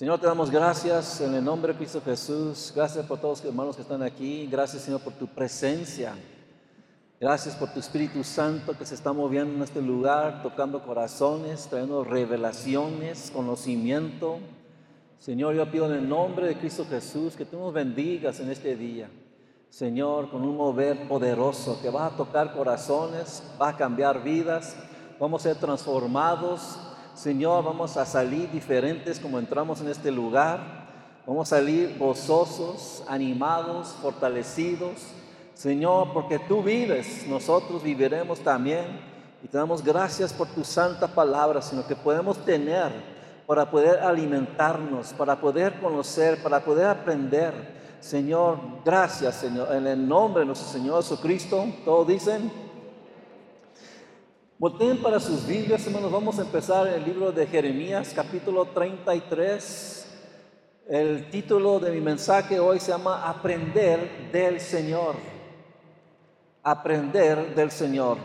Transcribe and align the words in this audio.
Señor, 0.00 0.18
te 0.18 0.26
damos 0.26 0.50
gracias 0.50 1.20
en 1.20 1.34
el 1.34 1.44
nombre 1.44 1.74
de 1.74 1.78
Cristo 1.78 2.00
Jesús. 2.02 2.72
Gracias 2.74 3.04
por 3.04 3.18
todos 3.18 3.40
los 3.40 3.48
hermanos 3.50 3.76
que 3.76 3.82
están 3.82 4.02
aquí. 4.02 4.48
Gracias, 4.50 4.84
Señor, 4.84 5.02
por 5.02 5.12
tu 5.12 5.26
presencia. 5.26 6.14
Gracias 7.20 7.54
por 7.54 7.70
tu 7.70 7.80
Espíritu 7.80 8.24
Santo 8.24 8.78
que 8.78 8.86
se 8.86 8.94
está 8.94 9.12
moviendo 9.12 9.54
en 9.56 9.62
este 9.62 9.82
lugar, 9.82 10.42
tocando 10.42 10.82
corazones, 10.82 11.66
trayendo 11.68 12.02
revelaciones, 12.02 13.30
conocimiento. 13.30 14.38
Señor, 15.18 15.54
yo 15.54 15.70
pido 15.70 15.84
en 15.84 15.98
el 15.98 16.08
nombre 16.08 16.46
de 16.46 16.56
Cristo 16.56 16.86
Jesús 16.88 17.36
que 17.36 17.44
tú 17.44 17.58
nos 17.58 17.74
bendigas 17.74 18.40
en 18.40 18.50
este 18.50 18.76
día. 18.76 19.10
Señor, 19.68 20.30
con 20.30 20.40
un 20.44 20.56
mover 20.56 21.08
poderoso 21.08 21.78
que 21.82 21.90
va 21.90 22.06
a 22.06 22.16
tocar 22.16 22.54
corazones, 22.54 23.42
va 23.60 23.68
a 23.68 23.76
cambiar 23.76 24.22
vidas, 24.22 24.76
vamos 25.18 25.44
a 25.44 25.50
ser 25.50 25.56
transformados. 25.60 26.78
Señor, 27.20 27.62
vamos 27.64 27.98
a 27.98 28.06
salir 28.06 28.50
diferentes 28.50 29.20
como 29.20 29.38
entramos 29.38 29.82
en 29.82 29.88
este 29.88 30.10
lugar. 30.10 30.58
Vamos 31.26 31.52
a 31.52 31.56
salir 31.56 31.98
gozosos, 31.98 33.04
animados, 33.06 33.88
fortalecidos. 34.00 35.02
Señor, 35.52 36.14
porque 36.14 36.38
tú 36.38 36.62
vives, 36.62 37.26
nosotros 37.28 37.82
viviremos 37.82 38.40
también. 38.40 38.86
Y 39.44 39.48
te 39.48 39.58
damos 39.58 39.84
gracias 39.84 40.32
por 40.32 40.48
tu 40.48 40.64
santa 40.64 41.08
palabra, 41.08 41.60
sino 41.60 41.86
que 41.86 41.94
podemos 41.94 42.38
tener 42.38 42.90
para 43.46 43.70
poder 43.70 43.98
alimentarnos, 43.98 45.12
para 45.12 45.38
poder 45.38 45.78
conocer, 45.78 46.42
para 46.42 46.64
poder 46.64 46.86
aprender. 46.86 47.52
Señor, 48.00 48.58
gracias, 48.82 49.34
Señor, 49.34 49.76
en 49.76 49.86
el 49.86 50.08
nombre 50.08 50.40
de 50.40 50.46
nuestro 50.46 50.70
Señor 50.70 51.02
Jesucristo. 51.02 51.66
Todos 51.84 52.08
dicen. 52.08 52.69
Volteen 54.60 55.00
para 55.00 55.18
sus 55.18 55.46
Biblias, 55.46 55.86
hermanos. 55.86 56.12
Vamos 56.12 56.38
a 56.38 56.42
empezar 56.42 56.86
el 56.86 57.02
libro 57.02 57.32
de 57.32 57.46
Jeremías, 57.46 58.12
capítulo 58.14 58.66
33. 58.66 60.06
El 60.86 61.30
título 61.30 61.80
de 61.80 61.90
mi 61.90 62.02
mensaje 62.02 62.60
hoy 62.60 62.78
se 62.78 62.92
llama 62.92 63.26
Aprender 63.26 64.30
del 64.30 64.60
Señor 64.60 65.16
aprender 66.62 67.54
del 67.54 67.70
Señor. 67.70 68.18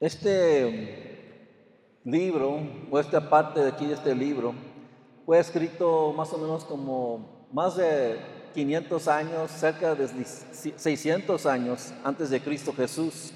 Este 0.00 2.00
libro, 2.04 2.62
o 2.90 2.98
esta 2.98 3.30
parte 3.30 3.60
de 3.60 3.68
aquí 3.68 3.86
de 3.86 3.94
este 3.94 4.12
libro, 4.12 4.54
fue 5.24 5.38
escrito 5.38 6.12
más 6.16 6.32
o 6.32 6.38
menos 6.38 6.64
como 6.64 7.46
más 7.52 7.76
de 7.76 8.35
500 8.56 9.08
años, 9.08 9.50
cerca 9.50 9.94
de 9.94 10.08
600 10.08 11.44
años 11.44 11.92
antes 12.02 12.30
de 12.30 12.40
Cristo 12.40 12.72
Jesús. 12.74 13.32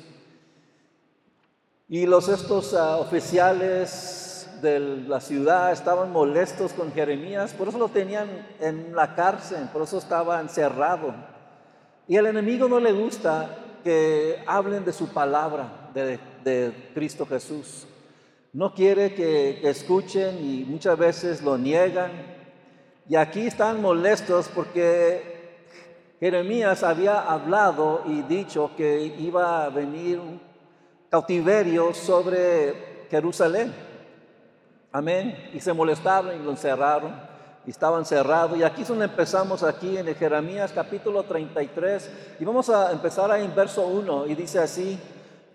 Y 1.89 2.07
los 2.07 2.27
estos 2.29 2.73
uh, 2.73 3.01
oficiales 3.01 4.49
de 4.63 4.81
la 4.81 5.21
ciudad 5.21 5.73
estaban 5.73 6.11
molestos 6.11 6.73
con 6.73 6.91
Jeremías, 6.93 7.53
por 7.53 7.69
eso 7.69 7.77
lo 7.77 7.89
tenían 7.89 8.29
en 8.61 8.97
la 8.97 9.15
cárcel, 9.15 9.69
por 9.71 9.83
eso 9.83 9.99
estaba 9.99 10.41
encerrado. 10.41 11.15
Y 12.09 12.17
al 12.17 12.27
enemigo 12.27 12.67
no 12.67 12.81
le 12.81 12.93
gusta 12.93 13.59
que 13.85 14.43
hablen 14.47 14.87
de 14.87 14.93
su 14.95 15.09
palabra, 15.09 15.91
de, 15.93 16.73
Cristo 16.95 17.27
Jesús. 17.27 17.87
No 18.55 18.73
quiere 18.73 19.15
que, 19.15 19.69
escuchen 19.69 20.39
y 20.43 20.65
muchas 20.65 20.97
veces 20.97 21.43
lo 21.43 21.59
niegan. 21.59 22.40
Y 23.11 23.17
aquí 23.17 23.49
están 23.49 23.83
molestos 23.83 24.49
porque 24.55 25.67
Jeremías 26.21 26.85
había 26.85 27.19
hablado 27.19 28.05
y 28.07 28.23
dicho 28.23 28.71
que 28.77 29.03
iba 29.19 29.65
a 29.65 29.69
venir 29.69 30.21
un 30.21 30.41
cautiverio 31.11 31.93
sobre 31.93 33.09
Jerusalén. 33.11 33.75
Amén. 34.93 35.51
Y 35.53 35.59
se 35.59 35.73
molestaron 35.73 36.41
y 36.41 36.45
lo 36.45 36.53
encerraron. 36.53 37.13
Y 37.67 37.71
estaba 37.71 37.99
encerrado. 37.99 38.55
Y 38.55 38.63
aquí 38.63 38.83
es 38.83 38.89
donde 38.89 39.07
empezamos 39.07 39.65
aquí 39.65 39.99
en 39.99 40.15
Jeremías 40.15 40.71
capítulo 40.73 41.25
33. 41.25 42.37
Y 42.39 42.45
vamos 42.45 42.71
a 42.71 42.93
empezar 42.93 43.29
ahí 43.33 43.45
en 43.45 43.57
verso 43.57 43.89
1. 43.89 44.29
Y 44.29 44.37
dice 44.37 44.61
así, 44.61 44.97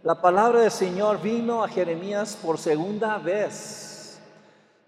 la 0.03 0.15
palabra 0.15 0.59
del 0.59 0.71
Señor 0.71 1.21
vino 1.21 1.63
a 1.63 1.69
Jeremías 1.69 2.37
por 2.43 2.57
segunda 2.57 3.17
vez. 3.17 4.19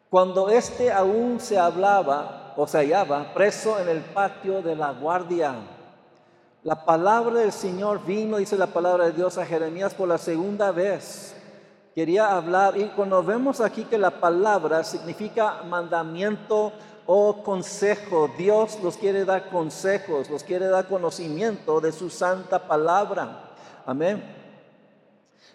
Cuando 0.10 0.50
éste 0.50 0.92
aún 0.92 1.40
se 1.40 1.58
hablaba 1.58 2.44
o 2.58 2.68
se 2.68 2.80
hallaba 2.80 3.34
preso 3.34 3.80
en 3.80 3.88
el 3.88 4.02
patio 4.02 4.62
de 4.62 4.76
la 4.76 4.92
guardia. 4.92 5.56
La 6.64 6.84
palabra 6.84 7.40
del 7.40 7.54
Señor 7.54 8.04
vino, 8.04 8.38
dice 8.38 8.58
la 8.58 8.68
palabra 8.68 9.06
de 9.06 9.12
Dios 9.14 9.38
a 9.38 9.46
Jeremías 9.46 9.94
por 9.94 10.10
la 10.10 10.18
segunda 10.18 10.72
vez 10.72 11.36
quería 11.98 12.36
hablar, 12.36 12.78
y 12.78 12.90
cuando 12.90 13.24
vemos 13.24 13.60
aquí 13.60 13.84
que 13.84 13.98
la 13.98 14.12
palabra 14.12 14.84
significa 14.84 15.64
mandamiento 15.64 16.72
o 17.08 17.42
consejo, 17.42 18.30
Dios 18.38 18.78
los 18.84 18.98
quiere 18.98 19.26
dar 19.26 19.50
consejos, 19.50 20.30
los 20.30 20.44
quiere 20.44 20.68
dar 20.68 20.88
conocimiento 20.88 21.82
de 21.82 21.92
su 21.92 22.12
santa 22.12 22.68
palabra. 22.68 23.50
Amén. 23.84 24.37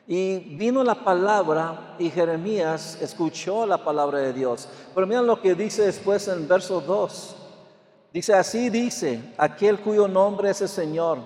Y 0.07 0.39
vino 0.57 0.83
la 0.83 0.97
palabra 0.97 1.95
y 1.99 2.11
Jeremías 2.11 2.99
escuchó 3.01 3.67
la 3.67 3.85
palabra 3.85 4.19
de 4.19 4.33
Dios. 4.33 4.69
Pero 4.95 5.07
miren 5.07 5.27
lo 5.27 5.41
que 5.41 5.55
dice 5.55 5.83
después 5.83 6.27
en 6.29 6.49
verso 6.49 6.81
2. 6.81 7.37
Dice, 8.13 8.35
así 8.35 8.69
dice 8.69 9.33
aquel 9.39 9.81
cuyo 9.81 10.09
nombre 10.09 10.51
es 10.51 10.61
el 10.61 10.69
Señor, 10.69 11.19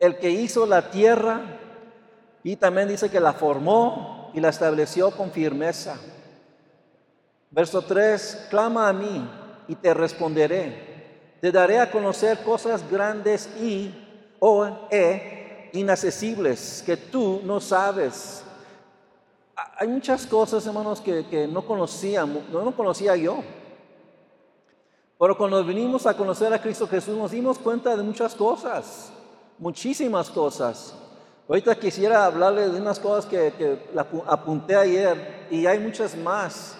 el 0.00 0.18
que 0.18 0.30
hizo 0.30 0.66
la 0.66 0.90
tierra 0.90 1.42
y 2.42 2.56
también 2.56 2.88
dice 2.88 3.10
que 3.10 3.20
la 3.20 3.32
formó 3.32 4.30
y 4.34 4.40
la 4.40 4.48
estableció 4.48 5.10
con 5.12 5.30
firmeza. 5.30 5.96
Verso 7.50 7.82
3, 7.82 8.48
clama 8.50 8.88
a 8.88 8.92
mí 8.92 9.28
y 9.68 9.76
te 9.76 9.94
responderé. 9.94 11.36
Te 11.40 11.52
daré 11.52 11.78
a 11.78 11.90
conocer 11.90 12.42
cosas 12.42 12.90
grandes 12.90 13.48
y 13.60 13.94
o 14.40 14.66
e 14.90 15.33
inaccesibles 15.74 16.82
que 16.86 16.96
tú 16.96 17.40
no 17.44 17.60
sabes. 17.60 18.42
Hay 19.78 19.88
muchas 19.88 20.26
cosas, 20.26 20.66
hermanos, 20.66 21.00
que, 21.00 21.26
que 21.26 21.46
no 21.46 21.66
conocía, 21.66 22.24
no 22.24 22.74
conocía 22.74 23.16
yo. 23.16 23.42
Pero 25.18 25.38
cuando 25.38 25.62
vinimos 25.64 26.06
a 26.06 26.16
conocer 26.16 26.52
a 26.52 26.60
Cristo 26.60 26.88
Jesús 26.88 27.16
nos 27.16 27.30
dimos 27.30 27.58
cuenta 27.58 27.96
de 27.96 28.02
muchas 28.02 28.34
cosas, 28.34 29.12
muchísimas 29.58 30.28
cosas. 30.28 30.94
Ahorita 31.48 31.74
quisiera 31.76 32.24
hablarle 32.24 32.68
de 32.68 32.80
unas 32.80 32.98
cosas 32.98 33.26
que, 33.26 33.78
apunté 34.26 34.74
ayer 34.74 35.46
y 35.50 35.66
hay 35.66 35.78
muchas 35.78 36.16
más, 36.16 36.76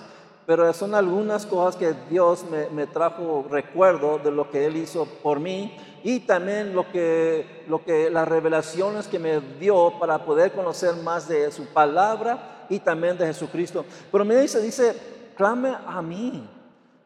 pero 0.46 0.72
son 0.72 0.94
algunas 0.94 1.46
cosas 1.46 1.76
que 1.76 1.94
Dios 2.10 2.44
me, 2.72 2.86
trajo 2.86 3.46
recuerdo 3.48 4.18
de 4.18 4.30
lo 4.30 4.50
que 4.50 4.66
Él 4.66 4.76
hizo 4.76 5.04
por 5.22 5.38
mí 5.38 5.76
y 6.04 6.20
también 6.20 6.72
lo 6.72 6.88
que, 6.92 7.64
lo 7.66 7.84
que, 7.84 8.08
las 8.10 8.28
revelaciones 8.28 9.08
que 9.08 9.18
me 9.18 9.40
dio 9.58 9.94
para 9.98 10.24
poder 10.24 10.52
conocer 10.52 10.94
más 10.96 11.26
de 11.26 11.50
su 11.50 11.66
palabra 11.66 12.66
y 12.68 12.78
también 12.78 13.18
de 13.18 13.26
Jesucristo. 13.26 13.84
Pero 14.12 14.24
me 14.24 14.36
dice, 14.36 14.60
dice, 14.60 14.94
clame 15.36 15.74
a 15.86 16.00
mí. 16.00 16.48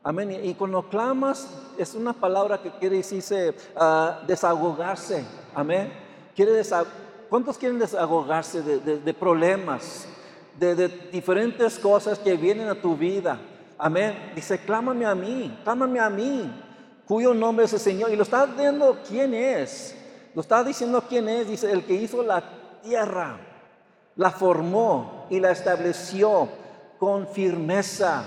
Amén. 0.03 0.39
Y 0.45 0.53
cuando 0.55 0.83
clamas 0.83 1.49
es 1.79 1.95
una 1.95 2.13
palabra 2.13 2.61
que 2.61 2.71
quiere 2.73 2.97
decirse 2.97 3.55
uh, 3.77 4.27
desahogarse. 4.27 5.25
Amén. 5.55 5.91
Quiere 6.35 6.53
desahogarse 6.53 7.09
¿Cuántos 7.29 7.59
quieren 7.59 7.79
desahogarse 7.79 8.63
de, 8.63 9.15
problemas, 9.15 10.09
de, 10.59 10.89
diferentes 11.13 11.79
cosas 11.79 12.19
que 12.19 12.37
vienen 12.37 12.69
a 12.69 12.75
tu 12.75 12.97
vida? 12.97 13.39
Amén. 13.77 14.33
Dice, 14.35 14.59
clámame 14.59 15.05
a 15.05 15.15
mí, 15.15 15.57
clámame 15.63 16.01
a 16.01 16.09
mí, 16.09 16.51
cuyo 17.09 17.33
nombre 17.33 17.65
es 17.65 17.73
el 17.73 17.81
Señor. 17.81 18.11
Y 18.11 18.17
lo 18.17 18.23
está 18.23 18.47
diciendo 18.47 18.99
quién 19.09 19.33
es. 19.35 19.97
Lo 20.35 20.43
está 20.43 20.63
diciendo 20.63 21.03
quién 21.09 21.29
es. 21.29 21.49
Dice, 21.49 21.73
el 21.73 21.85
que 21.85 21.95
hizo 21.95 22.23
la 22.23 22.45
tierra, 22.83 23.41
la 24.15 24.31
formó 24.31 25.27
y 25.31 25.41
la 25.41 25.51
estableció 25.51 26.49
con 26.99 27.27
firmeza. 27.27 28.25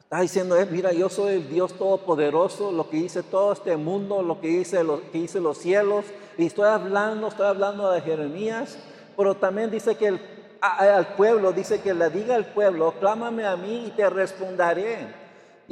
Está 0.00 0.20
diciendo, 0.20 0.56
eh, 0.58 0.66
mira, 0.70 0.92
yo 0.92 1.08
soy 1.08 1.36
el 1.36 1.48
Dios 1.48 1.72
Todopoderoso, 1.78 2.70
lo 2.72 2.90
que 2.90 2.98
hice 2.98 3.22
todo 3.22 3.52
este 3.52 3.76
mundo, 3.76 4.20
lo 4.20 4.40
que 4.40 4.48
hice, 4.48 4.84
lo 4.84 5.10
que 5.10 5.18
hice 5.18 5.40
los 5.40 5.56
cielos. 5.56 6.04
Y 6.36 6.46
estoy 6.46 6.66
hablando, 6.66 7.28
estoy 7.28 7.46
hablando 7.46 7.90
de 7.90 8.00
Jeremías, 8.02 8.76
pero 9.16 9.34
también 9.36 9.70
dice 9.70 9.94
que 9.94 10.18
al 10.60 11.14
pueblo, 11.16 11.52
dice 11.52 11.80
que 11.80 11.94
le 11.94 12.10
diga 12.10 12.34
al 12.34 12.46
pueblo, 12.46 12.94
clámame 13.00 13.46
a 13.46 13.56
mí 13.56 13.86
y 13.86 13.90
te 13.92 14.08
responderé. 14.10 15.21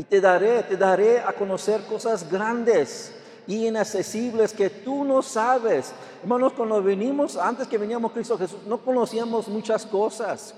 Y 0.01 0.05
te 0.05 0.19
daré, 0.19 0.63
te 0.63 0.79
daré 0.79 1.21
a 1.21 1.31
conocer 1.35 1.83
cosas 1.83 2.27
grandes 2.33 3.13
y 3.47 3.67
inaccesibles 3.67 4.55
que 4.55 4.71
tú 4.71 5.05
no 5.05 5.21
sabes. 5.21 5.93
Hermanos, 6.23 6.55
cuando 6.55 6.83
venimos, 6.83 7.37
antes 7.37 7.69
que 7.69 7.77
veníamos 7.77 8.11
Cristo 8.13 8.39
Jesús, 8.39 8.61
no 8.67 8.79
conocíamos 8.79 9.47
muchas 9.49 9.85
cosas. 9.85 10.55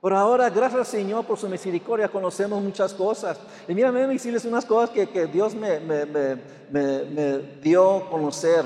Pero 0.00 0.16
ahora, 0.16 0.48
gracias 0.48 0.80
al 0.80 0.86
Señor 0.86 1.26
por 1.26 1.36
su 1.36 1.46
misericordia, 1.46 2.08
conocemos 2.08 2.62
muchas 2.62 2.94
cosas. 2.94 3.38
Y 3.68 3.74
mira, 3.74 3.92
me 3.92 4.06
decirles 4.06 4.46
unas 4.46 4.64
cosas 4.64 4.88
que, 4.88 5.26
Dios 5.26 5.54
me, 5.54 5.78
me, 5.78 6.06
me, 6.70 7.38
dio 7.60 7.96
a 7.98 8.08
conocer. 8.08 8.64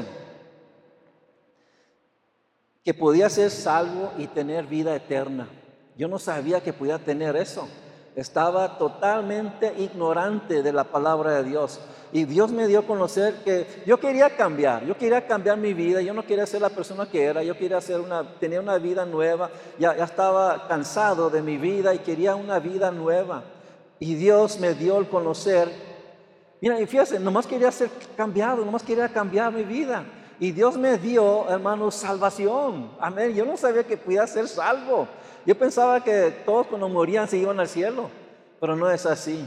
Que 2.85 2.95
podía 2.95 3.29
ser 3.29 3.51
salvo 3.51 4.13
y 4.17 4.29
tener 4.29 4.65
vida 4.67 4.95
eterna. 4.95 5.49
Yo 5.99 6.07
no 6.07 6.21
sabía 6.21 6.63
que 6.63 6.73
podía 6.73 7.01
tener 7.01 7.35
eso. 7.35 7.67
Estaba 8.17 8.79
totalmente 8.79 9.75
ignorante 9.79 10.63
de 10.63 10.73
la 10.73 10.85
palabra 10.85 11.33
de 11.33 11.45
Dios. 11.45 11.81
Y 12.13 12.27
Dios 12.27 12.53
me 12.53 12.69
dio 12.69 12.81
a 12.81 12.87
conocer 12.87 13.43
que 13.45 13.67
yo 13.85 13.99
quería 13.99 14.37
cambiar, 14.37 14.85
yo 14.85 14.97
quería 14.97 15.27
cambiar 15.27 15.59
mi 15.59 15.75
vida, 15.75 16.01
yo 16.01 16.15
no 16.15 16.25
quería 16.25 16.47
ser 16.47 16.61
la 16.61 16.71
persona 16.71 17.07
que 17.07 17.25
era, 17.25 17.43
yo 17.43 17.59
quería 17.59 17.79
hacer 17.79 17.99
una, 17.99 18.39
tener 18.39 18.61
una 18.61 18.79
vida 18.79 19.05
nueva. 19.05 19.51
Ya, 19.81 19.97
ya 19.97 20.05
estaba 20.05 20.69
cansado 20.69 21.29
de 21.29 21.43
mi 21.43 21.57
vida 21.57 21.93
y 21.93 21.99
quería 21.99 22.37
una 22.37 22.61
vida 22.61 22.93
nueva. 22.93 23.43
Y 23.99 24.15
Dios 24.15 24.61
me 24.61 24.75
dio 24.75 24.99
el 24.99 25.09
conocer. 25.09 25.69
Mira, 26.61 26.81
y 26.81 26.87
fíjate, 26.87 27.19
nomás 27.19 27.49
quería 27.49 27.73
ser 27.73 27.91
cambiado, 28.17 28.65
nomás 28.65 28.85
quería 28.85 29.09
cambiar 29.09 29.53
mi 29.53 29.65
vida. 29.65 30.05
Y 30.39 30.53
Dios 30.53 30.77
me 30.77 30.99
dio, 30.99 31.49
hermano, 31.49 31.91
salvación. 31.91 32.91
Amén. 33.01 33.35
Yo 33.35 33.45
no 33.45 33.57
sabía 33.57 33.85
que 33.85 33.97
podía 33.97 34.27
ser 34.27 34.49
salvo. 34.49 35.09
Yo 35.47 35.55
pensaba 35.57 36.03
que 36.03 36.43
todos 36.45 36.67
cuando 36.67 36.89
morían 36.89 37.29
se 37.29 37.37
iban 37.37 37.61
al 37.61 37.69
cielo, 37.69 38.09
pero 38.61 38.77
no 38.77 38.91
es 38.91 39.05
así. 39.07 39.47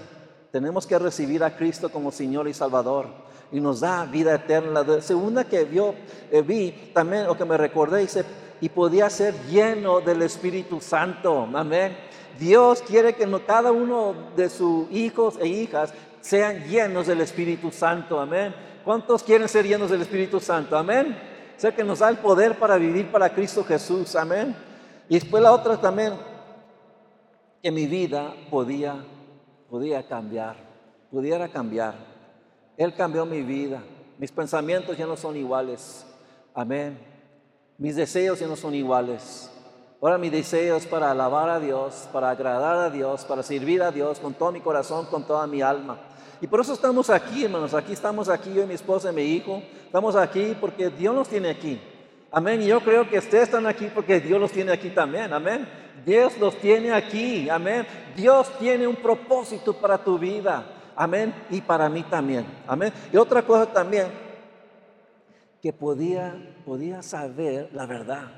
Tenemos 0.51 0.85
que 0.85 0.97
recibir 0.97 1.43
a 1.43 1.55
Cristo 1.55 1.89
como 1.89 2.11
Señor 2.11 2.47
y 2.47 2.53
Salvador 2.53 3.07
y 3.51 3.59
nos 3.59 3.79
da 3.79 4.05
vida 4.05 4.35
eterna. 4.35 4.83
La 4.83 5.01
segunda 5.01 5.43
que 5.45 5.61
eh, 5.61 6.41
vi 6.41 6.71
también, 6.93 7.27
o 7.27 7.37
que 7.37 7.45
me 7.45 7.57
recordé, 7.57 8.01
dice, 8.01 8.25
y 8.59 8.69
podía 8.69 9.09
ser 9.09 9.33
lleno 9.49 10.01
del 10.01 10.21
Espíritu 10.21 10.81
Santo. 10.81 11.47
Amén. 11.53 11.97
Dios 12.39 12.83
quiere 12.85 13.13
que 13.13 13.27
cada 13.45 13.71
uno 13.71 14.13
de 14.35 14.49
sus 14.49 14.89
hijos 14.91 15.35
e 15.39 15.47
hijas 15.47 15.93
sean 16.21 16.63
llenos 16.65 17.07
del 17.07 17.21
Espíritu 17.21 17.71
Santo. 17.71 18.19
Amén. 18.19 18.53
¿Cuántos 18.83 19.23
quieren 19.23 19.47
ser 19.47 19.65
llenos 19.65 19.89
del 19.89 20.01
Espíritu 20.01 20.39
Santo? 20.39 20.77
Amén. 20.77 21.17
Sé 21.57 21.73
que 21.73 21.83
nos 21.83 21.99
da 21.99 22.09
el 22.09 22.17
poder 22.17 22.57
para 22.57 22.77
vivir 22.77 23.11
para 23.11 23.29
Cristo 23.29 23.63
Jesús. 23.63 24.15
Amén. 24.15 24.55
Y 25.09 25.15
después 25.15 25.41
la 25.41 25.53
otra 25.53 25.77
también, 25.77 26.13
que 27.61 27.71
mi 27.71 27.87
vida 27.87 28.33
podía, 28.49 29.03
podía 29.69 30.07
cambiar, 30.07 30.57
pudiera 31.11 31.47
cambiar. 31.47 31.95
Él 32.75 32.93
cambió 32.93 33.25
mi 33.25 33.41
vida. 33.41 33.81
Mis 34.17 34.31
pensamientos 34.31 34.97
ya 34.97 35.05
no 35.05 35.15
son 35.15 35.35
iguales. 35.35 36.05
Amén. 36.53 36.99
Mis 37.77 37.95
deseos 37.95 38.39
ya 38.39 38.47
no 38.47 38.55
son 38.55 38.75
iguales. 38.75 39.51
Ahora 40.01 40.17
mi 40.17 40.29
deseo 40.29 40.75
es 40.75 40.85
para 40.85 41.09
alabar 41.11 41.49
a 41.49 41.59
Dios, 41.59 42.07
para 42.13 42.29
agradar 42.29 42.77
a 42.77 42.89
Dios, 42.89 43.25
para 43.25 43.41
servir 43.41 43.81
a 43.81 43.91
Dios 43.91 44.19
con 44.19 44.33
todo 44.33 44.51
mi 44.51 44.61
corazón, 44.61 45.05
con 45.07 45.25
toda 45.25 45.47
mi 45.47 45.61
alma. 45.61 45.97
Y 46.39 46.47
por 46.47 46.59
eso 46.61 46.73
estamos 46.73 47.09
aquí, 47.09 47.45
hermanos. 47.45 47.73
Aquí 47.73 47.93
estamos 47.93 48.29
aquí, 48.29 48.53
yo 48.53 48.63
y 48.63 48.67
mi 48.67 48.75
esposa 48.75 49.11
y 49.11 49.15
mi 49.15 49.23
hijo. 49.23 49.61
Estamos 49.85 50.15
aquí 50.15 50.55
porque 50.59 50.89
Dios 50.89 51.15
nos 51.15 51.27
tiene 51.27 51.49
aquí. 51.49 51.79
Amén. 52.31 52.61
Y 52.61 52.67
yo 52.67 52.79
creo 52.81 53.09
que 53.09 53.17
ustedes 53.19 53.43
están 53.43 53.65
aquí 53.65 53.89
porque 53.93 54.19
Dios 54.19 54.39
los 54.39 54.51
tiene 54.51 54.71
aquí 54.71 54.89
también. 54.89 55.31
Amén. 55.33 55.67
Dios 56.05 56.37
los 56.37 56.57
tiene 56.57 56.91
aquí. 56.91 57.49
Amén. 57.49 57.85
Dios 58.15 58.51
tiene 58.59 58.87
un 58.87 58.95
propósito 58.95 59.73
para 59.73 59.97
tu 59.97 60.17
vida. 60.17 60.65
Amén. 60.95 61.33
Y 61.49 61.61
para 61.61 61.89
mí 61.89 62.03
también. 62.03 62.45
Amén. 62.67 62.91
Y 63.11 63.17
otra 63.17 63.41
cosa 63.41 63.65
también, 63.71 64.07
que 65.61 65.71
podía, 65.73 66.35
podía 66.65 67.01
saber 67.01 67.69
la 67.73 67.85
verdad. 67.85 68.31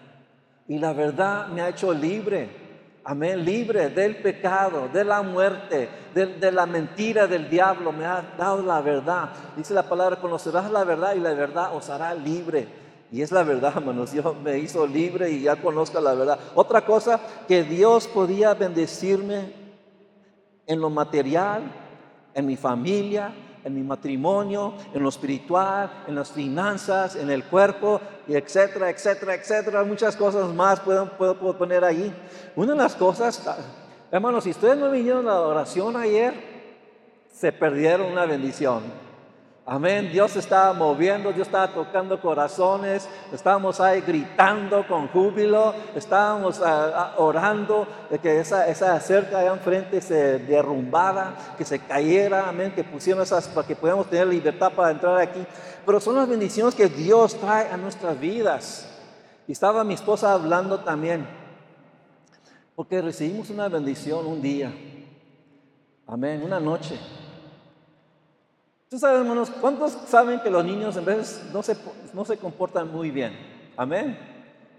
Y 0.68 0.78
la 0.78 0.94
verdad 0.94 1.48
me 1.48 1.62
ha 1.62 1.70
hecho 1.70 1.94
libre. 1.94 2.70
Amén, 3.04 3.44
libre 3.44 3.90
del 3.90 4.18
pecado, 4.18 4.88
de 4.94 5.04
la 5.04 5.24
muerte, 5.24 5.90
de, 6.14 6.28
de, 6.28 6.52
la 6.52 6.68
mentira 6.68 7.26
del 7.26 7.50
diablo. 7.50 7.92
Me 7.92 8.06
ha 8.06 8.22
dado 8.38 8.62
la 8.62 8.82
verdad. 8.82 9.30
Dice 9.56 9.74
la 9.74 9.84
palabra, 9.84 10.18
conocerás 10.18 10.70
la 10.70 10.84
verdad 10.84 11.16
y 11.16 11.20
la 11.20 11.34
verdad 11.34 11.76
os 11.76 11.90
hará 11.90 12.14
libre. 12.14 12.68
Y 13.12 13.22
es 13.22 13.32
la 13.32 13.44
verdad, 13.44 13.74
hermanos. 13.78 14.12
Dios 14.12 14.36
me 14.44 14.60
hizo 14.60 14.86
libre 14.86 15.32
y 15.32 15.42
ya 15.42 15.56
conozco 15.56 16.00
la 16.00 16.14
verdad. 16.14 16.40
Otra 16.56 16.86
cosa, 16.86 17.20
que 17.48 17.64
Dios 17.64 18.08
podía 18.08 18.54
bendecirme 18.54 19.54
en 20.68 20.80
lo 20.80 20.90
material, 20.90 21.64
en 22.36 22.46
mi 22.46 22.56
familia, 22.56 23.34
en 23.64 23.74
mi 23.74 23.82
matrimonio, 23.82 24.74
en 24.94 25.04
lo 25.04 25.10
espiritual, 25.10 26.04
en 26.08 26.16
las 26.16 26.32
finanzas, 26.32 27.16
en 27.16 27.30
el 27.30 27.44
cuerpo, 27.46 28.00
y 28.28 28.36
etcétera, 28.36 28.90
etcétera, 28.90 29.36
etcétera. 29.36 29.84
Muchas 29.84 30.16
cosas 30.16 30.54
más 30.54 30.80
puedo, 30.80 31.10
puedo, 31.18 31.58
poner 31.58 31.84
ahí. 31.84 32.14
Una 32.56 32.74
de 32.74 32.78
las 32.78 32.96
cosas, 32.96 33.44
hermanos, 34.12 34.44
si 34.44 34.52
ustedes 34.52 34.78
no 34.78 34.92
vinieron 34.92 35.28
a 35.28 35.34
la 35.34 35.42
oración 35.42 35.96
ayer, 35.98 36.34
se 37.34 37.52
perdieron 37.52 38.12
una 38.12 38.26
bendición. 38.26 39.09
Amén. 39.72 40.10
Dios 40.12 40.36
estaba 40.36 40.74
moviendo, 40.74 41.32
Dios 41.32 41.46
estaba 41.46 41.68
tocando 41.68 42.20
corazones, 42.20 43.08
estábamos 43.32 43.80
ahí 43.80 44.02
gritando 44.02 44.88
con 44.88 45.08
júbilo, 45.10 45.76
estábamos 45.94 46.60
ah, 46.60 46.92
ah, 46.96 47.14
orando 47.18 47.88
de 48.10 48.18
que 48.18 48.40
esa, 48.40 49.00
cerca 49.00 49.38
allá 49.38 49.54
enfrente 49.54 50.02
se 50.02 50.40
derrumbara, 50.40 51.36
que 51.56 51.66
se 51.66 51.78
cayera, 51.78 52.50
amén, 52.50 52.72
que 52.74 52.84
pusieron 52.84 53.22
esas 53.22 53.48
para 53.48 53.68
que 53.68 53.76
podamos 53.76 54.10
tener 54.10 54.26
libertad 54.26 54.72
para 54.72 54.90
entrar 54.90 55.20
aquí. 55.20 55.46
Pero 55.86 56.00
son 56.00 56.16
las 56.16 56.28
bendiciones 56.28 56.74
que 56.74 56.88
Dios 56.88 57.36
trae 57.36 57.70
a 57.70 57.78
nuestras 57.78 58.20
vidas. 58.20 58.90
Y 59.48 59.52
estaba 59.52 59.84
mi 59.84 59.94
esposa 59.94 60.34
hablando 60.34 60.80
también, 60.80 61.28
porque 62.76 63.04
recibimos 63.04 63.52
una 63.52 63.70
bendición 63.70 64.26
un 64.26 64.42
día, 64.42 64.74
amén, 66.08 66.42
una 66.44 66.60
noche. 66.60 67.00
Tú 68.90 68.98
sabes, 68.98 69.20
hermanos, 69.20 69.52
¿cuántos 69.62 69.92
saben 70.08 70.40
que 70.40 70.50
los 70.50 70.66
niños 70.66 70.98
en 70.98 71.06
veces 71.06 71.44
no 71.54 71.62
se, 71.62 71.78
no 72.12 72.26
se 72.26 72.38
comportan 72.38 72.92
muy 72.92 73.12
bien? 73.12 73.38
Amén. 73.78 74.18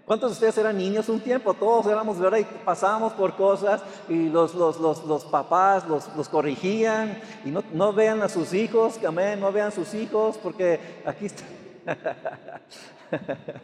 ¿Cuántos 0.05 0.31
de 0.31 0.33
ustedes 0.33 0.57
eran 0.57 0.77
niños 0.77 1.07
un 1.07 1.21
tiempo? 1.21 1.53
Todos 1.53 1.85
éramos, 1.85 2.19
¿verdad? 2.19 2.39
Y 2.39 2.43
pasábamos 2.43 3.13
por 3.13 3.37
cosas 3.37 3.81
y 4.09 4.27
los, 4.27 4.53
los, 4.53 4.81
los, 4.81 5.05
los 5.05 5.23
papás 5.23 5.87
los, 5.87 6.13
los, 6.17 6.27
corrigían 6.27 7.21
y 7.45 7.51
no, 7.51 7.63
no, 7.71 7.93
vean 7.93 8.21
a 8.21 8.27
sus 8.27 8.53
hijos, 8.53 8.99
amén, 9.07 9.39
no 9.39 9.49
vean 9.53 9.69
a 9.69 9.71
sus 9.71 9.93
hijos 9.93 10.37
porque 10.43 11.01
aquí 11.05 11.27
está. 11.27 11.45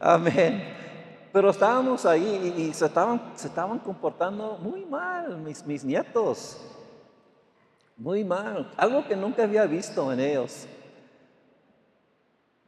amén. 0.00 0.74
Pero 1.32 1.50
estábamos 1.50 2.04
ahí 2.04 2.52
y, 2.56 2.62
y, 2.62 2.74
se, 2.74 2.86
estaban, 2.86 3.30
se 3.36 3.46
estaban 3.46 3.78
comportando 3.78 4.58
muy 4.60 4.84
mal 4.84 5.38
mis, 5.38 5.64
mis 5.64 5.84
nietos. 5.84 6.58
Muy 7.96 8.24
mal, 8.24 8.70
algo 8.76 9.06
que 9.06 9.16
nunca 9.16 9.44
había 9.44 9.64
visto 9.64 10.12
en 10.12 10.20
ellos. 10.20 10.66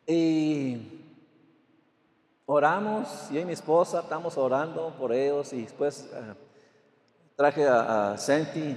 Y 0.07 1.05
oramos, 2.47 3.29
yo 3.31 3.39
y 3.39 3.45
mi 3.45 3.53
esposa 3.53 4.01
estamos 4.01 4.39
orando 4.39 4.95
por 4.99 5.13
ellos 5.13 5.53
y 5.53 5.63
después 5.63 6.09
uh, 6.15 6.35
traje 7.37 7.67
a, 7.67 8.13
a 8.13 8.17
Senti 8.17 8.75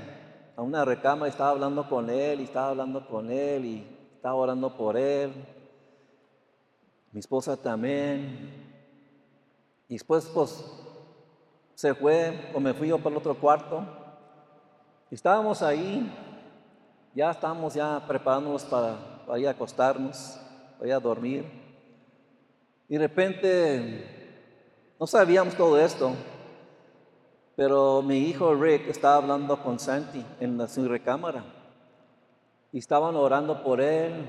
a 0.57 0.61
una 0.61 0.83
recama 0.83 1.25
y 1.25 1.29
estaba 1.29 1.51
hablando 1.51 1.87
con 1.87 2.09
él 2.09 2.41
y 2.41 2.43
estaba 2.43 2.69
hablando 2.69 3.07
con 3.07 3.31
él 3.31 3.63
y 3.63 3.87
estaba 4.13 4.35
orando 4.35 4.75
por 4.75 4.97
él. 4.97 5.31
Mi 7.13 7.21
esposa 7.21 7.55
también. 7.55 8.71
Y 9.87 9.93
después 9.93 10.25
pues 10.33 10.65
se 11.75 11.95
fue 11.95 12.51
o 12.53 12.59
me 12.59 12.73
fui 12.73 12.89
yo 12.89 12.97
para 12.97 13.11
el 13.11 13.17
otro 13.17 13.35
cuarto. 13.35 13.85
Estábamos 15.09 15.61
ahí 15.61 16.11
ya 17.13 17.31
estamos 17.31 17.73
ya 17.73 18.03
preparándonos 18.07 18.63
para, 18.63 18.97
ir 19.37 19.47
a 19.47 19.51
acostarnos, 19.51 20.39
para 20.77 20.87
ir 20.87 20.93
a 20.93 20.99
dormir. 20.99 21.45
Y 22.87 22.93
de 22.93 22.99
repente, 22.99 24.95
no 24.99 25.07
sabíamos 25.07 25.55
todo 25.55 25.79
esto, 25.79 26.13
pero 27.55 28.01
mi 28.01 28.29
hijo 28.29 28.53
Rick 28.55 28.87
estaba 28.87 29.15
hablando 29.15 29.61
con 29.61 29.79
Santi 29.79 30.23
en 30.39 30.57
la, 30.57 30.67
su 30.67 30.87
recámara. 30.87 31.43
Y 32.71 32.79
estaban 32.79 33.15
orando 33.15 33.61
por 33.63 33.81
él. 33.81 34.25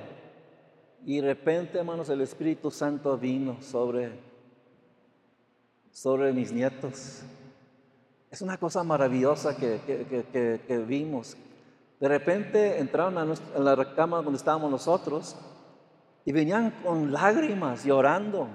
Y 1.04 1.20
de 1.20 1.28
repente, 1.28 1.78
hermanos, 1.78 2.08
el 2.08 2.20
Espíritu 2.20 2.70
Santo 2.70 3.16
vino 3.16 3.60
sobre, 3.60 4.12
sobre 5.92 6.32
mis 6.32 6.52
nietos. 6.52 7.22
Es 8.30 8.42
una 8.42 8.56
cosa 8.56 8.82
maravillosa 8.82 9.56
que, 9.56 9.80
que, 9.86 10.60
que 10.66 10.78
vimos, 10.78 11.36
de 12.02 12.09
repente 12.09 12.80
entraron 12.80 13.16
a, 13.16 13.61
la 13.61 13.94
cama 13.94 14.23
donde 14.23 14.37
estábamos 14.37 14.68
nosotros 14.68 15.37
y 16.25 16.32
venían 16.32 16.75
con 16.82 17.12
lágrimas, 17.12 17.85
llorando. 17.85 18.49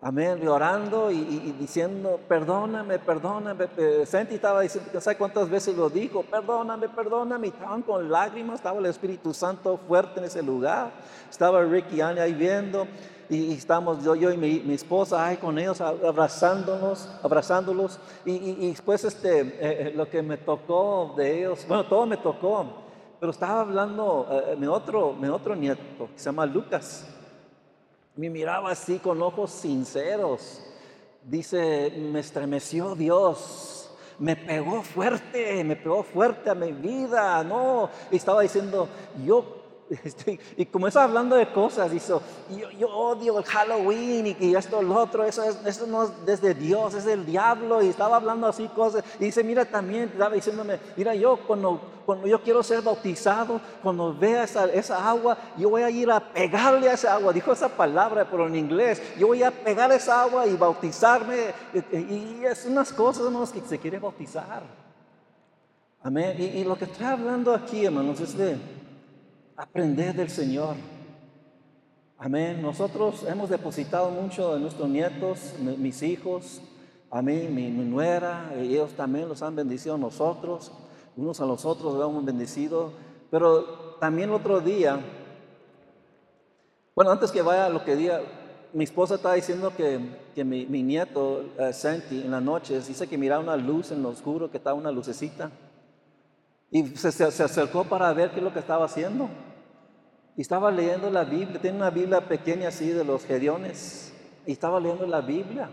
Amén, 0.00 0.38
llorando 0.38 1.10
y, 1.10 1.56
diciendo, 1.58 2.20
perdóname, 2.28 3.00
perdóname. 3.00 3.66
Santi 4.06 4.36
estaba 4.36 4.60
diciendo, 4.60 4.90
no 4.94 5.00
sé 5.00 5.16
cuántas 5.16 5.50
veces 5.50 5.76
lo 5.76 5.90
dijo, 5.90 6.22
perdóname, 6.22 6.88
perdóname. 6.88 7.48
Y 7.48 7.50
estaban 7.50 7.82
con 7.82 8.08
lágrimas, 8.08 8.60
estaba 8.60 8.78
el 8.78 8.86
Espíritu 8.86 9.34
Santo 9.34 9.80
fuerte 9.88 10.20
en 10.20 10.26
ese 10.26 10.40
lugar. 10.40 10.92
Estaba 11.28 11.64
Ricky 11.64 11.96
y 11.96 12.00
ahí 12.00 12.32
viendo 12.32 12.86
y, 13.28 13.52
estamos 13.52 14.04
yo, 14.04 14.14
yo 14.14 14.30
y 14.32 14.36
mi, 14.36 14.74
esposa 14.74 15.26
ahí 15.26 15.36
con 15.36 15.58
ellos 15.58 15.80
abrazándonos, 15.80 17.08
abrazándolos. 17.22 17.98
Y, 18.24 18.68
después 18.68 19.04
este, 19.04 19.40
eh, 19.40 19.56
eh, 19.60 19.92
lo 19.94 20.08
que 20.08 20.22
me 20.22 20.36
tocó 20.36 21.14
de 21.16 21.38
ellos, 21.38 21.64
bueno, 21.66 21.86
todo 21.86 22.06
me 22.06 22.16
tocó, 22.16 22.66
pero 23.18 23.32
estaba 23.32 23.60
hablando 23.60 24.26
eh, 24.30 24.56
mi, 24.56 24.66
otro, 24.66 25.12
mi 25.12 25.28
otro 25.28 25.54
nieto, 25.54 26.08
que 26.12 26.18
se 26.18 26.24
llama 26.24 26.46
Lucas, 26.46 27.06
me 28.16 28.28
miraba 28.28 28.70
así 28.70 28.98
con 28.98 29.22
ojos 29.22 29.50
sinceros. 29.50 30.62
Dice, 31.24 31.90
me 31.96 32.18
estremeció 32.18 32.96
Dios, 32.96 33.90
me 34.18 34.36
pegó 34.36 34.82
fuerte, 34.82 35.62
me 35.64 35.76
pegó 35.76 36.02
fuerte 36.02 36.50
a 36.50 36.54
mi 36.54 36.72
vida, 36.72 37.42
no. 37.44 37.88
Y 38.10 38.16
estaba 38.16 38.42
diciendo, 38.42 38.88
yo 39.24 39.61
y 40.56 40.66
como 40.66 40.88
está 40.88 41.04
hablando 41.04 41.36
de 41.36 41.50
cosas, 41.52 41.90
dice, 41.90 42.14
yo, 42.78 42.88
odio 42.88 43.38
el 43.38 43.44
Halloween 43.44 44.26
y, 44.26 44.36
y 44.40 44.54
esto, 44.54 44.82
lo 44.82 44.96
otro, 44.96 45.24
eso, 45.24 45.42
es, 45.42 45.58
eso 45.66 45.86
no 45.86 46.04
es 46.04 46.10
desde 46.24 46.54
Dios, 46.54 46.94
es 46.94 47.04
del 47.04 47.26
diablo. 47.26 47.82
Y 47.82 47.88
estaba 47.88 48.16
hablando 48.16 48.46
así 48.46 48.68
cosas. 48.68 49.04
Y 49.18 49.24
dice, 49.24 49.44
mira 49.44 49.64
también, 49.64 50.04
estaba 50.04 50.34
diciéndome, 50.34 50.78
mira, 50.96 51.14
yo 51.14 51.38
cuando, 51.46 51.80
cuando 52.06 52.26
yo 52.26 52.40
quiero 52.42 52.62
ser 52.62 52.82
bautizado, 52.82 53.60
cuando 53.82 54.14
vea 54.14 54.44
esa, 54.44 54.66
esa 54.66 55.08
agua, 55.08 55.36
yo 55.58 55.70
voy 55.70 55.82
a 55.82 55.90
ir 55.90 56.10
a 56.10 56.20
pegarle 56.20 56.88
a 56.88 56.94
esa 56.94 57.14
agua. 57.14 57.32
Dijo 57.32 57.52
esa 57.52 57.68
palabra, 57.68 58.26
pero 58.30 58.46
en 58.46 58.56
inglés. 58.56 59.02
Yo 59.18 59.28
voy 59.28 59.42
a 59.42 59.50
pegar 59.50 59.92
esa 59.92 60.22
agua 60.22 60.46
y 60.46 60.56
bautizarme. 60.56 61.52
Y, 61.92 62.44
es 62.44 62.66
unas 62.66 62.92
cosas, 62.92 63.24
hermanos, 63.24 63.50
que 63.50 63.60
se 63.60 63.78
quiere 63.78 63.98
bautizar. 63.98 64.62
Amén. 66.02 66.36
Y, 66.38 66.44
y 66.44 66.64
lo 66.64 66.76
que 66.76 66.84
estoy 66.86 67.06
hablando 67.06 67.54
aquí, 67.54 67.84
hermanos, 67.84 68.18
es 68.20 68.36
de 68.36 68.81
aprender 69.56 70.14
del 70.14 70.30
Señor. 70.30 70.76
Amén. 72.18 72.62
Nosotros 72.62 73.24
hemos 73.28 73.50
depositado 73.50 74.10
mucho 74.10 74.56
en 74.56 74.62
nuestros 74.62 74.88
nietos, 74.88 75.54
mis 75.58 76.02
hijos, 76.02 76.62
a 77.10 77.20
mí, 77.20 77.48
mi, 77.48 77.68
nuera, 77.70 78.54
ellos 78.56 78.92
también 78.92 79.28
los 79.28 79.42
han 79.42 79.54
bendecido 79.54 79.96
a 79.96 79.98
nosotros, 79.98 80.72
unos 81.14 81.40
a 81.40 81.46
los 81.46 81.66
otros 81.66 81.94
los 81.94 82.08
hemos 82.08 82.24
bendecido. 82.24 82.92
Pero 83.30 83.96
también 84.00 84.30
otro 84.30 84.60
día, 84.60 84.98
bueno, 86.94 87.10
antes 87.10 87.30
que 87.30 87.42
vaya 87.42 87.66
a 87.66 87.68
lo 87.68 87.84
que 87.84 87.96
diga, 87.96 88.22
mi 88.72 88.84
esposa 88.84 89.16
estaba 89.16 89.34
diciendo 89.34 89.72
que, 89.76 90.00
que 90.34 90.44
mi, 90.44 90.64
nieto, 90.64 91.44
uh, 91.58 91.72
Santi, 91.72 92.22
en 92.22 92.30
las 92.30 92.42
noches, 92.42 92.88
dice 92.88 93.06
que 93.06 93.18
miraba 93.18 93.42
una 93.42 93.56
luz 93.56 93.90
en 93.90 94.02
lo 94.02 94.08
oscuro, 94.08 94.50
que 94.50 94.56
estaba 94.56 94.74
una 94.74 94.90
lucecita. 94.90 95.50
Y 96.72 96.96
se, 96.96 97.12
se, 97.12 97.44
acercó 97.44 97.84
para 97.84 98.10
ver 98.14 98.30
qué 98.30 98.38
es 98.38 98.42
lo 98.42 98.52
que 98.52 98.58
estaba 98.58 98.86
haciendo. 98.86 99.28
Y 100.38 100.40
estaba 100.40 100.70
leyendo 100.70 101.10
la 101.10 101.22
Biblia, 101.22 101.60
tiene 101.60 101.76
una 101.76 101.90
Biblia 101.90 102.26
pequeña 102.26 102.68
así 102.68 102.88
de 102.88 103.04
los 103.04 103.26
Gediones. 103.26 104.14
Y 104.46 104.52
estaba 104.52 104.80
leyendo 104.80 105.06
la 105.06 105.20
Biblia. 105.20 105.68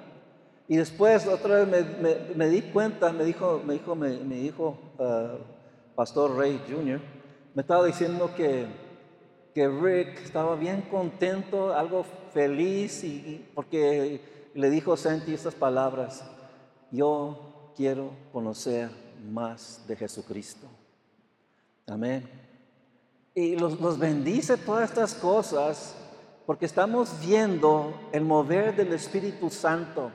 Y 0.68 0.75
después 0.75 1.25
otra 1.25 1.63
vez 1.63 1.68
me, 2.01 2.36
me, 2.36 2.48
di 2.50 2.62
cuenta, 2.63 3.13
me 3.13 3.24
dijo, 3.24 3.62
me 3.65 3.75
dijo, 3.75 3.96
me, 3.96 4.10
dijo 4.10 4.77
uh, 5.00 5.96
Pastor 5.96 6.38
Ray 6.38 6.62
Jr., 6.70 7.00
me 7.56 7.62
estaba 7.62 7.86
diciendo 7.86 8.32
que, 8.36 8.68
que 9.56 9.68
Rick 9.70 10.22
estaba 10.22 10.56
bien 10.56 10.82
contento, 10.82 11.74
algo 11.74 12.06
feliz, 12.34 13.03
y, 13.06 13.50
porque 13.56 14.22
le 14.53 14.70
dijo 14.70 14.98
Santi 14.98 15.34
estas 15.34 15.56
palabras, 15.56 16.24
yo 16.91 17.72
quiero 17.75 18.12
conocer 18.34 18.89
más 19.32 19.86
de 19.88 19.96
Jesucristo. 19.96 20.68
Amén. 21.89 22.29
Y 23.34 23.55
los, 23.55 23.98
bendice 23.98 24.58
todas 24.58 24.89
estas 24.89 25.13
cosas 25.13 25.96
porque 26.46 26.65
estamos 26.65 27.19
viendo 27.25 27.93
el 28.12 28.24
mover 28.24 28.75
del 28.75 28.93
Espíritu 28.93 29.50
Santo. 29.50 30.12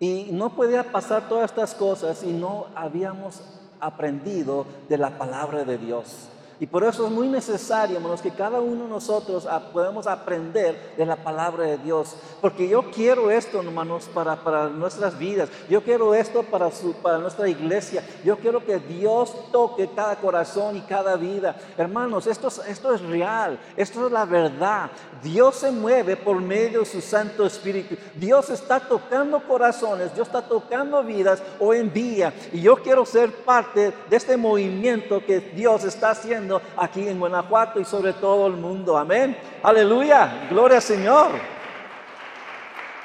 Y 0.00 0.30
no 0.32 0.54
podía 0.54 0.90
pasar 0.90 1.28
todas 1.28 1.50
estas 1.50 1.74
cosas 1.74 2.18
si 2.18 2.32
no 2.32 2.66
habíamos 2.74 3.42
aprendido 3.80 4.66
de 4.88 4.98
la 4.98 5.18
palabra 5.18 5.64
de 5.64 5.78
Dios. 5.78 6.28
Y 6.60 6.66
por 6.66 6.82
eso 6.82 7.06
es 7.06 7.12
muy 7.12 7.28
necesario, 7.28 7.96
hermanos, 7.96 8.20
que 8.20 8.32
cada 8.32 8.60
uno 8.60 8.84
de 8.84 8.90
nosotros 8.90 9.46
podamos 9.72 10.08
aprender 10.08 10.94
de 10.96 11.06
la 11.06 11.14
palabra 11.14 11.64
de 11.64 11.78
Dios. 11.78 12.16
Porque 12.40 12.68
yo 12.68 12.90
quiero 12.90 13.30
esto, 13.30 13.60
hermanos, 13.60 14.08
para, 14.12 14.68
nuestras 14.68 15.16
vidas. 15.16 15.48
Yo 15.70 15.82
quiero 15.82 16.14
esto 16.14 16.42
para 16.42 17.18
nuestra 17.18 17.48
iglesia. 17.48 18.04
Yo 18.24 18.38
quiero 18.38 18.64
que 18.64 18.80
Dios 18.80 19.32
toque 19.52 19.88
cada 19.94 20.16
corazón 20.16 20.76
y 20.76 20.80
cada 20.80 21.14
vida. 21.14 21.54
Hermanos, 21.76 22.26
esto, 22.26 22.48
esto 22.66 22.92
es 22.92 23.02
real. 23.02 23.58
Esto 23.76 24.06
es 24.06 24.12
la 24.12 24.24
verdad. 24.24 24.90
Dios 25.22 25.56
se 25.56 25.70
mueve 25.70 26.16
por 26.16 26.40
medio 26.40 26.80
de 26.80 26.86
su 26.86 27.00
Santo 27.00 27.46
Espíritu. 27.46 27.94
Dios 28.16 28.50
está 28.50 28.80
tocando 28.80 29.40
corazones. 29.46 30.12
Dios 30.12 30.26
está 30.26 30.42
tocando 30.42 31.04
vidas 31.04 31.40
hoy 31.60 31.78
en 31.78 31.92
día. 31.92 32.34
Y 32.52 32.62
yo 32.62 32.76
quiero 32.76 33.06
ser 33.06 33.32
parte 33.44 33.92
de 34.10 34.16
este 34.16 34.36
movimiento 34.36 35.24
que 35.24 35.38
Dios 35.38 35.84
está 35.84 36.10
haciendo 36.10 36.47
aquí 36.76 37.08
en 37.08 37.18
Guanajuato 37.18 37.80
y 37.80 37.84
sobre 37.84 38.12
todo 38.12 38.46
el 38.46 38.54
mundo. 38.54 38.96
Amén. 38.96 39.36
Aleluya. 39.62 40.46
Gloria 40.50 40.76
al 40.76 40.82
Señor. 40.82 41.28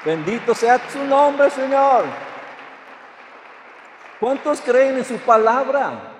Bendito 0.04 0.54
sea 0.54 0.80
su 0.90 1.02
nombre, 1.04 1.50
Señor. 1.50 2.04
¿Cuántos 4.20 4.60
creen 4.60 4.98
en 4.98 5.04
su 5.04 5.16
palabra? 5.18 6.14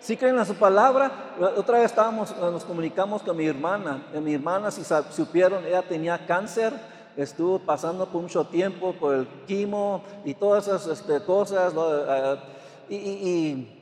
¿Sí 0.00 0.16
creen 0.16 0.38
en 0.38 0.46
su 0.46 0.54
palabra? 0.54 1.34
Otra 1.56 1.78
vez 1.78 1.86
estábamos, 1.86 2.36
nos 2.36 2.64
comunicamos 2.64 3.22
con 3.22 3.36
mi 3.36 3.46
hermana. 3.46 4.02
Mi 4.22 4.34
hermana, 4.34 4.70
si 4.70 4.82
supieron, 5.10 5.64
ella 5.66 5.82
tenía 5.82 6.24
cáncer, 6.26 6.72
estuvo 7.16 7.58
pasando 7.58 8.06
por 8.06 8.22
mucho 8.22 8.44
tiempo 8.44 8.92
por 8.92 9.16
el 9.16 9.26
quimo 9.46 10.04
y 10.24 10.34
todas 10.34 10.68
esas 10.68 10.86
este, 10.86 11.20
cosas. 11.24 11.74
Eh, 12.88 12.94
y, 12.94 13.74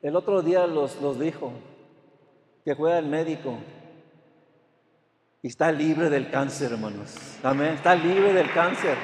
el 0.00 0.14
otro 0.14 0.42
día 0.42 0.66
los, 0.66 1.00
los 1.02 1.18
dijo, 1.18 1.52
que 2.68 2.76
fue 2.76 2.92
al 2.92 3.06
médico 3.06 3.54
y 5.40 5.48
está 5.48 5.72
libre 5.72 6.10
del 6.10 6.30
cáncer, 6.30 6.72
hermanos. 6.72 7.14
Amén. 7.42 7.68
Está 7.68 7.94
libre 7.94 8.34
del 8.34 8.52
cáncer. 8.52 8.94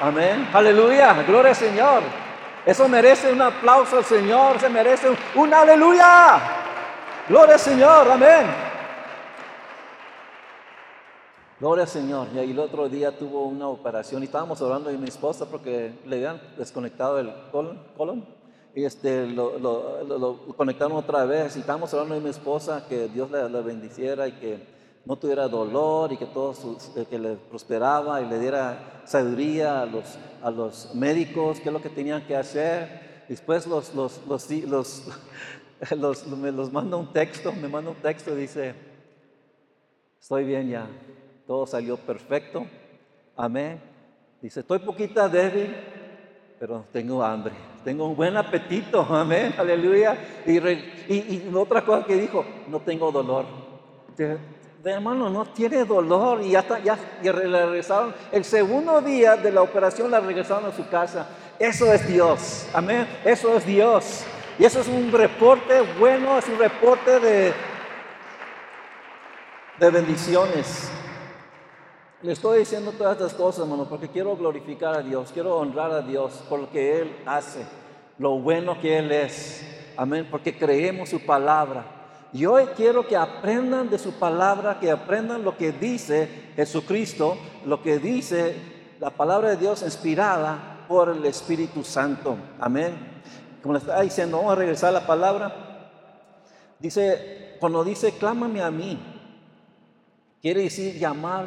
Amén. 0.00 0.48
Aleluya. 0.52 1.12
Gloria 1.22 1.50
al 1.50 1.56
Señor. 1.56 2.02
Eso 2.66 2.88
merece 2.88 3.32
un 3.32 3.40
aplauso 3.40 3.98
al 3.98 4.04
Señor. 4.04 4.58
Se 4.58 4.68
merece 4.68 5.06
un, 5.36 5.54
aleluya. 5.54 6.40
Gloria 7.28 7.54
al 7.54 7.60
Señor. 7.60 8.10
Amén. 8.10 8.46
Gloria 11.60 11.84
al 11.84 11.88
Señor. 11.88 12.26
Y 12.34 12.40
ahí 12.40 12.50
el 12.50 12.58
otro 12.58 12.88
día 12.88 13.16
tuvo 13.16 13.44
una 13.44 13.68
operación 13.68 14.22
y 14.22 14.24
estábamos 14.24 14.60
hablando 14.60 14.90
de 14.90 14.98
mi 14.98 15.06
esposa 15.06 15.48
porque 15.48 15.92
le 16.04 16.16
habían 16.16 16.40
desconectado 16.56 17.20
el 17.20 17.32
colon. 17.52 18.37
Este, 18.84 19.26
lo, 19.26 19.58
lo, 19.58 20.38
conectaron 20.56 20.96
otra 20.96 21.24
vez 21.24 21.56
y 21.56 21.60
estábamos 21.60 21.92
hablando 21.94 22.14
de 22.14 22.20
mi 22.20 22.30
esposa 22.30 22.86
que 22.88 23.08
Dios 23.08 23.30
la, 23.30 23.46
bendiciera 23.60 24.28
y 24.28 24.32
que 24.32 24.58
no 25.04 25.16
tuviera 25.16 25.48
dolor 25.48 26.12
y 26.12 26.16
que 26.16 26.26
todo 26.26 26.54
eh, 26.96 27.06
que 27.08 27.18
le 27.18 27.36
prosperaba 27.36 28.20
y 28.20 28.28
le 28.28 28.38
diera 28.38 29.02
sabiduría 29.04 29.82
a 29.82 29.86
los, 29.86 30.18
a 30.42 30.50
los 30.50 30.94
médicos, 30.94 31.60
qué 31.60 31.68
es 31.70 31.72
lo 31.72 31.80
que 31.80 31.88
tenían 31.88 32.26
que 32.26 32.36
hacer. 32.36 33.24
Después 33.28 33.66
los, 33.66 33.94
los, 33.94 34.20
los, 34.26 35.04
los, 35.96 36.26
me 36.26 36.52
los 36.52 36.72
manda 36.72 36.96
un 36.96 37.12
texto, 37.12 37.52
me 37.52 37.68
manda 37.68 37.90
un 37.90 37.96
texto 37.96 38.32
y 38.32 38.40
dice, 38.40 38.74
estoy 40.20 40.44
bien 40.44 40.68
ya, 40.68 40.86
todo 41.46 41.66
salió 41.66 41.96
perfecto, 41.96 42.66
amén. 43.36 43.80
Dice, 44.40 44.60
estoy 44.60 44.78
poquita 44.78 45.28
débil, 45.28 45.74
pero 46.58 46.84
tengo 46.92 47.22
hambre, 47.22 47.54
tengo 47.88 48.04
un 48.04 48.14
buen 48.14 48.36
apetito, 48.36 49.00
amén, 49.10 49.54
aleluya. 49.56 50.14
Y, 50.44 51.48
otra 51.54 51.82
cosa 51.82 52.04
que 52.04 52.16
dijo, 52.16 52.44
no 52.68 52.80
tengo 52.80 53.10
dolor. 53.10 53.46
De, 54.14 54.36
hermano, 54.84 55.30
no 55.30 55.46
tiene 55.46 55.86
dolor 55.86 56.42
y 56.42 56.50
ya, 56.50 56.58
está, 56.58 56.80
ya, 56.80 56.98
le 57.22 57.32
regresaron. 57.32 58.12
El 58.30 58.44
segundo 58.44 59.00
día 59.00 59.36
de 59.36 59.50
la 59.50 59.62
operación 59.62 60.10
la 60.10 60.20
regresaron 60.20 60.66
a 60.66 60.76
su 60.76 60.86
casa. 60.90 61.28
Eso 61.58 61.90
es 61.90 62.06
Dios, 62.06 62.66
amén, 62.74 63.08
eso 63.24 63.56
es 63.56 63.64
Dios. 63.64 64.22
Y 64.58 64.66
eso 64.66 64.82
es 64.82 64.88
un 64.88 65.10
reporte 65.10 65.80
bueno, 65.98 66.36
es 66.36 66.46
un 66.46 66.58
reporte 66.58 67.20
de, 67.20 67.54
de 69.80 69.90
bendiciones. 69.90 70.90
Le 72.20 72.32
estoy 72.32 72.58
diciendo 72.58 72.90
todas 72.90 73.12
estas 73.12 73.32
cosas, 73.34 73.60
hermano, 73.60 73.88
porque 73.88 74.08
quiero 74.08 74.36
glorificar 74.36 74.92
a 74.92 75.02
Dios, 75.02 75.30
quiero 75.32 75.56
honrar 75.56 75.92
a 75.92 76.02
Dios 76.02 76.42
por 76.48 76.58
lo 76.58 76.68
que 76.68 77.00
Él 77.00 77.16
hace, 77.24 77.64
lo 78.18 78.40
bueno 78.40 78.80
que 78.80 78.98
Él 78.98 79.12
es. 79.12 79.64
Amén, 79.96 80.26
porque 80.28 80.58
creemos 80.58 81.10
su 81.10 81.24
palabra. 81.24 81.84
Y 82.32 82.44
hoy 82.44 82.64
quiero 82.76 83.06
que 83.06 83.16
aprendan 83.16 83.88
de 83.88 84.00
su 84.00 84.14
palabra, 84.14 84.80
que 84.80 84.90
aprendan 84.90 85.44
lo 85.44 85.56
que 85.56 85.70
dice 85.70 86.50
Jesucristo, 86.56 87.38
lo 87.64 87.84
que 87.84 88.00
dice 88.00 88.56
la 88.98 89.10
palabra 89.10 89.50
de 89.50 89.56
Dios 89.56 89.82
inspirada 89.82 90.86
por 90.88 91.10
el 91.10 91.24
Espíritu 91.24 91.84
Santo. 91.84 92.36
Amén. 92.58 92.98
Como 93.62 93.74
le 93.74 93.78
estaba 93.78 94.02
diciendo, 94.02 94.38
vamos 94.38 94.54
a 94.54 94.56
regresar 94.56 94.88
a 94.88 95.00
la 95.00 95.06
palabra. 95.06 95.54
Dice, 96.80 97.56
cuando 97.60 97.84
dice, 97.84 98.10
clámame 98.18 98.60
a 98.60 98.72
mí, 98.72 98.98
quiere 100.42 100.62
decir 100.62 100.98
llamar 100.98 101.46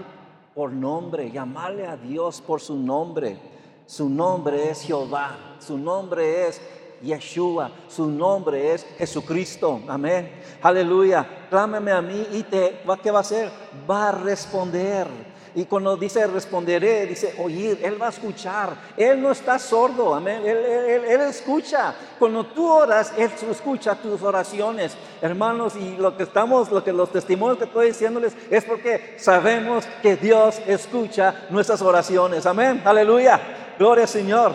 por 0.54 0.72
nombre, 0.72 1.32
llamarle 1.32 1.86
a 1.86 1.98
Dios 1.98 2.42
por 2.42 2.62
su 2.62 2.76
nombre. 2.76 3.38
Su 3.86 4.10
nombre 4.10 4.70
es 4.70 4.82
Jehová, 4.82 5.56
su 5.60 5.78
nombre 5.78 6.48
es 6.48 6.62
Yeshua, 7.02 7.72
su 7.88 8.06
nombre 8.06 8.74
es 8.74 8.86
Jesucristo. 8.98 9.82
Amén. 9.88 10.32
Aleluya. 10.62 11.48
Clámame 11.50 11.92
a 11.92 12.02
mí 12.02 12.28
y 12.32 12.44
te, 12.44 12.82
¿qué 13.02 13.12
va 13.12 13.20
a 13.20 13.22
hacer? 13.22 13.52
Va 13.90 14.10
a 14.10 14.12
responder. 14.12 15.31
Y 15.54 15.66
cuando 15.66 15.98
dice 15.98 16.26
responderé, 16.28 17.06
dice 17.06 17.36
oír, 17.38 17.80
Él 17.84 18.02
va 18.02 18.08
a 18.08 18.10
escuchar. 18.10 18.74
Él 18.96 19.22
no 19.22 19.32
está 19.32 19.60
sordo, 19.60 20.16
amén. 20.16 20.44
Él, 20.46 20.58
él, 21.06 21.22
escucha. 21.22 21.94
Cuando 22.18 22.46
tú 22.46 22.72
oras, 22.72 23.14
Él 23.18 23.30
escucha 23.50 23.96
tus 23.96 24.22
oraciones. 24.22 24.94
Hermanos, 25.22 25.76
y 25.76 25.98
lo 25.98 26.16
que 26.16 26.24
estamos, 26.24 26.72
lo 26.72 26.82
que 26.84 26.94
los 26.94 27.12
testimonios 27.12 27.58
que 27.58 27.66
estoy 27.66 27.88
diciéndoles 27.88 28.34
es 28.50 28.64
porque 28.64 29.16
sabemos 29.18 29.86
que 30.02 30.16
Dios 30.16 30.62
escucha 30.66 31.48
nuestras 31.50 31.82
oraciones. 31.82 32.46
Amén. 32.46 32.82
Aleluya. 32.86 33.40
Gloria 33.78 34.04
al 34.04 34.10
Señor. 34.10 34.54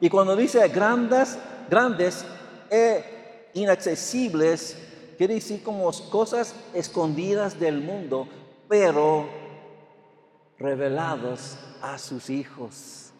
Y 0.00 0.10
cuando 0.10 0.34
dice 0.34 0.66
grandes, 0.68 1.38
grandes 1.70 2.24
e 2.68 3.50
inaccesibles, 3.54 4.76
quiere 5.16 5.34
decir 5.34 5.62
como 5.62 5.90
cosas 6.10 6.54
escondidas 6.74 7.60
del 7.60 7.80
mundo, 7.80 8.28
pero 8.68 9.26
revelados 10.58 11.58
a 11.82 11.98
sus 11.98 12.30
hijos. 12.30 13.12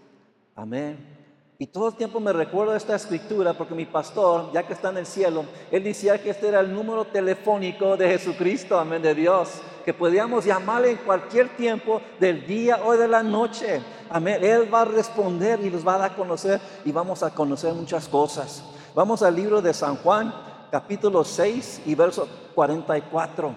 Amén. 0.54 1.14
Y 1.58 1.66
todo 1.66 1.88
el 1.88 1.94
tiempo 1.94 2.20
me 2.20 2.34
recuerdo 2.34 2.76
esta 2.76 2.94
escritura 2.94 3.54
porque 3.54 3.74
mi 3.74 3.86
pastor, 3.86 4.52
ya 4.52 4.66
que 4.66 4.74
está 4.74 4.90
en 4.90 4.98
el 4.98 5.06
cielo, 5.06 5.46
él 5.70 5.84
decía 5.84 6.22
que 6.22 6.30
este 6.30 6.48
era 6.48 6.60
el 6.60 6.72
número 6.72 7.06
telefónico 7.06 7.96
de 7.96 8.08
Jesucristo, 8.08 8.78
amén, 8.78 9.00
de 9.00 9.14
Dios, 9.14 9.62
que 9.82 9.94
podíamos 9.94 10.44
llamarle 10.44 10.90
en 10.90 10.96
cualquier 10.98 11.56
tiempo 11.56 12.02
del 12.20 12.46
día 12.46 12.80
o 12.84 12.92
de 12.94 13.08
la 13.08 13.22
noche. 13.22 13.80
Amén. 14.10 14.44
Él 14.44 14.72
va 14.72 14.82
a 14.82 14.84
responder 14.84 15.58
y 15.64 15.70
nos 15.70 15.86
va 15.86 15.94
a 15.94 15.98
dar 15.98 16.12
a 16.12 16.14
conocer 16.14 16.60
y 16.84 16.92
vamos 16.92 17.22
a 17.22 17.30
conocer 17.30 17.72
muchas 17.72 18.06
cosas. 18.06 18.62
Vamos 18.94 19.22
al 19.22 19.34
libro 19.34 19.62
de 19.62 19.72
San 19.72 19.96
Juan, 19.96 20.34
capítulo 20.70 21.24
6 21.24 21.82
y 21.86 21.94
verso 21.94 22.28
44. 22.54 23.54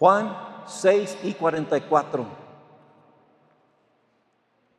Juan 0.00 0.51
6 0.66 1.18
y 1.24 1.32
44. 1.34 2.42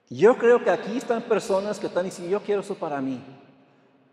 Yo 0.10 0.38
creo 0.38 0.64
que 0.64 0.70
aquí 0.70 0.98
están 0.98 1.24
personas 1.24 1.80
que 1.80 1.88
están 1.88 2.06
diciendo, 2.06 2.32
yo 2.32 2.42
quiero 2.42 2.62
eso 2.62 2.76
para 2.76 3.02
mí. 3.02 3.20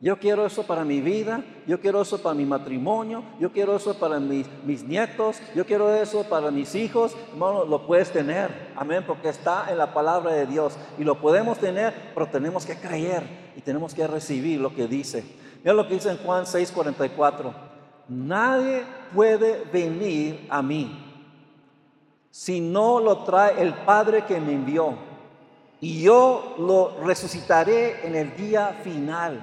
Yo 0.02 0.18
quiero 0.18 0.46
eso 0.46 0.62
para 0.62 0.82
mi 0.82 1.02
vida, 1.02 1.44
yo 1.66 1.78
quiero 1.78 2.00
eso 2.00 2.22
para 2.22 2.34
mi 2.34 2.46
matrimonio, 2.46 3.22
yo 3.38 3.52
quiero 3.52 3.76
eso 3.76 3.92
para 3.98 4.18
mis, 4.18 4.46
mis, 4.64 4.82
nietos, 4.82 5.36
yo 5.54 5.66
quiero 5.66 5.94
eso 5.94 6.24
para 6.24 6.50
mis 6.50 6.74
hijos. 6.74 7.14
Hermano, 7.32 7.66
lo 7.66 7.86
puedes 7.86 8.10
tener, 8.10 8.72
amén, 8.76 9.04
porque 9.06 9.28
está 9.28 9.70
en 9.70 9.76
la 9.76 9.92
palabra 9.92 10.32
de 10.32 10.46
Dios 10.46 10.78
y 10.98 11.04
lo 11.04 11.20
podemos 11.20 11.58
tener, 11.58 11.92
pero 12.14 12.26
tenemos 12.28 12.64
que 12.64 12.76
creer 12.76 13.24
y 13.54 13.60
tenemos 13.60 13.92
que 13.92 14.06
recibir 14.06 14.58
lo 14.58 14.74
que 14.74 14.86
dice. 14.86 15.22
Mira 15.62 15.74
lo 15.74 15.86
que 15.86 15.94
dice 15.94 16.10
en 16.10 16.16
Juan 16.16 16.46
6:44. 16.46 17.52
Nadie 18.08 18.84
puede 19.14 19.64
venir 19.70 20.46
a 20.48 20.62
mí 20.62 21.09
si 22.30 22.60
no 22.60 23.00
lo 23.00 23.18
trae 23.18 23.60
el 23.60 23.74
Padre 23.74 24.24
que 24.24 24.40
me 24.40 24.52
envió. 24.52 24.94
Y 25.80 26.02
yo 26.02 26.54
lo 26.58 26.98
resucitaré 27.04 28.06
en 28.06 28.14
el 28.14 28.36
día 28.36 28.80
final. 28.84 29.40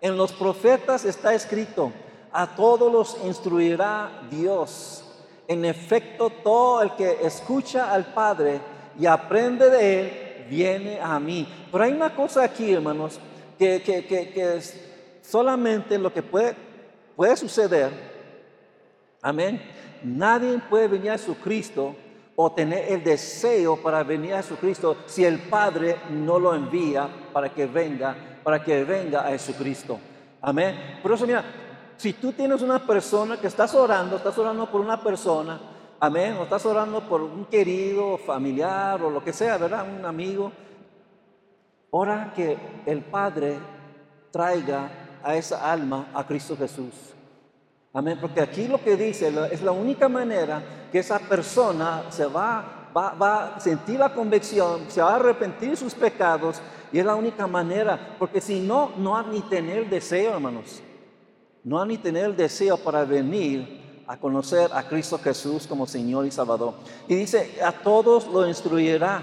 En 0.00 0.16
los 0.16 0.32
profetas 0.32 1.04
está 1.04 1.34
escrito, 1.34 1.92
a 2.32 2.46
todos 2.54 2.92
los 2.92 3.16
instruirá 3.24 4.22
Dios. 4.30 5.04
En 5.46 5.64
efecto, 5.64 6.30
todo 6.30 6.82
el 6.82 6.94
que 6.94 7.18
escucha 7.22 7.92
al 7.92 8.12
Padre 8.12 8.60
y 8.98 9.06
aprende 9.06 9.70
de 9.70 10.00
Él, 10.00 10.46
viene 10.48 11.00
a 11.00 11.18
mí. 11.20 11.46
Pero 11.70 11.84
hay 11.84 11.92
una 11.92 12.14
cosa 12.14 12.42
aquí, 12.42 12.72
hermanos, 12.72 13.20
que, 13.58 13.82
que, 13.82 14.04
que, 14.06 14.56
es 14.56 14.74
solamente 15.22 15.98
lo 15.98 16.12
que 16.12 16.22
puede, 16.22 16.56
puede 17.14 17.36
suceder, 17.36 17.90
amén, 19.22 19.60
nadie 20.02 20.58
puede 20.68 20.88
venir 20.88 21.10
a 21.10 21.18
Jesucristo 21.18 21.94
o 22.42 22.50
tener 22.52 22.90
el 22.90 23.04
deseo 23.04 23.76
para 23.76 24.02
venir 24.02 24.32
a 24.32 24.38
Jesucristo 24.38 24.96
si 25.04 25.26
el 25.26 25.40
Padre 25.40 25.96
no 26.08 26.38
lo 26.38 26.54
envía 26.54 27.06
para 27.34 27.50
que 27.50 27.66
venga, 27.66 28.16
para 28.42 28.64
que 28.64 28.82
venga 28.82 29.26
a 29.26 29.28
Jesucristo. 29.32 30.00
Amén. 30.40 31.00
Por 31.02 31.12
eso 31.12 31.26
mira, 31.26 31.44
si 31.98 32.14
tú 32.14 32.32
tienes 32.32 32.62
una 32.62 32.78
persona 32.78 33.36
que 33.36 33.46
estás 33.46 33.74
orando, 33.74 34.16
estás 34.16 34.38
orando 34.38 34.64
por 34.70 34.80
una 34.80 35.02
persona, 35.02 35.60
amén, 36.00 36.34
o 36.40 36.44
estás 36.44 36.64
orando 36.64 37.02
por 37.02 37.20
un 37.20 37.44
querido, 37.44 38.16
familiar 38.16 39.02
o 39.02 39.10
lo 39.10 39.22
que 39.22 39.34
sea, 39.34 39.58
¿verdad? 39.58 39.86
Un 39.86 40.06
amigo, 40.06 40.50
ora 41.90 42.32
que 42.34 42.56
el 42.86 43.02
Padre 43.02 43.58
traiga 44.30 44.90
a 45.22 45.36
esa 45.36 45.70
alma 45.70 46.08
a 46.14 46.26
Cristo 46.26 46.56
Jesús. 46.56 47.12
Amén, 47.92 48.18
porque 48.20 48.40
aquí 48.40 48.68
lo 48.68 48.82
que 48.82 48.96
dice 48.96 49.32
es 49.50 49.62
la 49.62 49.72
única 49.72 50.08
manera 50.08 50.62
que 50.92 51.00
esa 51.00 51.18
persona 51.18 52.04
se 52.10 52.24
va, 52.26 52.88
va, 52.96 53.14
va 53.14 53.56
a 53.56 53.60
sentir 53.60 53.98
la 53.98 54.14
convicción, 54.14 54.82
se 54.88 55.02
va 55.02 55.12
a 55.12 55.16
arrepentir 55.16 55.76
sus 55.76 55.94
pecados 55.94 56.60
y 56.92 56.98
es 56.98 57.04
la 57.04 57.16
única 57.16 57.46
manera, 57.46 58.16
porque 58.18 58.40
si 58.40 58.60
no, 58.60 58.92
no 58.96 59.16
ha 59.16 59.24
ni 59.24 59.40
tener 59.42 59.88
deseo, 59.88 60.34
hermanos. 60.34 60.80
No 61.62 61.80
ha 61.80 61.86
ni 61.86 61.98
tener 61.98 62.24
el 62.24 62.36
deseo 62.36 62.76
para 62.76 63.04
venir 63.04 63.80
a 64.06 64.16
conocer 64.16 64.70
a 64.72 64.82
Cristo 64.88 65.18
Jesús 65.18 65.66
como 65.66 65.86
Señor 65.86 66.26
y 66.26 66.30
Salvador. 66.30 66.74
Y 67.06 67.14
dice, 67.14 67.58
a 67.62 67.70
todos 67.70 68.26
lo 68.26 68.46
instruirá. 68.48 69.22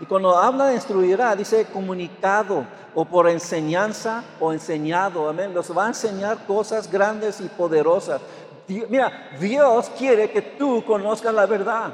Y 0.00 0.06
cuando 0.06 0.36
habla 0.36 0.66
de 0.66 0.74
instruirá, 0.74 1.34
dice 1.34 1.66
comunicado 1.72 2.66
o 2.94 3.04
por 3.04 3.28
enseñanza 3.28 4.22
o 4.38 4.52
enseñado. 4.52 5.28
Amén. 5.28 5.54
Los 5.54 5.76
va 5.76 5.86
a 5.86 5.88
enseñar 5.88 6.46
cosas 6.46 6.90
grandes 6.90 7.40
y 7.40 7.48
poderosas. 7.48 8.20
Mira, 8.68 9.30
Dios 9.40 9.90
quiere 9.96 10.30
que 10.30 10.42
tú 10.42 10.84
conozcas 10.84 11.32
la 11.32 11.46
verdad. 11.46 11.92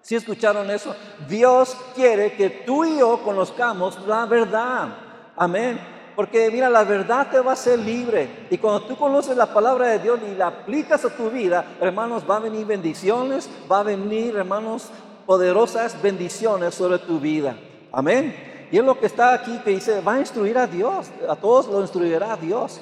¿Sí 0.00 0.16
escucharon 0.16 0.68
eso? 0.70 0.96
Dios 1.28 1.76
quiere 1.94 2.32
que 2.32 2.50
tú 2.50 2.84
y 2.84 2.98
yo 2.98 3.22
conozcamos 3.22 4.04
la 4.06 4.26
verdad. 4.26 4.88
Amén. 5.36 5.80
Porque 6.16 6.50
mira, 6.50 6.68
la 6.68 6.84
verdad 6.84 7.28
te 7.30 7.40
va 7.40 7.52
a 7.52 7.54
hacer 7.54 7.78
libre. 7.78 8.46
Y 8.50 8.58
cuando 8.58 8.82
tú 8.82 8.96
conoces 8.96 9.36
la 9.36 9.46
palabra 9.46 9.86
de 9.88 10.00
Dios 10.00 10.20
y 10.26 10.34
la 10.34 10.48
aplicas 10.48 11.04
a 11.04 11.10
tu 11.10 11.30
vida, 11.30 11.64
hermanos, 11.80 12.24
va 12.28 12.36
a 12.36 12.40
venir 12.40 12.66
bendiciones, 12.66 13.48
va 13.70 13.80
a 13.80 13.84
venir, 13.84 14.36
hermanos, 14.36 14.90
poderosas 15.26 16.00
bendiciones 16.02 16.74
sobre 16.74 16.98
tu 16.98 17.18
vida. 17.18 17.56
Amén. 17.92 18.34
Y 18.72 18.78
es 18.78 18.84
lo 18.84 18.98
que 18.98 19.06
está 19.06 19.34
aquí 19.34 19.58
que 19.58 19.70
dice, 19.70 20.00
va 20.00 20.14
a 20.14 20.20
instruir 20.20 20.56
a 20.56 20.66
Dios, 20.66 21.08
a 21.28 21.36
todos 21.36 21.66
lo 21.66 21.82
instruirá 21.82 22.36
Dios. 22.36 22.80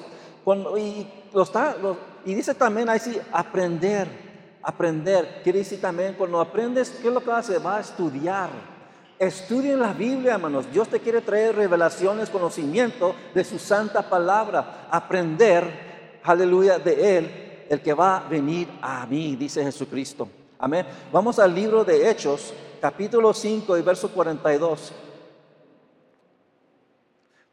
y, 0.79 1.07
lo 1.35 1.43
está, 1.43 1.77
y 2.25 2.35
dice 2.35 2.55
también 2.55 2.89
ahí 2.89 3.01
sí, 3.01 3.19
aprender, 3.33 4.09
aprender. 4.63 5.41
Quiere 5.43 5.59
decir 5.61 5.81
también, 5.81 6.15
cuando 6.15 6.41
aprendes, 6.41 6.91
¿qué 7.03 7.09
es 7.09 7.15
lo 7.15 7.23
que 7.23 7.33
hace? 7.33 7.59
Va 7.59 7.79
a 7.79 7.81
estudiar. 7.81 8.51
Estudien 9.19 9.81
la 9.81 9.93
Biblia, 9.93 10.35
hermanos. 10.35 10.71
Dios 10.73 10.89
te 10.89 11.01
quiere 11.01 11.21
traer 11.21 11.57
revelaciones, 11.57 12.31
conocimiento 12.31 13.15
de 13.35 13.45
su 13.45 13.59
santa 13.59 14.09
palabra. 14.09 14.87
Aprender, 14.91 16.19
aleluya, 16.23 16.79
de 16.79 17.19
Él, 17.19 17.67
el 17.69 17.81
que 17.83 17.93
va 17.95 18.19
a 18.19 18.29
venir 18.29 18.69
a 18.81 19.05
mí, 19.07 19.37
dice 19.37 19.63
Jesucristo. 19.63 20.29
Amén. 20.63 20.85
Vamos 21.11 21.39
al 21.39 21.55
libro 21.55 21.85
de 21.85 22.11
Hechos, 22.11 22.53
capítulo 22.83 23.33
5 23.33 23.79
y 23.79 23.83
verso 23.83 24.11
42. 24.11 24.93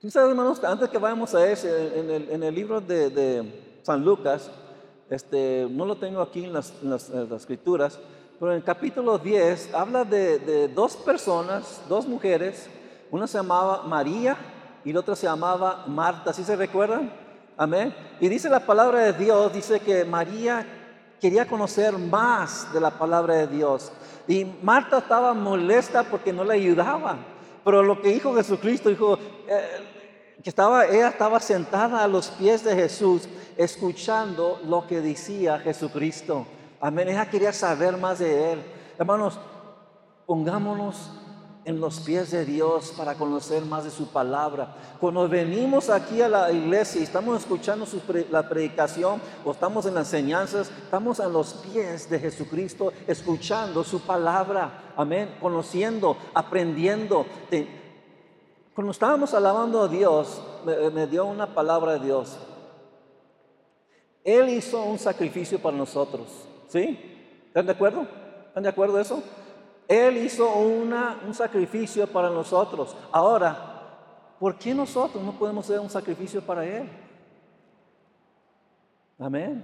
Tú 0.01 0.11
sabes, 0.11 0.29
hermanos, 0.29 0.61
antes 0.61 0.89
que 0.89 0.97
vayamos 0.97 1.33
a 1.33 1.49
ese, 1.49 2.01
en 2.01 2.43
el, 2.43 2.53
libro 2.53 2.81
de, 2.81 3.79
San 3.83 4.03
Lucas, 4.03 4.51
este, 5.09 5.67
no 5.71 5.85
lo 5.85 5.95
tengo 5.95 6.21
aquí 6.21 6.43
en 6.43 6.51
las, 6.51 6.73
escrituras, 7.33 7.97
pero 8.41 8.51
en 8.51 8.57
el 8.57 8.63
capítulo 8.65 9.17
10 9.17 9.73
habla 9.73 10.03
de, 10.03 10.67
dos 10.67 10.97
personas, 10.97 11.81
dos 11.87 12.05
mujeres, 12.05 12.67
una 13.09 13.25
se 13.25 13.37
llamaba 13.37 13.83
María 13.83 14.35
y 14.83 14.91
la 14.91 14.99
otra 14.99 15.15
se 15.15 15.27
llamaba 15.27 15.85
Marta, 15.87 16.33
¿sí 16.33 16.43
se 16.43 16.57
recuerdan? 16.57 17.09
Amén. 17.55 17.95
Y 18.19 18.27
dice 18.27 18.49
la 18.49 18.59
palabra 18.59 18.99
de 18.99 19.13
Dios, 19.13 19.53
dice 19.53 19.79
que 19.79 20.03
María 20.03 20.76
quería 21.19 21.47
conocer 21.47 21.97
más 21.97 22.71
de 22.73 22.80
la 22.80 22.91
palabra 22.91 23.36
de 23.36 23.47
Dios. 23.47 23.91
Y 24.27 24.45
Marta 24.62 24.99
estaba 24.99 25.34
molesta 25.34 26.03
porque 26.03 26.34
no 26.34 26.43
le 26.43 26.56
ayudaba. 26.56 27.17
Pero 27.63 27.84
lo 27.84 28.01
que 28.01 28.10
dijo 28.10 28.36
Jesucristo, 28.36 28.89
dijo 28.89 29.17
eh, 29.47 30.38
que 30.43 30.49
estaba, 30.49 30.86
ella 30.86 31.10
estaba 31.10 31.39
sentada 31.39 32.03
a 32.03 32.08
los 32.08 32.30
pies 32.30 32.63
de 32.63 32.75
Jesús, 32.75 33.27
escuchando 33.58 34.60
lo 34.65 34.86
que 34.88 35.01
decía 35.01 35.60
Jesucristo. 35.60 36.45
Amén. 36.80 37.10
Ella 37.10 37.30
quería 37.30 37.51
saber 37.51 37.97
más 37.97 38.19
de 38.19 38.53
él. 38.53 38.63
Hermanos, 38.97 39.39
pongámonos 40.25 41.12
en 41.67 41.82
los 41.82 41.99
pies 41.99 42.32
de 42.32 42.45
Dios 42.45 42.93
para 42.95 43.15
conocer 43.15 43.62
más 43.65 43.84
de 43.84 43.91
su 43.91 44.08
palabra. 44.08 44.73
Cuando 45.01 45.27
venimos 45.27 45.89
aquí 45.89 46.21
a 46.21 46.30
la 46.30 46.49
iglesia 46.49 47.01
y 47.01 47.03
estamos 47.03 47.41
escuchando 47.41 47.86
la 48.32 48.47
predicación 48.47 49.21
o 49.43 49.51
estamos 49.51 49.86
en 49.86 49.95
las 49.95 50.13
enseñanzas, 50.13 50.71
estamos 50.86 51.19
en 51.19 51.34
los 51.34 51.56
pies 51.56 52.10
de 52.10 52.19
Jesucristo 52.19 52.93
escuchando 53.06 53.84
su 53.84 53.99
palabra. 53.99 54.93
Amén. 54.95 55.36
Conociendo, 55.41 56.15
aprendiendo. 56.34 57.25
Cuando 58.73 58.91
estábamos 58.91 59.34
alabando 59.34 59.82
a 59.82 59.89
Dios, 59.89 60.41
me, 60.65 60.89
me 60.89 61.06
dio 61.06 61.25
una 61.25 61.53
palabra 61.53 61.99
de 61.99 62.06
Dios. 62.06 62.38
Él 64.23 64.47
hizo 64.47 64.82
un 64.84 64.97
sacrificio 64.97 65.60
para 65.60 65.75
nosotros. 65.75 66.27
¿Sí? 66.69 66.97
¿Están 67.47 67.65
de 67.65 67.73
acuerdo? 67.73 68.08
¿Están 68.47 68.63
de 68.63 68.69
acuerdo 68.69 69.01
eso? 69.01 69.21
Él 69.88 70.17
hizo 70.17 70.54
un 70.54 71.34
sacrificio 71.34 72.08
para 72.08 72.30
nosotros. 72.30 72.95
Ahora, 73.12 74.36
¿por 74.39 74.58
qué 74.58 74.73
nosotros 74.73 75.23
no 75.23 75.32
podemos 75.34 75.65
hacer 75.65 75.80
un 75.80 75.89
sacrificio 75.89 76.41
para 76.41 76.65
Él? 76.65 76.89
Amén. 79.19 79.63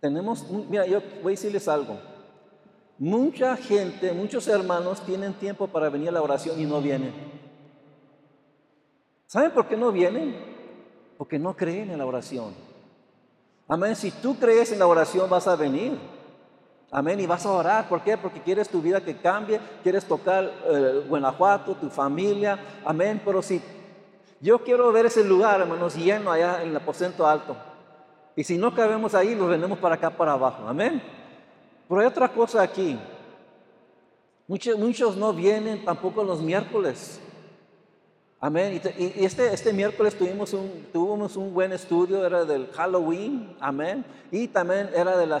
Tenemos, 0.00 0.48
mira, 0.50 0.86
yo 0.86 1.00
voy 1.22 1.32
a 1.32 1.36
decirles 1.36 1.68
algo. 1.68 1.98
Mucha 2.98 3.56
gente, 3.56 4.12
muchos 4.12 4.46
hermanos 4.48 5.00
tienen 5.00 5.34
tiempo 5.34 5.66
para 5.66 5.88
venir 5.88 6.08
a 6.08 6.12
la 6.12 6.22
oración 6.22 6.60
y 6.60 6.64
no 6.64 6.80
vienen. 6.80 7.12
¿Saben 9.26 9.50
por 9.50 9.66
qué 9.66 9.76
no 9.76 9.90
vienen? 9.90 10.36
Porque 11.18 11.38
no 11.38 11.56
creen 11.56 11.90
en 11.90 11.98
la 11.98 12.06
oración. 12.06 12.54
Amén. 13.66 13.96
Si 13.96 14.10
tú 14.10 14.36
crees 14.36 14.72
en 14.72 14.78
la 14.78 14.86
oración, 14.86 15.28
vas 15.28 15.48
a 15.48 15.56
venir. 15.56 15.98
Amén. 16.94 17.18
Y 17.18 17.26
vas 17.26 17.44
a 17.44 17.50
orar. 17.50 17.88
¿Por 17.88 18.02
qué? 18.02 18.16
Porque 18.16 18.40
quieres 18.40 18.68
tu 18.68 18.80
vida 18.80 19.00
que 19.00 19.16
cambie, 19.16 19.60
quieres 19.82 20.04
tocar 20.04 20.48
eh, 20.64 21.04
Guanajuato, 21.08 21.74
tu 21.74 21.90
familia. 21.90 22.56
Amén. 22.84 23.20
Pero 23.24 23.42
si 23.42 23.60
yo 24.40 24.60
quiero 24.60 24.92
ver 24.92 25.06
ese 25.06 25.24
lugar, 25.24 25.60
hermanos, 25.60 25.96
lleno 25.96 26.30
allá 26.30 26.62
en 26.62 26.68
el 26.68 26.76
aposento 26.76 27.26
alto. 27.26 27.56
Y 28.36 28.44
si 28.44 28.56
no 28.56 28.72
cabemos 28.72 29.12
ahí, 29.12 29.34
los 29.34 29.48
vendemos 29.48 29.76
para 29.80 29.96
acá, 29.96 30.08
para 30.10 30.34
abajo. 30.34 30.68
Amén. 30.68 31.02
Pero 31.88 32.00
hay 32.00 32.06
otra 32.06 32.28
cosa 32.28 32.62
aquí. 32.62 32.96
Muchos, 34.46 34.78
muchos 34.78 35.16
no 35.16 35.32
vienen 35.32 35.84
tampoco 35.84 36.22
los 36.22 36.40
miércoles. 36.40 37.20
Amén. 38.40 38.80
Y, 38.98 39.24
este, 39.24 39.54
este 39.54 39.72
miércoles 39.72 40.16
tuvimos 40.16 40.52
un, 40.52 40.88
tuvimos 40.92 41.36
un 41.36 41.54
buen 41.54 41.72
estudio, 41.72 42.26
era 42.26 42.44
del 42.44 42.68
Halloween, 42.72 43.56
amén. 43.60 44.04
Y 44.30 44.48
también 44.48 44.90
era 44.94 45.16
de 45.16 45.26
la, 45.26 45.40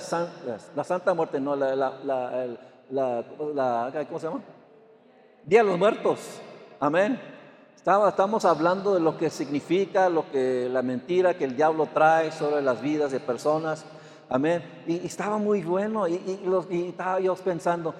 la 0.74 0.84
Santa 0.84 1.12
Muerte, 1.12 1.38
no, 1.40 1.54
la, 1.54 1.76
la, 1.76 2.46
la, 2.90 4.04
¿cómo 4.08 4.18
se 4.18 4.26
llama? 4.26 4.42
Día 5.44 5.62
de 5.62 5.68
los 5.68 5.78
Muertos, 5.78 6.18
amén. 6.80 7.20
Estaba, 7.76 8.08
estamos 8.08 8.46
hablando 8.46 8.94
de 8.94 9.00
lo 9.00 9.18
que 9.18 9.28
significa, 9.28 10.08
lo 10.08 10.30
que 10.30 10.70
la 10.72 10.80
mentira 10.80 11.34
que 11.34 11.44
el 11.44 11.56
diablo 11.56 11.86
trae 11.92 12.32
sobre 12.32 12.62
las 12.62 12.80
vidas 12.80 13.12
de 13.12 13.20
personas, 13.20 13.84
amén. 14.30 14.62
Y, 14.86 15.06
estaba 15.06 15.36
muy 15.36 15.62
bueno 15.62 16.08
y, 16.08 16.14
y 16.70 16.88
estaba 16.88 17.20
yo 17.20 17.34
pensando, 17.34 17.94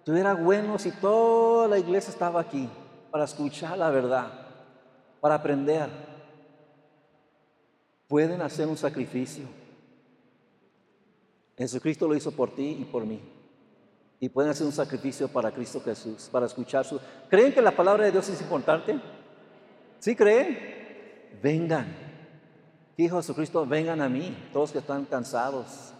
estuviera 0.00 0.34
bueno 0.34 0.78
si 0.78 0.90
toda 0.90 1.66
la 1.66 1.78
iglesia 1.78 2.10
estaba 2.10 2.42
aquí 2.42 2.68
para 3.14 3.26
escuchar 3.26 3.78
la 3.78 3.90
verdad, 3.90 4.26
para 5.20 5.36
aprender. 5.36 5.88
Pueden 8.08 8.42
hacer 8.42 8.66
un 8.66 8.76
sacrificio. 8.76 9.44
Jesucristo 11.56 12.08
lo 12.08 12.16
hizo 12.16 12.32
por 12.32 12.52
ti 12.52 12.78
y 12.80 12.84
por 12.84 13.06
mí. 13.06 13.20
Y 14.18 14.28
pueden 14.28 14.50
hacer 14.50 14.66
un 14.66 14.72
sacrificio 14.72 15.28
para 15.28 15.52
Cristo 15.52 15.80
Jesús, 15.80 16.28
para 16.32 16.46
escuchar 16.46 16.84
su... 16.84 17.00
¿Creen 17.30 17.54
que 17.54 17.62
la 17.62 17.70
palabra 17.70 18.04
de 18.04 18.10
Dios 18.10 18.28
es 18.30 18.40
importante? 18.40 18.98
¿Sí 20.00 20.16
creen? 20.16 21.38
Vengan. 21.40 21.86
Dijo 22.96 23.18
Jesucristo, 23.18 23.64
vengan 23.64 24.02
a 24.02 24.08
mí, 24.08 24.36
todos 24.52 24.72
que 24.72 24.78
están 24.78 25.04
cansados. 25.04 25.92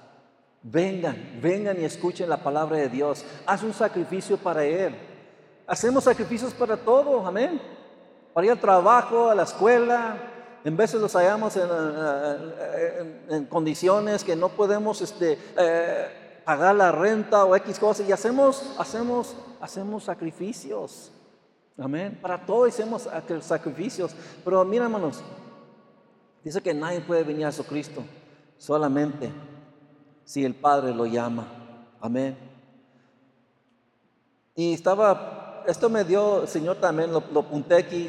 Vengan, 0.62 1.38
vengan 1.40 1.80
y 1.80 1.84
escuchen 1.84 2.28
la 2.28 2.42
palabra 2.42 2.78
de 2.78 2.88
Dios. 2.88 3.24
Haz 3.46 3.62
un 3.62 3.72
sacrificio 3.72 4.36
para 4.36 4.64
Él. 4.64 5.13
Hacemos 5.66 6.04
sacrificios 6.04 6.52
para 6.52 6.76
todo, 6.76 7.26
amén. 7.26 7.60
Para 8.32 8.46
ir 8.46 8.52
al 8.52 8.60
trabajo, 8.60 9.30
a 9.30 9.34
la 9.34 9.44
escuela. 9.44 10.16
En 10.64 10.76
veces 10.76 11.00
los 11.00 11.12
hallamos 11.14 11.56
en, 11.56 13.46
condiciones 13.46 14.24
que 14.24 14.36
no 14.36 14.48
podemos 14.50 15.00
este, 15.00 15.38
eh, 15.58 16.40
pagar 16.44 16.74
la 16.74 16.92
renta 16.92 17.44
o 17.44 17.54
X 17.56 17.78
cosas 17.78 18.08
y 18.08 18.12
hacemos, 18.12 18.74
hacemos, 18.78 19.36
hacemos 19.60 20.04
sacrificios. 20.04 21.12
Amén. 21.78 22.18
Para 22.20 22.44
todo 22.44 22.64
hacemos 22.66 23.08
sacrificios. 23.40 24.14
Pero 24.44 24.64
mira, 24.64 24.84
hermanos, 24.84 25.22
dice 26.42 26.62
que 26.62 26.74
nadie 26.74 27.00
puede 27.00 27.24
venir 27.24 27.46
a 27.46 27.52
Jesucristo 27.52 28.02
solamente 28.58 29.30
si 30.24 30.44
el 30.44 30.54
Padre 30.54 30.94
lo 30.94 31.06
llama. 31.06 31.46
Amén. 32.00 32.36
Y 34.54 34.72
estaba 34.72 35.43
esto 35.66 35.88
me 35.88 36.04
dio, 36.04 36.42
el 36.42 36.48
Señor 36.48 36.76
también 36.76 37.12
lo, 37.12 37.22
lo 37.32 37.40
apunté 37.40 37.76
aquí, 37.76 38.08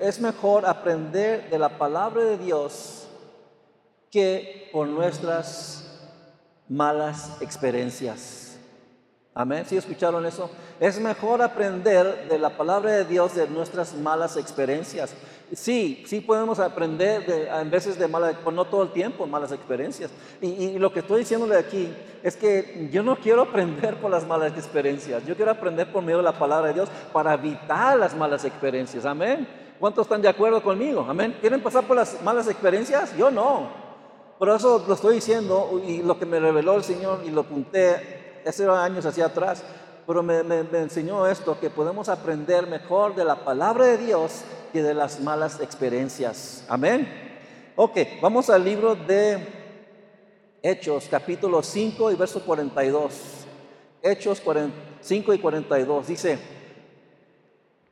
es 0.00 0.20
mejor 0.20 0.66
aprender 0.66 1.50
de 1.50 1.58
la 1.58 1.78
palabra 1.78 2.24
de 2.24 2.38
Dios 2.38 3.08
que 4.10 4.68
por 4.72 4.86
nuestras 4.86 5.82
malas 6.68 7.40
experiencias. 7.40 8.58
Amén. 9.34 9.64
¿Sí 9.66 9.78
escucharon 9.78 10.26
eso? 10.26 10.50
Es 10.78 11.00
mejor 11.00 11.40
aprender 11.40 12.28
de 12.28 12.38
la 12.38 12.50
palabra 12.50 12.92
de 12.92 13.04
Dios 13.06 13.34
de 13.34 13.48
nuestras 13.48 13.94
malas 13.94 14.36
experiencias. 14.36 15.14
Sí, 15.54 16.02
sí 16.06 16.20
podemos 16.20 16.58
aprender 16.58 17.26
de, 17.26 17.48
en 17.48 17.70
veces 17.70 17.98
de 17.98 18.08
malas, 18.08 18.36
pues 18.42 18.56
no 18.56 18.64
todo 18.64 18.84
el 18.84 18.90
tiempo, 18.90 19.26
malas 19.26 19.52
experiencias. 19.52 20.10
Y, 20.40 20.78
lo 20.78 20.90
que 20.92 21.00
estoy 21.00 21.20
diciéndole 21.20 21.56
aquí 21.56 21.92
es 22.22 22.36
que 22.36 22.88
yo 22.90 23.02
no 23.02 23.16
quiero 23.16 23.42
aprender 23.42 23.96
por 23.96 24.10
las 24.10 24.26
malas 24.26 24.52
experiencias. 24.52 25.26
Yo 25.26 25.36
quiero 25.36 25.50
aprender 25.50 25.92
por 25.92 26.02
medio 26.02 26.18
de 26.18 26.24
la 26.24 26.38
palabra 26.38 26.68
de 26.68 26.74
Dios 26.74 26.88
para 27.12 27.34
evitar 27.34 27.98
las 27.98 28.16
malas 28.16 28.46
experiencias. 28.46 29.04
Amén. 29.04 29.46
¿Cuántos 29.78 30.06
están 30.06 30.22
de 30.22 30.28
acuerdo 30.28 30.62
conmigo? 30.62 31.04
Amén. 31.06 31.36
¿Quieren 31.40 31.60
pasar 31.60 31.84
por 31.84 31.96
las 31.96 32.22
malas 32.22 32.48
experiencias? 32.48 33.14
Yo 33.16 33.30
no. 33.30 33.68
Por 34.38 34.48
eso 34.48 34.82
lo 34.88 34.94
estoy 34.94 35.16
diciendo 35.16 35.82
y 35.86 36.02
lo 36.02 36.18
que 36.18 36.24
me 36.24 36.40
reveló 36.40 36.76
el 36.76 36.82
Señor 36.82 37.20
y 37.26 37.30
lo 37.30 37.42
apunté 37.42 38.40
hace 38.46 38.66
años 38.66 39.04
hacia 39.04 39.26
atrás 39.26 39.62
pero 40.06 40.22
me, 40.22 40.40
enseñó 40.78 41.26
esto, 41.26 41.58
que 41.58 41.70
podemos 41.70 42.08
aprender 42.08 42.66
mejor 42.66 43.14
de 43.14 43.24
la 43.24 43.44
palabra 43.44 43.86
de 43.86 43.98
Dios 43.98 44.42
que 44.72 44.82
de 44.82 44.94
las 44.94 45.20
malas 45.20 45.60
experiencias. 45.60 46.64
Amén. 46.68 47.06
Ok, 47.76 47.98
vamos 48.20 48.50
al 48.50 48.64
libro 48.64 48.94
de 48.94 49.38
Hechos, 50.62 51.08
capítulo 51.10 51.62
5 51.62 52.10
y 52.10 52.14
verso 52.16 52.44
42. 52.44 53.12
Hechos 54.02 54.42
5 55.00 55.34
y 55.34 55.38
42 55.38 56.06
dice, 56.06 56.38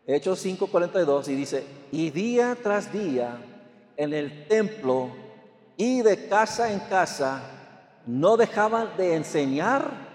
Hechos 0.07 0.41
5, 0.41 0.67
42 0.67 1.29
y 1.29 1.35
dice, 1.37 1.65
y 1.93 2.11
día 2.11 2.57
tras 2.61 2.93
día 2.93 3.39
en 3.97 4.13
el 4.13 4.49
templo 4.49 5.11
y 5.77 6.03
de 6.03 6.27
casa 6.27 6.73
en 6.73 6.81
casa 6.81 7.43
no 8.07 8.37
dejaban 8.37 8.97
de 8.97 9.15
enseñar 9.15 10.10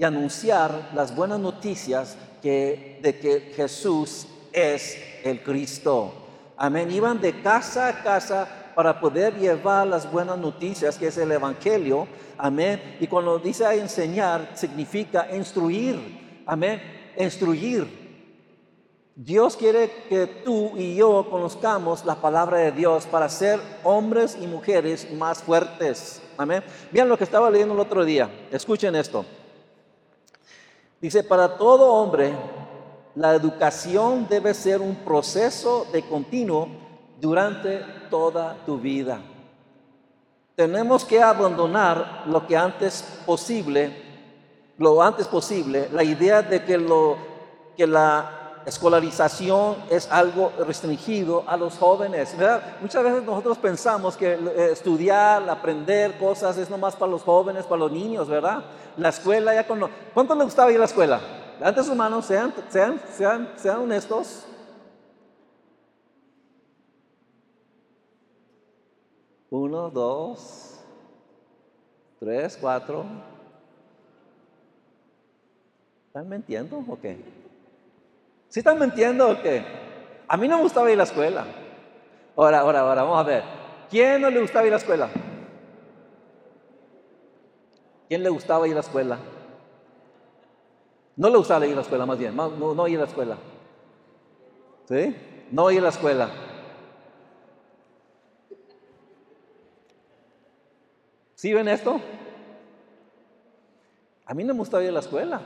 y 0.00 0.04
anunciar 0.04 0.92
las 0.94 1.14
buenas 1.14 1.38
noticias 1.38 2.16
que, 2.40 2.98
de 3.02 3.18
que 3.18 3.52
Jesús 3.54 4.26
es 4.50 4.96
el 5.22 5.42
Cristo. 5.42 6.10
Amén. 6.56 6.90
Iban 6.90 7.20
de 7.20 7.42
casa 7.42 7.88
a 7.88 8.02
casa 8.02 8.48
para 8.74 8.98
poder 8.98 9.34
llevar 9.38 9.86
las 9.86 10.10
buenas 10.10 10.38
noticias, 10.38 10.96
que 10.96 11.08
es 11.08 11.18
el 11.18 11.30
Evangelio. 11.30 12.08
Amén. 12.38 12.96
Y 12.98 13.08
cuando 13.08 13.38
dice 13.38 13.66
enseñar, 13.74 14.52
significa 14.54 15.28
instruir. 15.36 16.42
Amén. 16.46 16.80
Instruir. 17.18 17.86
Dios 19.14 19.54
quiere 19.54 19.90
que 20.08 20.26
tú 20.26 20.78
y 20.78 20.94
yo 20.94 21.28
conozcamos 21.28 22.06
la 22.06 22.14
palabra 22.14 22.56
de 22.56 22.72
Dios 22.72 23.04
para 23.04 23.28
ser 23.28 23.60
hombres 23.84 24.38
y 24.40 24.46
mujeres 24.46 25.12
más 25.12 25.42
fuertes. 25.42 26.22
Amén. 26.38 26.64
Vean 26.90 27.10
lo 27.10 27.18
que 27.18 27.24
estaba 27.24 27.50
leyendo 27.50 27.74
el 27.74 27.80
otro 27.80 28.02
día. 28.02 28.30
Escuchen 28.50 28.96
esto. 28.96 29.26
Dice, 31.00 31.24
para 31.24 31.56
todo 31.56 31.94
hombre, 31.94 32.34
la 33.14 33.34
educación 33.34 34.26
debe 34.28 34.52
ser 34.54 34.80
un 34.80 34.96
proceso 34.96 35.86
de 35.92 36.02
continuo 36.02 36.68
durante 37.20 37.80
toda 38.10 38.56
tu 38.66 38.78
vida. 38.78 39.20
Tenemos 40.54 41.04
que 41.04 41.22
abandonar 41.22 42.24
lo 42.26 42.46
que 42.46 42.56
antes 42.56 43.02
posible, 43.24 43.90
lo 44.76 45.02
antes 45.02 45.26
posible, 45.26 45.88
la 45.92 46.04
idea 46.04 46.42
de 46.42 46.64
que, 46.64 46.76
lo, 46.76 47.16
que 47.76 47.86
la 47.86 48.39
escolarización 48.66 49.76
es 49.90 50.10
algo 50.10 50.52
restringido 50.58 51.44
a 51.46 51.56
los 51.56 51.78
jóvenes. 51.78 52.34
Muchas 52.80 53.04
veces 53.04 53.22
nosotros 53.24 53.58
pensamos 53.58 54.16
que 54.16 54.32
eh, 54.32 54.72
estudiar, 54.72 55.48
aprender 55.48 56.18
cosas 56.18 56.56
es 56.58 56.70
nomás 56.70 56.96
para 56.96 57.10
los 57.10 57.22
jóvenes, 57.22 57.64
para 57.64 57.80
los 57.80 57.92
niños, 57.92 58.28
¿verdad? 58.28 58.64
La 58.96 59.08
escuela 59.08 59.54
ya 59.54 59.66
con... 59.66 59.80
¿Cuánto 60.12 60.34
le 60.34 60.44
gustaba 60.44 60.70
ir 60.70 60.76
a 60.76 60.80
la 60.80 60.84
escuela? 60.86 61.20
Antes 61.62 61.88
humanos, 61.88 62.26
sean, 62.26 62.54
sean, 62.68 63.00
sean, 63.16 63.52
sean 63.56 63.80
honestos. 63.80 64.46
Uno, 69.50 69.90
dos, 69.90 70.78
tres, 72.18 72.56
cuatro. 72.60 73.04
¿Están 76.06 76.28
mintiendo 76.28 76.82
o 76.88 76.98
qué? 77.00 77.39
¿Sí 78.50 78.58
están 78.58 78.80
mintiendo 78.80 79.30
o 79.30 79.40
qué? 79.40 79.64
A 80.26 80.36
mí 80.36 80.48
no 80.48 80.56
me 80.56 80.64
gustaba 80.64 80.88
ir 80.90 80.94
a 80.94 80.98
la 80.98 81.04
escuela. 81.04 81.46
Ahora, 82.36 82.60
ahora, 82.60 82.80
ahora, 82.80 83.02
vamos 83.04 83.20
a 83.20 83.22
ver. 83.22 83.44
¿Quién 83.88 84.20
no 84.20 84.28
le 84.28 84.40
gustaba 84.40 84.66
ir 84.66 84.72
a 84.72 84.76
la 84.76 84.80
escuela? 84.80 85.08
¿Quién 88.08 88.24
le 88.24 88.28
gustaba 88.28 88.66
ir 88.66 88.72
a 88.72 88.74
la 88.74 88.80
escuela? 88.80 89.18
No 91.14 91.30
le 91.30 91.36
gustaba 91.36 91.64
ir 91.64 91.72
a 91.72 91.76
la 91.76 91.82
escuela, 91.82 92.06
más 92.06 92.18
bien, 92.18 92.34
no, 92.34 92.50
no 92.74 92.88
ir 92.88 92.96
a 92.96 93.02
la 93.02 93.06
escuela. 93.06 93.36
¿Sí? 94.88 95.16
No 95.52 95.70
ir 95.70 95.78
a 95.78 95.82
la 95.82 95.88
escuela. 95.90 96.28
¿Sí 101.36 101.52
ven 101.52 101.68
esto? 101.68 102.00
A 104.26 104.34
mí 104.34 104.42
no 104.42 104.54
me 104.54 104.58
gustaba 104.58 104.82
ir 104.82 104.88
a 104.88 104.92
la 104.92 105.00
escuela. 105.00 105.40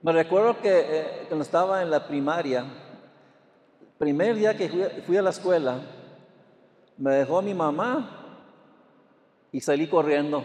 Me 0.00 0.12
recuerdo 0.12 0.60
que 0.60 0.70
eh, 0.70 1.24
cuando 1.26 1.42
estaba 1.42 1.82
en 1.82 1.90
la 1.90 2.06
primaria, 2.06 2.64
primer 3.98 4.36
día 4.36 4.56
que 4.56 5.02
fui, 5.04 5.16
a 5.16 5.22
la 5.22 5.30
escuela, 5.30 5.80
me 6.96 7.14
dejó 7.14 7.42
mi 7.42 7.52
mamá 7.52 8.08
y 9.50 9.60
salí 9.60 9.88
corriendo 9.88 10.44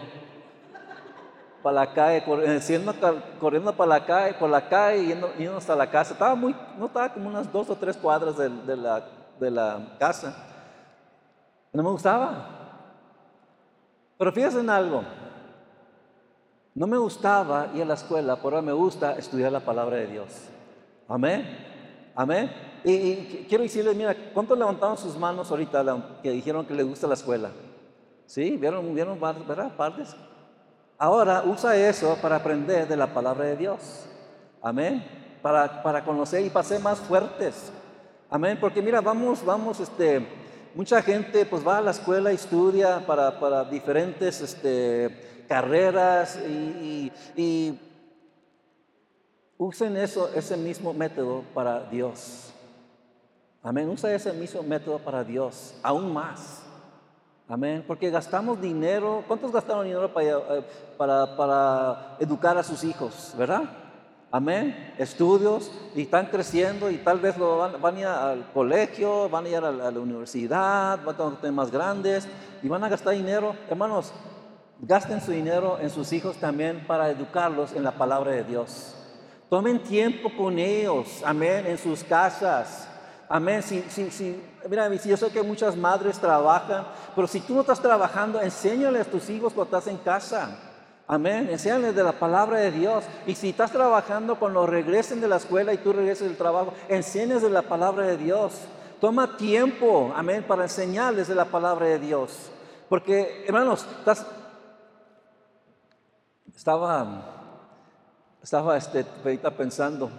para 1.62 1.86
la 1.86 1.94
calle, 1.94 2.24
corriendo, 2.24 2.94
corriendo 3.38 3.72
para 3.76 3.88
la 3.88 4.04
calle, 4.04 4.34
por 4.34 4.50
la 4.50 4.68
calle 4.68 5.04
y 5.04 5.06
yendo, 5.06 5.56
hasta 5.56 5.76
la 5.76 5.88
casa. 5.88 6.14
Estaba 6.14 6.34
muy, 6.34 6.54
no 6.76 6.86
estaba 6.86 7.12
como 7.12 7.28
unas 7.28 7.50
dos 7.52 7.70
o 7.70 7.76
tres 7.76 7.96
cuadras 7.96 8.36
de, 8.36 8.76
la, 8.76 9.04
de 9.38 9.50
la 9.52 9.96
casa. 10.00 10.34
No 11.72 11.82
me 11.82 11.90
gustaba. 11.90 12.48
Pero 14.18 14.32
fíjense 14.32 14.58
en 14.58 14.70
algo. 14.70 15.04
No 16.74 16.88
me 16.88 16.98
gustaba 16.98 17.70
ir 17.72 17.82
a 17.82 17.86
la 17.86 17.94
escuela, 17.94 18.34
pero 18.34 18.56
ahora 18.56 18.62
me 18.62 18.72
gusta 18.72 19.12
estudiar 19.16 19.52
la 19.52 19.60
palabra 19.60 19.96
de 19.96 20.08
Dios. 20.08 20.26
Amén. 21.06 21.46
Amén. 22.16 22.50
Y, 22.82 23.46
quiero 23.48 23.62
decirles, 23.62 23.94
mira, 23.94 24.14
¿cuántos 24.34 24.58
levantaron 24.58 24.98
sus 24.98 25.16
manos 25.16 25.50
ahorita 25.50 25.84
que 26.20 26.32
dijeron 26.32 26.66
que 26.66 26.74
les 26.74 26.84
gusta 26.84 27.06
la 27.06 27.14
escuela? 27.14 27.50
¿Sí? 28.26 28.56
¿Vieron, 28.56 28.92
vieron 28.92 29.20
verdad? 29.20 29.76
Partes. 29.76 30.16
Ahora 30.98 31.44
usa 31.46 31.76
eso 31.76 32.18
para 32.20 32.36
aprender 32.36 32.88
de 32.88 32.96
la 32.96 33.06
palabra 33.06 33.44
de 33.44 33.56
Dios. 33.56 34.06
Amén. 34.60 35.04
Para, 35.42 35.80
para 35.80 36.04
conocer 36.04 36.44
y 36.44 36.50
para 36.50 36.64
ser 36.64 36.80
más 36.80 36.98
fuertes. 36.98 37.70
Amén. 38.28 38.58
Porque 38.60 38.82
mira, 38.82 39.00
vamos, 39.00 39.44
vamos, 39.44 39.78
este, 39.78 40.26
mucha 40.74 41.00
gente 41.02 41.46
pues 41.46 41.64
va 41.66 41.78
a 41.78 41.82
la 41.82 41.92
escuela 41.92 42.32
y 42.32 42.34
estudia 42.34 43.06
para, 43.06 43.38
para 43.38 43.64
diferentes 43.64 44.40
este, 44.40 45.33
carreras 45.48 46.38
y, 47.36 47.78
Usen 49.56 49.96
eso, 49.96 50.30
ese 50.34 50.56
mismo 50.56 50.92
método 50.92 51.44
para 51.54 51.84
Dios. 51.84 52.52
Amén. 53.62 53.88
Usa 53.88 54.12
ese 54.12 54.32
mismo 54.32 54.62
método 54.62 54.98
para 54.98 55.22
Dios, 55.22 55.74
aún 55.82 56.12
más. 56.12 56.64
Amén. 57.48 57.84
Porque 57.86 58.10
gastamos 58.10 58.60
dinero. 58.60 59.22
¿Cuántos 59.28 59.52
gastaron 59.52 59.84
dinero 59.84 60.12
para, 60.12 60.26
eh, 60.28 60.64
para, 60.98 62.16
educar 62.18 62.58
a 62.58 62.62
sus 62.62 62.82
hijos? 62.84 63.32
¿Verdad? 63.38 63.62
Amén. 64.30 64.94
Estudios 64.98 65.70
y 65.94 66.02
están 66.02 66.26
creciendo 66.26 66.90
y 66.90 66.96
tal 66.96 67.20
vez 67.20 67.38
van, 67.38 67.80
van, 67.80 67.96
a 67.96 68.00
ir 68.00 68.06
al 68.06 68.52
colegio, 68.52 69.28
van 69.28 69.46
a 69.46 69.48
ir 69.48 69.56
a 69.56 69.70
la, 69.70 70.00
universidad, 70.00 70.98
van 71.04 71.14
a 71.20 71.36
tener 71.36 71.52
más 71.52 71.70
grandes 71.70 72.26
y 72.60 72.68
van 72.68 72.82
a 72.82 72.88
gastar 72.88 73.14
dinero. 73.14 73.54
Hermanos, 73.70 74.12
gasten 74.80 75.20
su 75.20 75.32
dinero 75.32 75.78
en 75.80 75.90
sus 75.90 76.12
hijos 76.12 76.36
también 76.36 76.84
para 76.86 77.10
educarlos 77.10 77.72
en 77.72 77.84
la 77.84 77.92
palabra 77.92 78.32
de 78.32 78.44
Dios. 78.44 78.94
Tomen 79.48 79.82
tiempo 79.82 80.30
con 80.36 80.58
ellos, 80.58 81.22
amén, 81.24 81.66
en 81.66 81.78
sus 81.78 82.02
casas. 82.02 82.88
Amén. 83.28 83.62
Si, 83.62 83.82
si, 83.88 84.10
si, 84.10 84.42
mira, 84.68 84.92
yo 84.92 85.16
sé 85.16 85.30
que 85.30 85.42
muchas 85.42 85.76
madres 85.76 86.18
trabajan, 86.18 86.86
pero 87.14 87.26
si 87.26 87.40
tú 87.40 87.54
no 87.54 87.60
estás 87.60 87.80
trabajando, 87.80 88.40
enséñale 88.40 89.00
a 89.00 89.04
tus 89.04 89.28
hijos 89.30 89.52
cuando 89.52 89.76
estás 89.76 89.92
en 89.92 89.98
casa. 89.98 90.56
Amén. 91.06 91.48
Enséñales 91.50 91.94
de 91.94 92.02
la 92.02 92.12
palabra 92.12 92.58
de 92.58 92.70
Dios. 92.70 93.04
Y 93.26 93.34
si 93.34 93.50
estás 93.50 93.70
trabajando, 93.70 94.36
cuando 94.36 94.66
regresen 94.66 95.20
de 95.20 95.28
la 95.28 95.36
escuela 95.36 95.74
y 95.74 95.78
tú 95.78 95.92
regreses 95.92 96.26
del 96.28 96.36
trabajo, 96.36 96.72
enséñales 96.88 97.42
de 97.42 97.50
la 97.50 97.62
palabra 97.62 98.06
de 98.06 98.16
Dios. 98.16 98.52
Toma 99.00 99.36
tiempo, 99.36 100.12
amén, 100.16 100.44
para 100.48 100.62
enseñarles 100.62 101.28
de 101.28 101.34
la 101.34 101.44
palabra 101.44 101.86
de 101.86 101.98
Dios. 101.98 102.50
Porque, 102.88 103.44
hermanos, 103.46 103.86
estás, 103.98 104.24
estaba 106.54 107.34
estaba 108.44 108.76
este, 108.76 109.04
pensando 109.56 110.10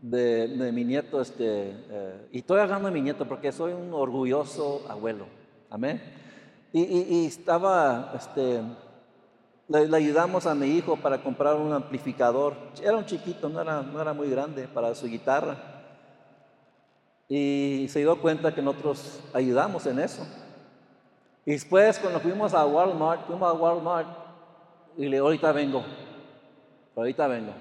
de, 0.00 0.70
mi 0.72 0.84
nieto, 0.84 1.20
este, 1.20 1.70
eh, 1.90 2.28
y 2.30 2.38
estoy 2.38 2.60
hablando 2.60 2.86
de 2.86 2.94
mi 2.94 3.02
nieto 3.02 3.26
porque 3.26 3.50
soy 3.50 3.72
un 3.72 3.92
orgulloso 3.92 4.86
abuelo, 4.88 5.26
amén. 5.68 6.00
Y, 6.72 7.26
estaba, 7.26 8.12
este, 8.14 8.62
le, 9.66 9.96
ayudamos 9.96 10.46
a 10.46 10.54
mi 10.54 10.66
hijo 10.66 10.96
para 10.96 11.20
comprar 11.20 11.56
un 11.56 11.72
amplificador, 11.72 12.54
era 12.80 12.96
un 12.96 13.04
chiquito, 13.04 13.48
no 13.48 13.60
era, 13.60 13.82
no 13.82 14.00
era 14.00 14.12
muy 14.12 14.30
grande 14.30 14.68
para 14.68 14.94
su 14.94 15.06
guitarra. 15.06 15.56
Y 17.28 17.86
se 17.88 18.00
dio 18.00 18.20
cuenta 18.20 18.54
que 18.54 18.62
nosotros 18.62 19.20
ayudamos 19.32 19.84
en 19.86 19.98
eso. 19.98 20.24
Y 21.44 21.52
después 21.52 21.98
cuando 21.98 22.20
fuimos 22.20 22.54
a 22.54 22.64
Walmart, 22.64 23.26
fuimos 23.26 23.48
a 23.48 23.52
Walmart 23.52 24.25
y 24.96 25.06
le 25.06 25.18
ahorita 25.18 25.52
vengo 25.52 25.84
ahorita 26.96 27.26
vengo. 27.28 27.52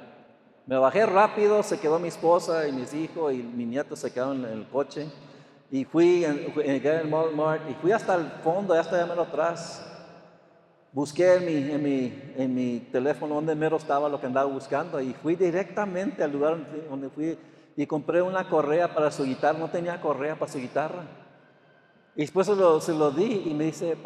Me 0.65 0.77
bajé 0.77 1.05
rápido, 1.05 1.61
se 1.61 1.79
quedó 1.79 1.99
mi 1.99 2.07
esposa 2.07 2.67
y 2.67 2.71
mis 2.71 2.93
hijos 2.93 3.33
y 3.33 3.37
mi 3.37 3.65
nieto 3.65 3.95
se 3.95 4.11
quedaron 4.11 4.43
en 4.45 4.51
el 4.51 4.67
coche. 4.67 5.07
Y 5.69 5.83
fui 5.83 6.23
en, 6.23 6.53
en, 6.57 7.13
Walmart 7.13 7.69
y 7.69 7.73
fui 7.75 7.91
hasta 7.91 8.15
el 8.15 8.27
fondo, 8.43 8.73
hasta 8.73 9.05
mero 9.05 9.23
atrás. 9.23 9.85
Busqué 10.91 11.35
en 11.35 11.45
mi, 11.45 11.71
en, 11.71 11.83
mi, 11.83 12.33
en 12.37 12.55
mi 12.55 12.79
teléfono 12.91 13.35
donde 13.35 13.53
mero 13.53 13.77
estaba 13.77 14.07
lo 14.07 14.19
que 14.19 14.27
andaba 14.27 14.49
buscando 14.49 15.01
y 15.01 15.13
fui 15.13 15.35
directamente 15.35 16.23
al 16.23 16.31
lugar 16.31 16.57
donde 16.89 17.09
fui 17.09 17.37
y 17.75 17.85
compré 17.85 18.21
una 18.21 18.47
correa 18.47 18.93
para 18.93 19.11
su 19.11 19.25
guitarra. 19.25 19.59
No 19.59 19.69
tenía 19.69 19.99
correa 19.99 20.39
para 20.39 20.51
su 20.51 20.57
guitarra. 20.57 21.03
Y 22.15 22.21
después 22.21 22.47
se 22.47 22.55
lo, 22.55 22.79
se 22.79 22.93
lo 22.93 23.11
di 23.11 23.43
y 23.45 23.53
me 23.53 23.65
dice, 23.65 23.97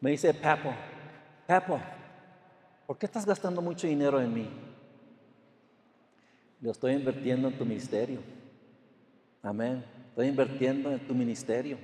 me 0.00 0.10
dice, 0.10 0.32
Papo, 0.32 0.72
Papo, 1.46 1.80
¿Por 2.86 2.98
qué 2.98 3.06
estás 3.06 3.26
gastando 3.26 3.60
mucho 3.60 3.86
dinero 3.86 4.20
en 4.20 4.32
mí? 4.32 4.48
Lo 6.60 6.70
estoy 6.70 6.92
invirtiendo 6.92 7.48
en 7.48 7.58
tu 7.58 7.64
ministerio. 7.64 8.20
Amén. 9.42 9.84
Estoy 10.10 10.28
invirtiendo 10.28 10.90
en 10.92 11.00
tu 11.06 11.14
ministerio. 11.14 11.78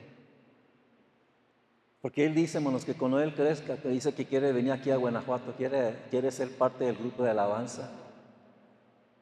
Porque 2.00 2.24
él 2.24 2.34
dice, 2.34 2.58
hermanos, 2.58 2.84
que 2.84 2.94
cuando 2.94 3.20
él 3.20 3.34
crezca, 3.34 3.76
que 3.76 3.88
dice 3.88 4.14
que 4.14 4.26
quiere 4.26 4.52
venir 4.52 4.72
aquí 4.72 4.90
a 4.90 4.96
Guanajuato, 4.96 5.54
quiere, 5.56 5.96
quiere 6.10 6.30
ser 6.30 6.56
parte 6.56 6.84
del 6.84 6.96
grupo 6.96 7.24
de 7.24 7.30
alabanza. 7.30 7.90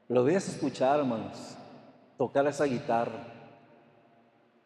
Lo 0.08 0.24
a 0.24 0.32
escuchar, 0.32 1.00
hermanos, 1.00 1.56
tocar 2.18 2.46
esa 2.46 2.64
guitarra. 2.64 3.26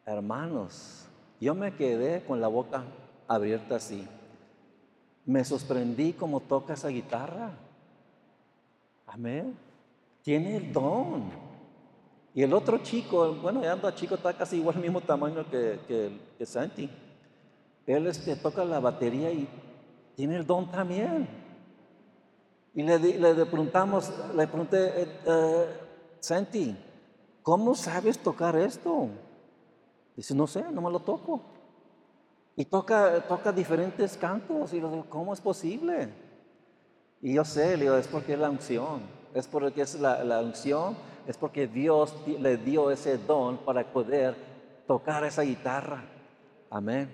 Hermanos, 0.05 1.07
yo 1.41 1.55
me 1.55 1.75
quedé 1.75 2.25
con 2.25 2.41
la 2.41 2.49
boca 2.49 2.85
abierta 3.29 3.77
así 3.77 4.07
me 5.27 5.45
sorprendí 5.45 6.13
como 6.13 6.41
toca 6.41 6.75
esa 6.75 6.89
guitarra. 6.89 7.53
Amén. 9.07 9.57
Tiene 10.23 10.57
el 10.57 10.73
don. 10.73 11.31
Y 12.35 12.43
el 12.43 12.53
otro 12.53 12.79
chico, 12.79 13.35
bueno, 13.35 13.63
ya 13.63 13.73
anda 13.73 13.95
chico, 13.95 14.17
está 14.17 14.33
casi 14.33 14.57
igual, 14.57 14.77
mismo 14.77 15.01
tamaño 15.01 15.49
que, 15.49 15.79
que, 16.37 16.47
Santi. 16.47 16.91
Él 17.87 18.07
este, 18.07 18.35
toca 18.35 18.65
la 18.65 18.81
batería 18.81 19.31
y 19.31 19.49
tiene 20.17 20.37
el 20.37 20.47
don 20.47 20.71
también. 20.71 21.29
Y 22.75 22.83
le, 22.83 22.99
le, 22.99 23.47
preguntamos, 23.47 24.13
le 24.35 24.47
pregunté, 24.49 25.03
eh, 25.03 25.21
eh, 25.27 25.67
Santi, 26.19 26.77
¿cómo 27.43 27.77
sabes 27.77 28.19
tocar 28.19 28.57
esto? 28.57 29.11
Dice, 30.17 30.35
no 30.35 30.49
sé, 30.49 30.65
no 30.73 30.83
me 30.83 30.91
lo 30.91 30.99
toco. 30.99 31.54
Y 32.57 32.65
toca, 32.65 33.21
toca 33.27 33.53
diferentes 33.53 34.17
cantos. 34.17 34.73
Y 34.73 34.81
yo 34.81 34.89
digo, 34.89 35.07
¿cómo 35.09 35.33
es 35.33 35.41
posible? 35.41 36.09
Y 37.21 37.35
yo 37.35 37.45
sé, 37.45 37.77
le 37.77 37.85
digo, 37.85 37.97
es 37.97 38.07
porque 38.07 38.35
es 38.35 38.39
la 38.39 38.51
unción. 38.51 39.03
Es 39.35 39.49
porque 39.49 39.83
es 39.83 39.99
la, 40.01 40.23
la 40.23 40.41
unción. 40.41 40.97
Es 41.27 41.37
porque 41.37 41.67
Dios 41.67 42.15
le 42.27 42.57
dio 42.57 42.91
ese 42.91 43.19
don 43.19 43.59
para 43.59 43.85
poder 43.85 44.37
tocar 44.87 45.25
esa 45.25 45.43
guitarra. 45.43 46.05
Amén. 46.71 47.11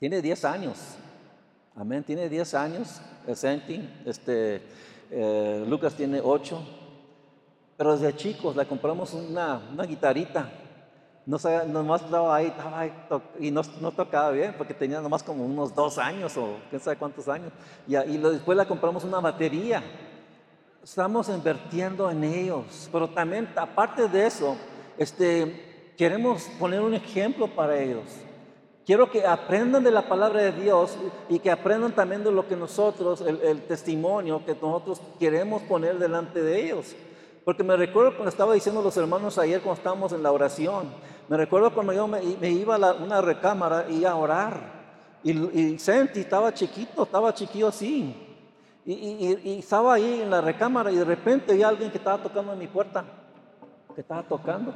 Tiene 0.00 0.20
10 0.20 0.44
años. 0.44 0.78
Amén. 1.76 2.02
Tiene 2.02 2.28
10 2.28 2.54
años. 2.54 3.00
Senti. 3.34 3.88
Este, 4.04 4.62
eh, 5.10 5.64
Lucas 5.68 5.94
tiene 5.94 6.20
8. 6.20 6.60
Pero 7.76 7.96
desde 7.96 8.16
chicos 8.16 8.56
le 8.56 8.66
compramos 8.66 9.14
una, 9.14 9.60
una 9.72 9.84
guitarita 9.84 10.50
no 11.26 11.38
sabía, 11.38 11.64
nomás 11.64 12.02
estaba 12.02 12.34
ahí, 12.34 12.46
estaba 12.46 12.80
ahí 12.80 12.92
y 13.38 13.50
no, 13.50 13.62
no, 13.80 13.92
tocaba 13.92 14.30
bien 14.30 14.54
porque 14.56 14.74
tenía 14.74 15.00
nomás 15.00 15.22
como 15.22 15.44
unos 15.44 15.74
dos 15.74 15.98
años 15.98 16.36
o 16.36 16.56
quién 16.70 16.80
sabe 16.80 16.96
cuántos 16.96 17.28
años. 17.28 17.52
Y, 17.86 17.96
y 17.96 18.18
después 18.18 18.56
le 18.56 18.66
compramos 18.66 19.04
una 19.04 19.20
batería. 19.20 19.82
Estamos 20.82 21.28
invirtiendo 21.28 22.10
en 22.10 22.24
ellos, 22.24 22.88
pero 22.90 23.08
también 23.08 23.48
aparte 23.54 24.08
de 24.08 24.26
eso, 24.26 24.56
este, 24.96 25.92
queremos 25.96 26.44
poner 26.58 26.80
un 26.80 26.94
ejemplo 26.94 27.46
para 27.46 27.78
ellos. 27.78 28.06
Quiero 28.86 29.10
que 29.10 29.24
aprendan 29.24 29.84
de 29.84 29.90
la 29.90 30.08
palabra 30.08 30.40
de 30.40 30.52
Dios 30.52 30.96
y 31.28 31.38
que 31.38 31.50
aprendan 31.50 31.92
también 31.92 32.24
de 32.24 32.32
lo 32.32 32.48
que 32.48 32.56
nosotros, 32.56 33.20
el, 33.20 33.62
testimonio 33.62 34.44
que 34.44 34.54
nosotros 34.54 35.00
queremos 35.18 35.62
poner 35.62 35.98
delante 35.98 36.42
de 36.42 36.64
ellos. 36.64 36.96
Porque 37.50 37.64
me 37.64 37.76
recuerdo 37.76 38.12
cuando 38.12 38.28
estaba 38.28 38.54
diciendo 38.54 38.80
los 38.80 38.96
hermanos 38.96 39.36
ayer 39.36 39.60
cuando 39.60 39.78
estábamos 39.78 40.12
en 40.12 40.22
la 40.22 40.30
oración, 40.30 40.86
me 41.28 41.36
recuerdo 41.36 41.74
cuando 41.74 41.92
yo 41.92 42.06
me, 42.06 42.22
iba 42.48 42.76
a 42.76 42.92
una 42.92 43.20
recámara 43.20 43.90
y 43.90 44.04
a 44.04 44.14
orar. 44.14 45.18
Y, 45.24 45.32
y 45.32 45.74
estaba 45.74 46.54
chiquito, 46.54 47.02
estaba 47.02 47.34
chiquito 47.34 47.66
así. 47.66 48.14
Y, 48.86 48.92
y, 48.92 49.58
estaba 49.58 49.94
ahí 49.94 50.20
en 50.22 50.30
la 50.30 50.40
recámara 50.40 50.92
y 50.92 50.94
de 50.94 51.04
repente 51.04 51.52
vi 51.52 51.64
a 51.64 51.70
alguien 51.70 51.90
que 51.90 51.98
estaba 51.98 52.22
tocando 52.22 52.52
en 52.52 52.58
mi 52.60 52.68
puerta, 52.68 53.04
que 53.96 54.00
estaba 54.00 54.22
tocando. 54.22 54.72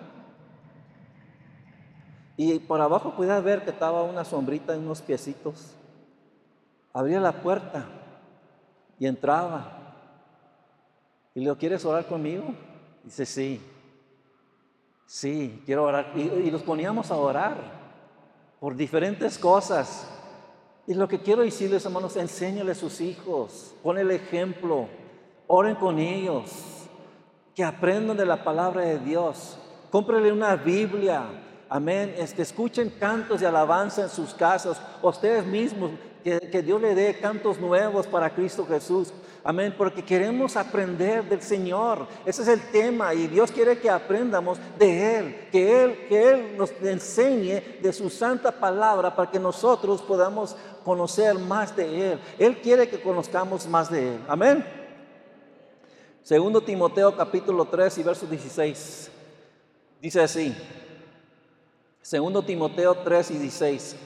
Y 2.36 2.58
por 2.58 2.80
abajo 2.80 3.14
podía 3.14 3.38
ver 3.38 3.62
que 3.62 3.70
estaba 3.70 4.02
una 4.02 4.24
sombrita 4.24 4.74
en 4.74 4.80
unos 4.80 5.00
piecitos. 5.00 5.76
Abría 6.92 7.20
la 7.20 7.34
puerta 7.34 7.84
y 8.98 9.06
entraba. 9.06 9.83
Y 11.34 11.40
le 11.40 11.46
digo, 11.46 11.56
¿quieres 11.56 11.84
orar 11.84 12.06
conmigo? 12.06 12.54
Dice, 13.02 13.26
sí. 13.26 13.60
Sí, 15.06 15.62
quiero 15.66 15.84
orar. 15.84 16.12
Y, 16.14 16.20
y 16.20 16.50
los 16.50 16.62
poníamos 16.62 17.10
a 17.10 17.16
orar 17.16 17.56
por 18.60 18.76
diferentes 18.76 19.38
cosas. 19.38 20.08
Y 20.86 20.94
lo 20.94 21.08
que 21.08 21.20
quiero 21.20 21.42
decirles, 21.42 21.84
hermanos, 21.84 22.16
enséñale 22.16 22.72
a 22.72 22.74
sus 22.74 23.00
hijos, 23.00 23.74
pon 23.82 23.98
el 23.98 24.10
ejemplo, 24.10 24.88
oren 25.46 25.76
con 25.76 25.98
ellos, 25.98 26.50
que 27.54 27.64
aprendan 27.64 28.16
de 28.16 28.26
la 28.26 28.44
palabra 28.44 28.82
de 28.82 28.98
Dios. 28.98 29.58
Cómprele 29.90 30.32
una 30.32 30.56
Biblia, 30.56 31.24
Amén. 31.68 32.14
Este, 32.18 32.42
escuchen 32.42 32.90
cantos 32.90 33.40
de 33.40 33.46
alabanza 33.46 34.02
en 34.02 34.08
sus 34.08 34.34
casas. 34.34 34.80
Ustedes 35.02 35.44
mismos, 35.44 35.92
que, 36.22 36.38
que, 36.40 36.62
Dios 36.62 36.80
le 36.80 36.94
dé 36.94 37.18
cantos 37.18 37.58
nuevos 37.58 38.06
para 38.06 38.30
Cristo 38.30 38.66
Jesús. 38.66 39.12
Amén. 39.42 39.74
Porque 39.76 40.04
queremos 40.04 40.56
aprender 40.56 41.24
del 41.24 41.42
Señor. 41.42 42.06
Ese 42.24 42.42
es 42.42 42.48
el 42.48 42.60
tema. 42.70 43.12
Y 43.14 43.26
Dios 43.26 43.50
quiere 43.50 43.78
que 43.78 43.90
aprendamos 43.90 44.58
de 44.78 45.18
Él. 45.18 45.48
Que 45.50 45.84
Él, 45.84 46.06
que 46.08 46.30
Él 46.30 46.56
nos 46.56 46.70
enseñe 46.82 47.80
de 47.82 47.92
su 47.92 48.08
santa 48.08 48.52
palabra 48.52 49.14
para 49.14 49.30
que 49.30 49.38
nosotros 49.38 50.00
podamos 50.02 50.56
conocer 50.84 51.38
más 51.38 51.74
de 51.74 52.12
Él. 52.12 52.20
Él 52.38 52.60
quiere 52.60 52.88
que 52.88 53.00
conozcamos 53.00 53.66
más 53.66 53.90
de 53.90 54.14
Él. 54.14 54.20
Amén. 54.28 54.64
Segundo 56.22 56.62
Timoteo 56.62 57.14
capítulo 57.14 57.66
3 57.66 57.98
y 57.98 58.02
verso 58.02 58.26
16. 58.26 59.10
Dice 60.00 60.22
así. 60.22 60.56
Segundo 62.04 62.42
Timoteo 62.42 62.96
3 62.96 63.30
y 63.30 63.38
16. 63.38 63.96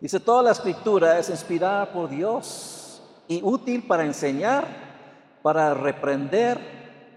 Dice, 0.00 0.18
toda 0.18 0.42
la 0.42 0.50
escritura 0.50 1.20
es 1.20 1.30
inspirada 1.30 1.92
por 1.92 2.10
Dios 2.10 3.00
y 3.28 3.40
útil 3.44 3.84
para 3.84 4.04
enseñar, 4.04 4.66
para 5.40 5.72
reprender, 5.72 6.58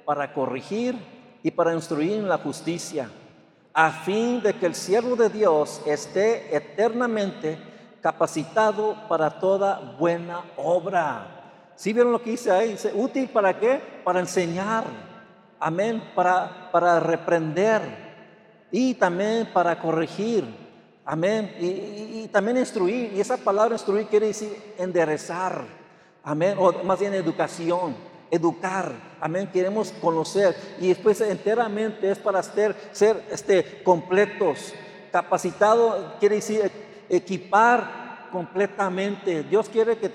para 0.05 0.31
corregir 0.31 0.95
y 1.41 1.49
para 1.49 1.73
instruir 1.73 2.19
en 2.19 2.29
la 2.29 2.37
justicia, 2.37 3.09
a 3.73 3.89
fin 3.89 4.43
de 4.43 4.53
que 4.53 4.67
el 4.67 4.75
siervo 4.75 5.15
de 5.15 5.29
Dios 5.29 5.81
esté 5.87 6.55
eternamente 6.55 7.57
capacitado 7.99 8.95
para 9.09 9.39
toda 9.39 9.95
buena 9.97 10.43
obra. 10.55 11.71
¿Sí 11.75 11.93
vieron 11.93 12.11
lo 12.11 12.21
que 12.21 12.29
dice 12.29 12.51
ahí? 12.51 12.73
Dice, 12.73 12.91
útil 12.93 13.27
para 13.29 13.59
qué? 13.59 13.81
Para 14.03 14.19
enseñar. 14.19 14.83
Amén. 15.59 16.11
Para, 16.13 16.69
para 16.71 16.99
reprender 16.99 18.04
y 18.77 18.93
también 18.95 19.47
para 19.53 19.79
corregir. 19.79 20.43
Amén. 21.05 21.49
Y, 21.61 22.27
también 22.27 22.57
instruir. 22.57 23.13
Y 23.13 23.21
esa 23.21 23.37
palabra 23.37 23.75
instruir 23.75 24.07
quiere 24.07 24.27
decir 24.27 24.53
enderezar. 24.77 25.63
Amén. 26.21 26.57
O 26.59 26.83
más 26.83 26.99
bien 26.99 27.13
educación. 27.13 27.95
Educar. 28.29 28.91
Amén. 29.21 29.49
Queremos 29.53 29.93
conocer. 30.01 30.57
Y 30.81 30.89
después 30.89 31.21
enteramente 31.21 32.11
es 32.11 32.17
para 32.17 32.43
ser, 32.43 32.75
ser 32.91 33.23
este, 33.31 33.81
completos. 33.81 34.73
Capacitado 35.09 36.15
quiere 36.19 36.35
decir 36.35 36.69
equipar 37.07 38.27
completamente. 38.29 39.43
Dios 39.43 39.69
quiere 39.69 39.97
que, 39.97 40.11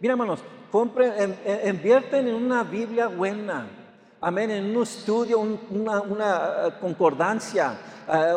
mira 0.00 0.12
hermanos, 0.12 0.40
compren, 0.70 1.34
invierten 1.64 2.28
en 2.28 2.34
una 2.34 2.62
Biblia 2.62 3.06
buena. 3.06 3.81
Amén. 4.24 4.52
En 4.52 4.76
un 4.76 4.84
estudio, 4.84 5.40
una, 5.40 6.00
una 6.00 6.78
concordancia 6.80 7.76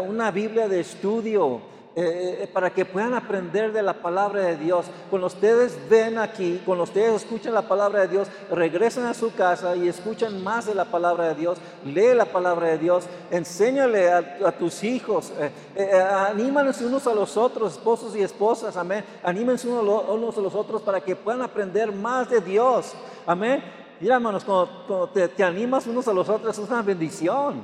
una 0.07 0.31
Biblia 0.31 0.67
de 0.67 0.79
estudio. 0.79 1.75
Eh, 1.97 2.43
eh, 2.43 2.47
para 2.51 2.71
que 2.71 2.83
puedan 2.83 3.13
aprender 3.13 3.71
de 3.71 3.81
la 3.81 3.93
palabra 3.93 4.41
de 4.41 4.57
Dios. 4.57 4.85
Cuando 5.09 5.27
ustedes 5.27 5.77
ven 5.89 6.17
aquí, 6.17 6.61
cuando 6.65 6.83
ustedes 6.83 7.23
escuchan 7.23 7.53
la 7.53 7.69
palabra 7.69 8.01
de 8.01 8.09
Dios, 8.09 8.27
regresen 8.51 9.05
a 9.05 9.13
su 9.13 9.33
casa 9.33 9.77
y 9.77 9.87
escuchan 9.87 10.43
más 10.43 10.65
de 10.65 10.75
la 10.75 10.83
palabra 10.83 11.29
de 11.29 11.35
Dios, 11.35 11.57
lee 11.85 12.13
la 12.13 12.25
palabra 12.25 12.67
de 12.67 12.79
Dios, 12.79 13.05
enséñale 13.31 14.11
a, 14.11 14.51
tus 14.57 14.83
hijos, 14.83 15.31
eh, 15.39 15.49
eh 15.77 16.85
unos 16.85 17.07
a 17.07 17.13
los 17.13 17.37
otros, 17.37 17.71
esposos 17.71 18.13
y 18.13 18.21
esposas, 18.21 18.75
amén. 18.75 19.05
Anímense 19.23 19.65
unos 19.65 20.35
a 20.35 20.41
los 20.41 20.53
otros 20.53 20.81
para 20.81 20.99
que 20.99 21.15
puedan 21.15 21.43
aprender 21.43 21.93
más 21.93 22.29
de 22.29 22.41
Dios, 22.41 22.91
amén. 23.25 23.84
Mira, 23.99 24.15
hermanos, 24.15 24.43
cuando, 24.43 25.09
te, 25.09 25.43
animas 25.43 25.87
unos 25.87 26.07
a 26.07 26.13
los 26.13 26.27
otros 26.27 26.57
es 26.57 26.69
una 26.69 26.81
bendición, 26.81 27.63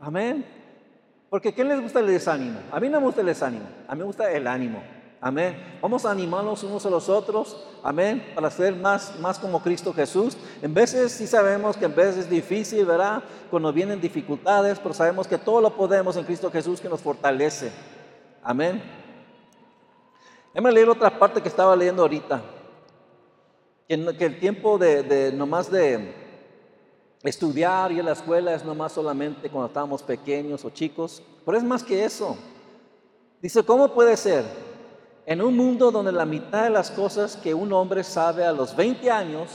amén. 0.00 0.44
Porque 1.28 1.52
¿quién 1.52 1.68
les 1.68 1.80
gusta 1.80 2.00
el 2.00 2.06
desánimo? 2.06 2.60
A 2.72 2.80
mí 2.80 2.88
no 2.88 2.98
me 3.00 3.06
gusta 3.06 3.20
el 3.20 3.26
desánimo, 3.26 3.66
a 3.86 3.94
mí 3.94 3.98
me 3.98 4.04
gusta 4.04 4.30
el 4.30 4.46
ánimo. 4.46 4.82
Amén. 5.20 5.78
Vamos 5.82 6.04
a 6.04 6.12
animarnos 6.12 6.62
unos 6.62 6.86
a 6.86 6.90
los 6.90 7.08
otros. 7.08 7.56
Amén. 7.82 8.24
Para 8.36 8.50
ser 8.52 8.76
más, 8.76 9.18
más 9.18 9.36
como 9.38 9.60
Cristo 9.60 9.92
Jesús. 9.92 10.36
En 10.62 10.72
veces 10.72 11.10
sí 11.10 11.26
sabemos 11.26 11.76
que 11.76 11.86
en 11.86 11.94
veces 11.94 12.18
es 12.18 12.30
difícil, 12.30 12.86
¿verdad? 12.86 13.24
Cuando 13.50 13.72
vienen 13.72 14.00
dificultades, 14.00 14.78
pero 14.78 14.94
sabemos 14.94 15.26
que 15.26 15.36
todo 15.36 15.60
lo 15.60 15.74
podemos 15.74 16.16
en 16.16 16.24
Cristo 16.24 16.52
Jesús 16.52 16.80
que 16.80 16.88
nos 16.88 17.00
fortalece. 17.00 17.72
Amén. 18.44 18.80
Déjame 20.54 20.72
leer 20.72 20.88
otra 20.88 21.18
parte 21.18 21.42
que 21.42 21.48
estaba 21.48 21.74
leyendo 21.74 22.02
ahorita. 22.02 22.40
Que, 23.88 24.16
que 24.16 24.24
el 24.26 24.38
tiempo 24.38 24.78
de, 24.78 25.02
de 25.02 25.32
nomás 25.32 25.70
de, 25.70 26.14
Estudiar 27.22 27.90
y 27.90 27.98
en 27.98 28.06
la 28.06 28.12
escuela 28.12 28.54
es 28.54 28.64
nomás 28.64 28.92
solamente 28.92 29.50
cuando 29.50 29.66
estábamos 29.66 30.04
pequeños 30.04 30.64
o 30.64 30.70
chicos, 30.70 31.20
pero 31.44 31.58
es 31.58 31.64
más 31.64 31.82
que 31.82 32.04
eso. 32.04 32.36
Dice, 33.42 33.64
¿cómo 33.64 33.92
puede 33.92 34.16
ser? 34.16 34.44
En 35.26 35.42
un 35.42 35.56
mundo 35.56 35.90
donde 35.90 36.12
la 36.12 36.24
mitad 36.24 36.62
de 36.62 36.70
las 36.70 36.92
cosas 36.92 37.36
que 37.36 37.52
un 37.52 37.72
hombre 37.72 38.04
sabe 38.04 38.44
a 38.44 38.52
los 38.52 38.74
20 38.76 39.10
años 39.10 39.48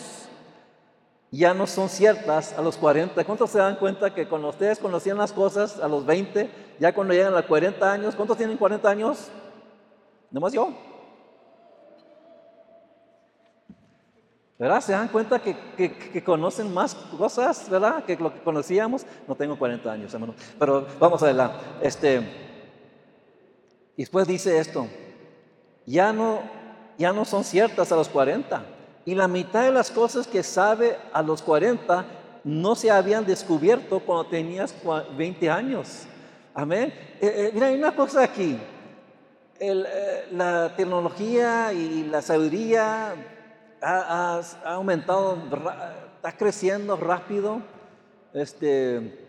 ya 1.32 1.54
no 1.54 1.66
son 1.66 1.88
ciertas 1.88 2.52
a 2.54 2.62
los 2.62 2.76
40. 2.76 3.24
¿Cuántos 3.24 3.50
se 3.50 3.60
dan 3.60 3.78
cuenta 3.78 4.14
que 4.14 4.28
cuando 4.28 4.50
ustedes 4.50 4.78
conocían 4.78 5.18
las 5.18 5.32
cosas 5.32 5.80
a 5.80 5.88
los 5.88 6.06
20, 6.06 6.76
ya 6.80 6.94
cuando 6.94 7.14
llegan 7.14 7.34
a 7.34 7.38
los 7.38 7.46
40 7.46 7.92
años, 7.92 8.14
¿cuántos 8.14 8.38
tienen 8.38 8.58
40 8.58 8.90
años? 8.90 9.30
Nomás 10.30 10.52
yo. 10.52 10.74
¿Verdad? 14.64 14.80
Se 14.80 14.94
dan 14.94 15.10
cuenta 15.10 15.42
que, 15.42 16.24
conocen 16.24 16.74
más 16.74 16.96
cosas, 16.96 17.70
¿verdad? 17.70 18.06
Que 18.06 18.16
lo 18.16 18.34
que 18.34 18.40
conocíamos. 18.40 19.06
No 19.28 19.36
tengo 19.36 19.58
40 19.58 19.92
años, 19.92 20.14
hermano. 20.14 20.36
Pero 20.58 20.88
vamos 21.02 21.22
adelante. 21.22 21.58
Este, 21.82 22.20
y 23.98 24.04
después 24.04 24.26
dice 24.26 24.58
esto. 24.58 24.88
Ya 25.86 26.14
no, 26.14 26.40
ya 26.98 27.12
no 27.12 27.26
son 27.26 27.44
ciertas 27.44 27.92
a 27.92 27.98
los 27.98 28.08
40. 28.08 28.64
Y 29.04 29.16
la 29.16 29.28
mitad 29.28 29.64
de 29.64 29.74
las 29.74 29.92
cosas 29.92 30.28
que 30.28 30.44
sabe 30.44 30.96
a 31.12 31.22
los 31.22 31.42
40 31.42 32.06
no 32.46 32.76
se 32.76 32.90
habían 32.90 33.26
descubierto 33.26 34.00
cuando 34.00 34.30
tenías 34.30 34.74
20 35.18 35.50
años. 35.50 36.04
Amén. 36.54 36.94
Eh, 37.20 37.34
eh, 37.36 37.52
mira, 37.54 37.68
hay 37.68 37.76
una 37.76 37.94
cosa 37.94 38.24
aquí. 38.24 38.58
Eh, 39.60 40.26
la 40.32 40.74
tecnología 40.78 41.74
y 41.74 42.06
la 42.06 42.22
sabiduría 42.22 43.33
ha, 43.84 44.42
aumentado, 44.66 45.38
está 46.16 46.32
creciendo 46.38 46.96
rápido. 46.96 47.62
Este, 48.34 49.20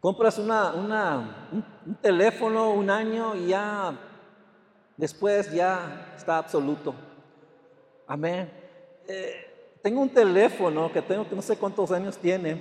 compras 0.00 0.38
una, 0.38 0.72
un, 0.72 1.96
teléfono 2.00 2.70
un 2.70 2.88
año 2.88 3.34
y 3.34 3.48
ya 3.48 3.94
después 4.96 5.52
ya 5.52 6.12
está 6.16 6.38
absoluto. 6.38 6.94
Amén. 8.06 8.50
Eh, 9.08 9.78
tengo 9.82 10.00
un 10.00 10.08
teléfono 10.08 10.90
que 10.92 11.02
tengo 11.02 11.28
que 11.28 11.36
no 11.36 11.42
sé 11.42 11.56
cuántos 11.56 11.90
años 11.90 12.16
tiene, 12.16 12.60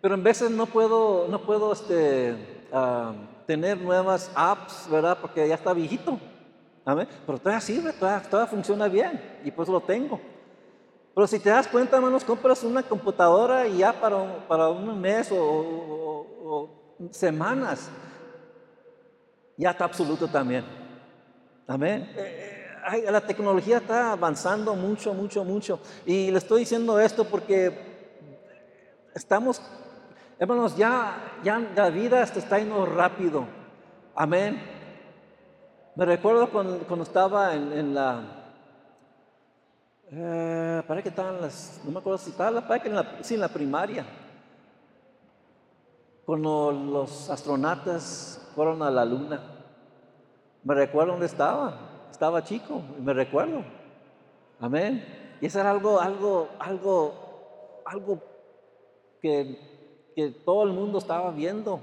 pero 0.00 0.14
en 0.14 0.22
veces 0.22 0.50
no 0.50 0.66
puedo, 0.66 1.28
no 1.28 1.42
puedo 1.42 1.72
este, 1.72 2.34
ah, 2.72 3.12
tener 3.46 3.78
nuevas 3.80 4.30
apps, 4.34 4.88
¿verdad? 4.90 5.18
Porque 5.20 5.46
ya 5.46 5.54
está 5.54 5.72
viejito. 5.72 6.18
Pero 6.84 7.38
todavía 7.38 7.60
sirve, 7.60 7.92
todavía, 7.92 8.46
funciona 8.46 8.88
bien 8.88 9.20
y 9.44 9.50
pues 9.50 9.68
lo 9.68 9.80
tengo. 9.80 10.20
Pero 11.14 11.26
si 11.26 11.38
te 11.38 11.50
das 11.50 11.68
cuenta, 11.68 11.96
hermanos, 11.96 12.24
compras 12.24 12.64
una 12.64 12.82
computadora 12.82 13.66
y 13.66 13.78
ya 13.78 13.92
para, 13.92 14.46
para 14.48 14.68
un 14.68 15.00
mes 15.00 15.30
o, 15.32 16.68
semanas, 17.10 17.88
ya 19.56 19.70
está 19.70 19.84
absoluto 19.84 20.26
también. 20.28 20.64
Amén. 21.66 22.10
Eh, 22.16 22.66
eh, 22.92 23.10
la 23.10 23.20
tecnología 23.20 23.78
está 23.78 24.12
avanzando 24.12 24.74
mucho, 24.74 25.12
mucho, 25.12 25.44
mucho. 25.44 25.80
Y 26.06 26.30
le 26.30 26.38
estoy 26.38 26.60
diciendo 26.60 26.98
esto 26.98 27.24
porque 27.24 27.72
estamos, 29.14 29.60
hermanos, 30.38 30.76
ya, 30.76 31.38
ya 31.44 31.58
la 31.74 31.90
vida 31.90 32.22
está 32.22 32.58
yendo 32.58 32.86
rápido. 32.86 33.44
Amén. 34.14 34.79
Me 36.00 36.06
recuerdo 36.06 36.48
cuando, 36.48 37.02
estaba 37.02 37.54
en, 37.54 37.92
la, 37.92 38.22
eh, 40.10 40.82
para 40.88 41.02
que 41.02 41.10
estaban 41.10 41.42
las, 41.42 41.78
no 41.84 41.90
me 41.90 41.98
acuerdo 41.98 42.16
si 42.16 42.30
estaba, 42.30 42.58
para 42.66 42.82
en 42.86 42.94
la, 42.94 43.18
en 43.28 43.40
la 43.40 43.48
primaria, 43.48 44.06
cuando 46.24 46.72
los 46.72 47.28
astronautas 47.28 48.50
fueron 48.54 48.82
a 48.82 48.90
la 48.90 49.04
luna. 49.04 49.42
Me 50.64 50.74
recuerdo 50.74 51.12
dónde 51.12 51.26
estaba. 51.26 52.06
Estaba 52.10 52.42
chico 52.44 52.80
me 52.98 53.12
recuerdo. 53.12 53.62
Amén. 54.58 55.04
Y 55.38 55.44
eso 55.44 55.60
era 55.60 55.70
algo, 55.70 56.00
algo, 56.00 56.48
algo, 56.60 57.82
algo 57.84 58.22
que, 59.20 60.10
que 60.16 60.30
todo 60.30 60.62
el 60.62 60.72
mundo 60.72 60.96
estaba 60.96 61.30
viendo. 61.30 61.82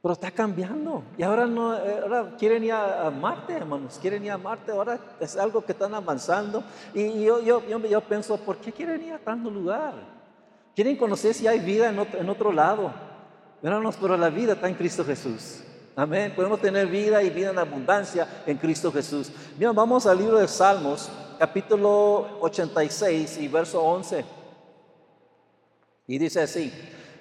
Pero 0.00 0.12
está 0.12 0.30
cambiando. 0.30 1.02
Y 1.16 1.22
ahora 1.22 1.46
no, 1.46 1.72
ahora 1.72 2.36
quieren 2.38 2.62
ir 2.62 2.72
a, 2.72 3.10
Marte, 3.10 3.52
hermanos. 3.52 3.98
Quieren 4.00 4.24
ir 4.24 4.30
a 4.30 4.38
Marte. 4.38 4.70
Ahora 4.70 4.98
es 5.18 5.36
algo 5.36 5.64
que 5.64 5.72
están 5.72 5.92
avanzando. 5.94 6.62
Y 6.94 7.24
yo, 7.24 7.40
yo, 7.40 7.62
yo, 7.66 8.00
pienso, 8.02 8.36
¿por 8.36 8.58
qué 8.58 8.72
quieren 8.72 9.02
ir 9.02 9.14
a 9.14 9.18
tanto 9.18 9.50
lugar? 9.50 9.94
Quieren 10.74 10.96
conocer 10.96 11.34
si 11.34 11.48
hay 11.48 11.58
vida 11.58 11.88
en 11.88 11.98
otro, 11.98 12.20
en 12.20 12.28
otro 12.28 12.52
lado. 12.52 12.92
Hermanos, 13.60 13.96
pero 14.00 14.16
la 14.16 14.30
vida 14.30 14.52
está 14.52 14.68
en 14.68 14.74
Cristo 14.74 15.04
Jesús. 15.04 15.64
Amén. 15.96 16.32
Podemos 16.36 16.60
tener 16.60 16.86
vida 16.86 17.20
y 17.24 17.30
vida 17.30 17.50
en 17.50 17.58
abundancia 17.58 18.42
en 18.46 18.56
Cristo 18.56 18.92
Jesús. 18.92 19.32
Bien, 19.56 19.74
vamos 19.74 20.06
al 20.06 20.16
libro 20.16 20.38
de 20.38 20.46
Salmos, 20.46 21.10
capítulo 21.40 22.38
86 22.40 23.38
y 23.38 23.48
verso 23.48 23.82
11. 23.82 24.24
Y 26.06 26.18
dice 26.18 26.40
así, 26.40 26.72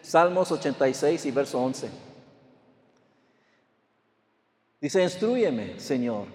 Salmos 0.03 0.51
86 0.51 1.25
y 1.25 1.31
verso 1.31 1.59
11. 1.59 2.06
Dice, 4.79 5.01
instruyeme, 5.01 5.79
Señor, 5.79 6.27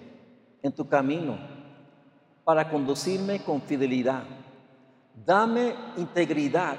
en 0.61 0.71
tu 0.71 0.87
camino 0.87 1.37
para 2.43 2.69
conducirme 2.69 3.41
con 3.43 3.61
fidelidad. 3.61 4.23
Dame 5.25 5.73
integridad 5.97 6.75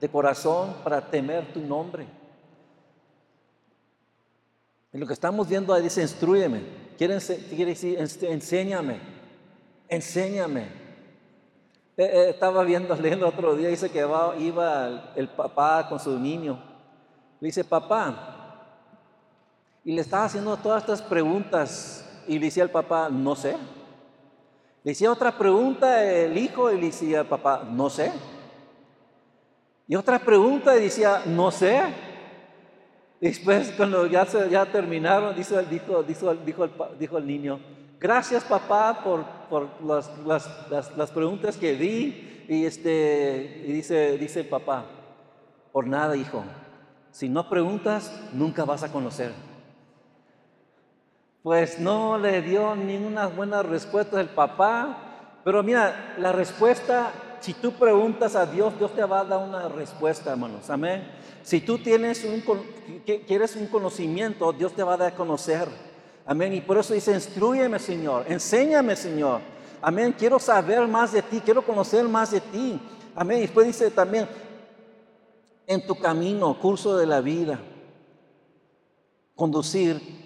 de 0.00 0.08
corazón 0.08 0.74
para 0.84 1.00
temer 1.00 1.52
tu 1.52 1.60
nombre. 1.60 2.06
Y 4.92 4.98
lo 4.98 5.06
que 5.06 5.12
estamos 5.12 5.48
viendo 5.48 5.72
ahí 5.72 5.82
dice, 5.82 6.02
instruyeme. 6.02 6.62
Quiere, 6.98 7.14
decir, 7.14 7.98
enséñame. 7.98 8.98
Enséñame. 9.88 10.62
Eh, 11.96 12.04
eh, 12.04 12.30
estaba 12.30 12.62
viendo, 12.64 12.94
leyendo 13.00 13.28
otro 13.28 13.56
día, 13.56 13.68
dice 13.68 13.90
que 13.90 13.98
iba 13.98 15.12
el, 15.14 15.28
papá 15.28 15.88
con 15.88 15.98
su 15.98 16.18
niño. 16.18 16.58
Le 17.40 17.46
dice, 17.46 17.64
papá. 17.64 18.32
Y 19.86 19.92
le 19.92 20.00
estaba 20.00 20.24
haciendo 20.24 20.56
todas 20.56 20.82
estas 20.82 21.00
preguntas. 21.00 22.04
Y 22.26 22.40
le 22.40 22.46
decía 22.46 22.64
al 22.64 22.70
papá, 22.70 23.08
no 23.08 23.36
sé. 23.36 23.52
Le 24.82 24.90
decía 24.90 25.12
otra 25.12 25.38
pregunta 25.38 26.04
el 26.04 26.36
hijo 26.36 26.72
y 26.72 26.74
le 26.74 26.86
decía 26.86 27.20
al 27.20 27.26
papá, 27.26 27.62
no 27.70 27.88
sé. 27.88 28.10
Y 29.86 29.94
otra 29.94 30.18
pregunta 30.18 30.76
y 30.76 30.82
decía, 30.82 31.22
no 31.26 31.52
sé. 31.52 31.82
Después, 33.20 33.72
cuando 33.76 34.08
ya, 34.08 34.26
se, 34.26 34.50
ya 34.50 34.66
terminaron, 34.66 35.36
dijo, 35.36 35.62
dijo, 35.62 36.02
dijo, 36.02 36.34
dijo, 36.34 36.64
el, 36.64 36.72
dijo 36.98 37.18
el 37.18 37.26
niño, 37.28 37.60
gracias 38.00 38.42
papá 38.42 39.04
por, 39.04 39.24
por 39.48 39.68
las, 39.84 40.10
las, 40.26 40.96
las, 40.96 41.10
preguntas 41.12 41.56
que 41.56 41.76
di. 41.76 42.44
Y, 42.48 42.64
este, 42.64 43.62
dice, 43.68 44.18
dice 44.18 44.40
el 44.40 44.48
papá, 44.48 44.84
por 45.70 45.86
nada 45.86 46.16
hijo, 46.16 46.42
si 47.12 47.28
no 47.28 47.48
preguntas, 47.48 48.12
nunca 48.32 48.64
vas 48.64 48.82
a 48.82 48.90
conocer. 48.90 49.45
Pues 51.46 51.78
no 51.78 52.18
le 52.18 52.42
dio 52.42 52.74
ninguna 52.74 53.28
buena 53.28 53.62
respuesta 53.62 54.20
el 54.20 54.28
papá, 54.28 55.38
pero 55.44 55.62
mira, 55.62 56.16
la 56.18 56.32
respuesta, 56.32 57.12
si 57.38 57.54
tú 57.54 57.70
preguntas 57.70 58.34
a 58.34 58.46
Dios, 58.46 58.76
Dios 58.76 58.92
te 58.96 59.04
va 59.04 59.20
a 59.20 59.24
dar 59.24 59.38
una 59.38 59.68
respuesta, 59.68 60.32
hermanos. 60.32 60.68
Amén. 60.70 61.08
Si 61.44 61.60
tú 61.60 61.78
tienes 61.78 62.24
un, 62.24 62.42
quieres 63.28 63.54
un 63.54 63.68
conocimiento, 63.68 64.52
Dios 64.52 64.72
te 64.72 64.82
va 64.82 64.94
a 64.94 64.96
dar 64.96 65.12
a 65.12 65.14
conocer. 65.14 65.68
Amén. 66.26 66.52
Y 66.52 66.62
por 66.62 66.78
eso 66.78 66.94
dice, 66.94 67.12
instruyeme, 67.12 67.78
Señor. 67.78 68.24
Enséñame, 68.26 68.96
Señor. 68.96 69.40
Amén. 69.80 70.16
Quiero 70.18 70.40
saber 70.40 70.84
más 70.88 71.12
de 71.12 71.22
ti. 71.22 71.40
Quiero 71.44 71.62
conocer 71.64 72.08
más 72.08 72.32
de 72.32 72.40
ti. 72.40 72.80
Amén. 73.14 73.38
Y 73.38 73.42
después 73.42 73.68
dice 73.68 73.88
también, 73.92 74.26
en 75.64 75.86
tu 75.86 75.94
camino, 75.94 76.58
curso 76.58 76.96
de 76.96 77.06
la 77.06 77.20
vida. 77.20 77.56
Conducir, 79.36 80.25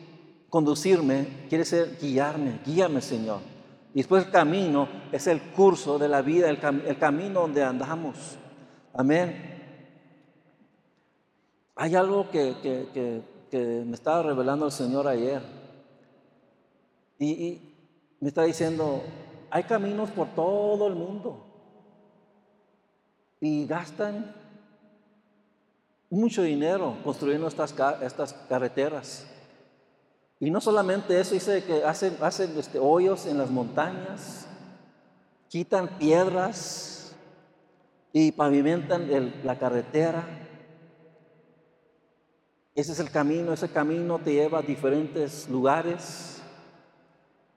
conducirme, 0.51 1.47
quiere 1.49 1.65
ser 1.65 1.97
guiarme. 1.99 2.61
Guíame, 2.67 3.01
Señor. 3.01 3.41
Y 3.95 3.99
después 3.99 4.27
el 4.27 4.31
camino 4.31 4.89
es 5.11 5.27
el 5.27 5.41
curso 5.41 5.99
de 5.99 6.09
la 6.09 6.23
vida, 6.23 6.51
el, 6.51 6.99
camino 6.99 7.41
donde 7.41 7.63
andamos. 7.63 8.37
Amén. 8.93 9.49
Hay 11.77 11.95
algo 11.95 12.29
que, 12.31 13.23
me 13.53 13.95
estaba 13.95 14.23
revelando 14.23 14.67
el 14.67 14.73
Señor 14.73 15.09
ayer. 15.09 15.43
Y, 17.19 17.61
me 18.21 18.29
está 18.29 18.43
diciendo, 18.43 19.03
hay 19.51 19.63
caminos 19.63 20.11
por 20.11 20.29
todo 20.35 20.87
el 20.87 20.95
mundo. 20.95 21.47
Y 23.41 23.67
gastan 23.67 24.37
mucho 26.11 26.43
dinero 26.43 26.97
construyendo 27.03 27.49
estas, 27.49 27.75
estas 28.03 28.35
carreteras. 28.49 29.27
Y 30.41 30.51
no 30.51 30.63
solamente 30.63 31.21
eso, 31.21 31.35
dice 31.35 31.63
que 31.63 31.85
hacen, 31.85 32.17
hacen 32.23 32.59
este, 32.59 32.79
hoyos 32.79 33.27
en 33.27 33.37
las 33.37 33.51
montañas, 33.51 34.47
quitan 35.49 35.99
piedras 35.99 37.15
y 38.11 38.33
pavimentan 38.33 39.35
la 39.45 39.59
carretera. 39.59 40.25
Ese 42.75 42.93
es 42.93 43.01
el 43.01 43.11
camino, 43.11 43.53
ese 43.53 43.69
camino 43.69 44.19
te 44.19 44.33
lleva 44.33 44.61
a 44.61 44.63
diferentes 44.63 45.47
lugares. 45.51 46.41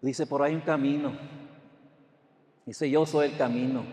Dice, 0.02 0.28
por 0.28 0.42
ahí 0.42 0.54
un 0.54 0.62
camino. 0.62 1.14
Dice, 2.66 2.90
yo 2.90 3.06
soy 3.06 3.28
el 3.30 3.38
camino. 3.38 3.86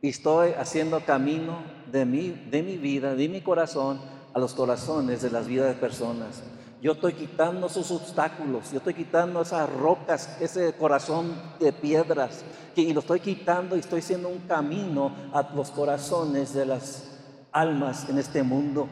Y 0.00 0.08
estoy 0.08 0.52
haciendo 0.52 1.04
camino 1.04 1.58
de 1.92 2.06
mi, 2.06 2.30
de 2.30 2.62
mi 2.62 2.78
vida, 2.78 3.14
de 3.14 3.28
mi 3.28 3.42
corazón, 3.42 4.00
a 4.32 4.38
los 4.38 4.54
corazones 4.54 5.20
de 5.20 5.30
las 5.30 5.46
vidas 5.46 5.68
de 5.68 5.78
personas. 5.78 6.42
Yo 6.82 6.92
estoy 6.92 7.12
quitando 7.12 7.68
esos 7.68 7.92
obstáculos, 7.92 8.72
yo 8.72 8.78
estoy 8.78 8.94
quitando 8.94 9.40
esas 9.40 9.72
rocas, 9.72 10.36
ese 10.40 10.72
corazón 10.72 11.32
de 11.60 11.72
piedras, 11.72 12.44
y 12.74 12.92
lo 12.92 12.98
estoy 12.98 13.20
quitando 13.20 13.76
y 13.76 13.78
estoy 13.78 14.00
haciendo 14.00 14.28
un 14.28 14.40
camino 14.40 15.12
a 15.32 15.48
los 15.54 15.70
corazones 15.70 16.52
de 16.54 16.66
las 16.66 17.20
almas 17.52 18.08
en 18.08 18.18
este 18.18 18.42
mundo. 18.42 18.88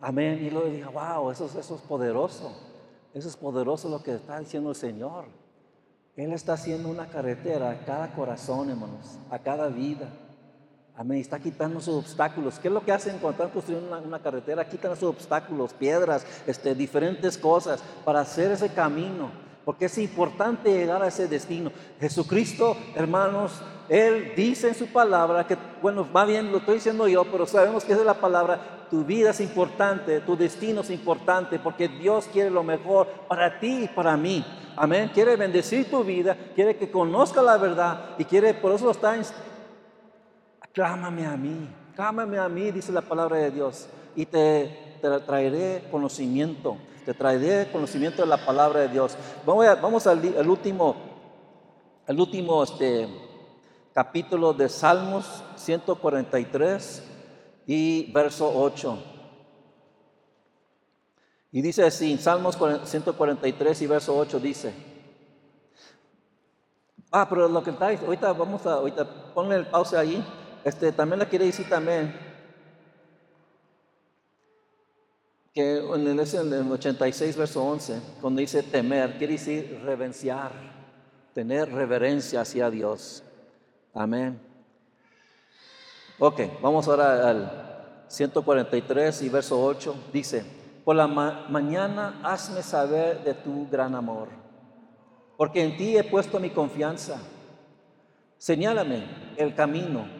Amén. 0.00 0.42
Y 0.42 0.48
luego 0.48 0.70
dije, 0.70 0.86
wow, 0.86 1.30
eso, 1.30 1.44
eso 1.44 1.74
es 1.74 1.82
poderoso. 1.82 2.52
Eso 3.12 3.28
es 3.28 3.36
poderoso 3.36 3.90
lo 3.90 4.02
que 4.02 4.14
está 4.14 4.38
diciendo 4.38 4.70
el 4.70 4.76
Señor. 4.76 5.26
Él 6.16 6.32
está 6.32 6.54
haciendo 6.54 6.88
una 6.88 7.06
carretera 7.06 7.68
a 7.68 7.84
cada 7.84 8.14
corazón, 8.14 8.70
hermanos, 8.70 9.18
a 9.30 9.38
cada 9.38 9.68
vida. 9.68 10.08
Amén. 11.00 11.16
Está 11.18 11.38
quitando 11.38 11.80
sus 11.80 11.94
obstáculos. 11.94 12.58
¿Qué 12.58 12.68
es 12.68 12.74
lo 12.74 12.84
que 12.84 12.92
hacen 12.92 13.16
cuando 13.22 13.42
están 13.42 13.48
construyendo 13.48 13.98
una, 14.04 14.18
carretera? 14.18 14.68
Quitan 14.68 14.94
sus 14.94 15.08
obstáculos, 15.08 15.72
piedras, 15.72 16.26
este, 16.46 16.74
diferentes 16.74 17.38
cosas 17.38 17.82
para 18.04 18.20
hacer 18.20 18.52
ese 18.52 18.68
camino. 18.68 19.30
Porque 19.64 19.86
es 19.86 19.96
importante 19.96 20.70
llegar 20.70 21.02
a 21.02 21.06
ese 21.06 21.26
destino. 21.26 21.72
Jesucristo, 21.98 22.76
hermanos, 22.94 23.62
Él 23.88 24.34
dice 24.36 24.68
en 24.68 24.74
su 24.74 24.88
palabra 24.88 25.46
que, 25.46 25.56
bueno, 25.80 26.06
va 26.14 26.26
bien, 26.26 26.52
lo 26.52 26.58
estoy 26.58 26.74
diciendo 26.74 27.08
yo, 27.08 27.24
pero 27.32 27.46
sabemos 27.46 27.82
que 27.82 27.92
es 27.92 27.98
de 27.98 28.04
la 28.04 28.20
palabra, 28.20 28.86
tu 28.90 29.02
vida 29.02 29.30
es 29.30 29.40
importante, 29.40 30.20
tu 30.20 30.36
destino 30.36 30.82
es 30.82 30.90
importante, 30.90 31.58
porque 31.58 31.88
Dios 31.88 32.28
quiere 32.30 32.50
lo 32.50 32.62
mejor 32.62 33.06
para 33.26 33.58
ti 33.58 33.84
y 33.84 33.88
para 33.88 34.18
mí. 34.18 34.44
Amén. 34.76 35.10
Quiere 35.14 35.36
bendecir 35.36 35.90
tu 35.90 36.04
vida, 36.04 36.36
quiere 36.54 36.76
que 36.76 36.90
conozca 36.90 37.40
la 37.40 37.56
verdad 37.56 38.16
y 38.18 38.24
quiere, 38.26 38.52
por 38.52 38.72
eso 38.72 38.90
está. 38.90 39.16
Clámame 40.72 41.26
a 41.26 41.36
mí, 41.36 41.68
clámame 41.96 42.38
a 42.38 42.48
mí, 42.48 42.70
dice 42.70 42.92
la 42.92 43.00
palabra 43.00 43.38
de 43.38 43.50
Dios, 43.50 43.88
y 44.14 44.26
te, 44.26 44.98
traeré 45.26 45.88
conocimiento, 45.90 46.76
te 47.04 47.12
traeré 47.12 47.70
conocimiento 47.72 48.22
de 48.22 48.28
la 48.28 48.44
palabra 48.44 48.80
de 48.80 48.88
Dios. 48.88 49.16
Vamos, 49.44 50.06
al, 50.06 50.48
último, 50.48 50.96
al 52.06 52.20
último 52.20 52.62
este, 52.62 53.08
capítulo 53.92 54.52
de 54.52 54.68
Salmos 54.68 55.42
143 55.56 57.02
y 57.66 58.12
verso 58.12 58.52
8. 58.54 58.98
Y 61.52 61.62
dice 61.62 61.84
así, 61.84 62.16
Salmos 62.16 62.56
143 62.84 63.82
y 63.82 63.86
verso 63.88 64.16
8 64.16 64.38
dice, 64.38 64.72
Ah, 67.12 67.26
pero 67.28 67.48
lo 67.48 67.62
que 67.62 67.70
está, 67.70 67.88
ahorita 67.88 68.32
vamos 68.32 68.64
a, 68.66 68.74
ahorita 68.74 69.04
ponle 69.34 69.56
el 69.56 69.66
pausa 69.66 69.98
ahí. 69.98 70.24
Este, 70.64 70.92
también 70.92 71.18
le 71.18 71.26
quiere 71.26 71.46
decir 71.46 71.68
también 71.68 72.14
que 75.54 75.78
en 75.78 76.18
el, 76.18 76.20
en 76.20 76.52
el 76.52 76.72
86, 76.72 77.36
verso 77.36 77.64
11, 77.64 78.00
cuando 78.20 78.40
dice 78.40 78.62
temer, 78.62 79.16
quiere 79.16 79.34
decir 79.34 79.80
reverenciar, 79.84 80.52
tener 81.34 81.72
reverencia 81.72 82.42
hacia 82.42 82.70
Dios. 82.70 83.24
Amén. 83.94 84.38
Ok, 86.18 86.40
vamos 86.60 86.86
ahora 86.86 87.30
al 87.30 88.04
143 88.08 89.22
y 89.22 89.28
verso 89.30 89.64
8. 89.64 89.94
Dice, 90.12 90.44
por 90.84 90.94
la 90.94 91.06
mañana 91.08 92.20
hazme 92.22 92.62
saber 92.62 93.24
de 93.24 93.32
tu 93.32 93.66
gran 93.70 93.94
amor, 93.94 94.28
porque 95.38 95.64
en 95.64 95.76
ti 95.78 95.96
he 95.96 96.04
puesto 96.04 96.38
mi 96.38 96.50
confianza. 96.50 97.18
Señálame 98.36 99.34
el 99.36 99.54
camino 99.54 100.19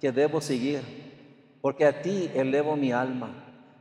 que 0.00 0.12
debo 0.12 0.40
seguir, 0.40 0.82
porque 1.60 1.84
a 1.86 2.02
ti 2.02 2.30
elevo 2.34 2.76
mi 2.76 2.92
alma. 2.92 3.30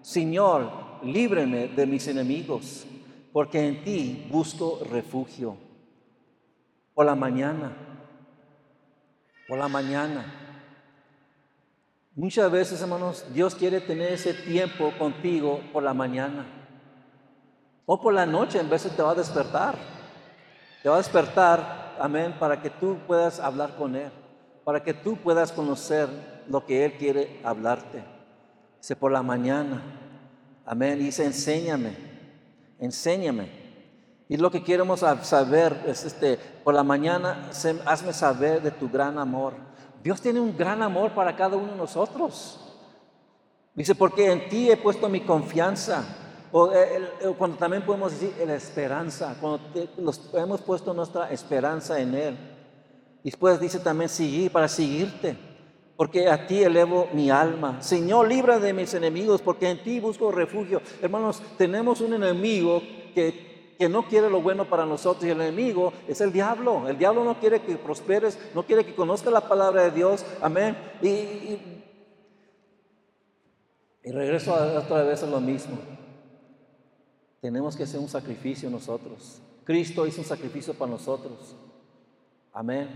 Señor, 0.02 0.70
líbreme 1.04 1.68
de 1.68 1.86
mis 1.86 2.08
enemigos, 2.08 2.86
porque 3.34 3.68
en 3.68 3.84
ti 3.84 4.28
busco 4.30 4.80
refugio. 4.90 5.58
Por 6.94 7.06
la 7.06 7.16
mañana, 7.16 7.74
por 9.48 9.58
la 9.58 9.68
mañana. 9.68 10.26
Muchas 12.16 12.50
veces, 12.50 12.82
hermanos, 12.82 13.26
Dios 13.34 13.56
quiere 13.56 13.82
tener 13.82 14.14
ese 14.14 14.34
tiempo 14.34 14.94
contigo 14.98 15.60
por 15.74 15.84
la 15.84 15.94
mañana. 15.94 16.46
O 17.86 18.02
por 18.02 18.14
la 18.14 18.26
noche, 18.26 18.60
en 18.60 18.70
de 18.70 18.78
te 18.78 19.04
va 19.04 19.12
a 19.12 19.16
despertar. 19.16 19.76
Te 20.82 20.90
va 20.90 20.96
a 20.96 21.00
despertar, 21.00 21.98
amén, 22.00 22.34
para 22.40 22.62
que 22.62 22.70
tú 22.70 22.98
puedas 23.06 23.40
hablar 23.40 23.76
con 23.76 23.96
Él. 23.96 24.12
Para 24.66 24.84
que 24.84 24.94
tú 24.94 25.16
puedas 25.16 25.54
conocer 25.54 26.10
lo 26.50 26.66
que 26.66 26.84
Él 26.84 26.94
quiere 26.98 27.40
hablarte. 27.44 28.04
Dice, 28.80 28.96
por 28.98 29.12
la 29.12 29.24
mañana. 29.24 29.82
Amén. 30.66 31.00
Dice, 31.00 31.24
enséñame. 31.24 31.96
Enséñame. 32.80 33.50
Y 34.28 34.38
lo 34.38 34.50
que 34.50 34.64
queremos 34.64 35.02
saber 35.22 35.84
es 35.86 36.04
este, 36.04 36.38
por 36.64 36.74
la 36.74 36.84
mañana, 36.84 37.50
hazme 37.86 38.12
saber 38.12 38.62
de 38.62 38.72
tu 38.72 38.90
gran 38.90 39.20
amor. 39.20 39.54
Dios 40.04 40.20
tiene 40.20 40.40
un 40.40 40.58
gran 40.58 40.82
amor 40.82 41.12
para 41.12 41.36
cada 41.36 41.56
uno 41.56 41.72
de 41.72 41.78
nosotros. 41.78 42.60
Dice, 43.76 43.94
porque 43.94 44.32
en 44.32 44.50
ti 44.50 44.72
he 44.72 44.78
puesto 44.78 45.08
mi 45.10 45.22
confianza. 45.22 46.04
O 46.52 46.72
eh, 46.72 47.12
cuando 47.38 47.58
también 47.58 47.86
podemos 47.86 48.14
decir 48.14 48.34
la 48.48 48.56
esperanza, 48.56 49.36
cuando 49.40 49.60
hemos 50.34 50.62
puesto 50.62 50.94
nuestra 50.94 51.30
esperanza 51.30 52.00
en 52.00 52.16
Él. 52.16 52.55
Después 53.26 53.60
dice 53.60 53.80
también 53.80 54.10
seguir, 54.10 54.52
para 54.52 54.70
seguirte, 54.70 55.36
porque 55.98 56.30
a 56.30 56.48
ti 56.48 56.64
elevo 56.64 57.10
mi 57.12 57.30
alma. 57.30 57.82
Señor, 57.82 58.30
libra 58.30 58.60
de 58.60 58.72
mis 58.72 58.94
enemigos, 58.94 59.42
porque 59.42 59.70
en 59.70 59.84
ti 59.84 60.00
busco 60.00 60.32
refugio. 60.32 60.82
Hermanos, 61.02 61.42
tenemos 61.58 62.00
un 62.00 62.14
enemigo 62.14 62.82
que 63.14 63.56
que 63.78 63.90
no 63.90 64.08
quiere 64.08 64.30
lo 64.30 64.42
bueno 64.42 64.66
para 64.66 64.86
nosotros 64.86 65.26
y 65.26 65.30
el 65.30 65.42
enemigo 65.42 65.92
es 66.08 66.22
el 66.22 66.32
diablo. 66.32 66.88
El 66.88 66.98
diablo 66.98 67.24
no 67.24 67.40
quiere 67.40 67.62
que 67.62 67.76
prosperes, 67.76 68.40
no 68.54 68.64
quiere 68.64 68.86
que 68.86 68.96
conozca 68.96 69.30
la 69.30 69.48
palabra 69.48 69.84
de 69.84 69.92
Dios. 69.92 70.26
Amén. 70.42 70.78
Y, 71.02 71.08
y, 74.04 74.12
regreso 74.12 74.54
otra 74.54 75.04
vez 75.04 75.24
a 75.24 75.28
lo 75.28 75.42
mismo. 75.42 75.78
Tenemos 77.42 77.76
que 77.76 77.84
hacer 77.84 78.00
un 78.00 78.08
sacrificio 78.08 78.70
nosotros. 78.70 79.42
Cristo 79.64 80.08
hizo 80.08 80.22
un 80.22 80.28
sacrificio 80.28 80.74
para 80.74 80.92
nosotros. 80.92 81.56
Amén. 82.56 82.88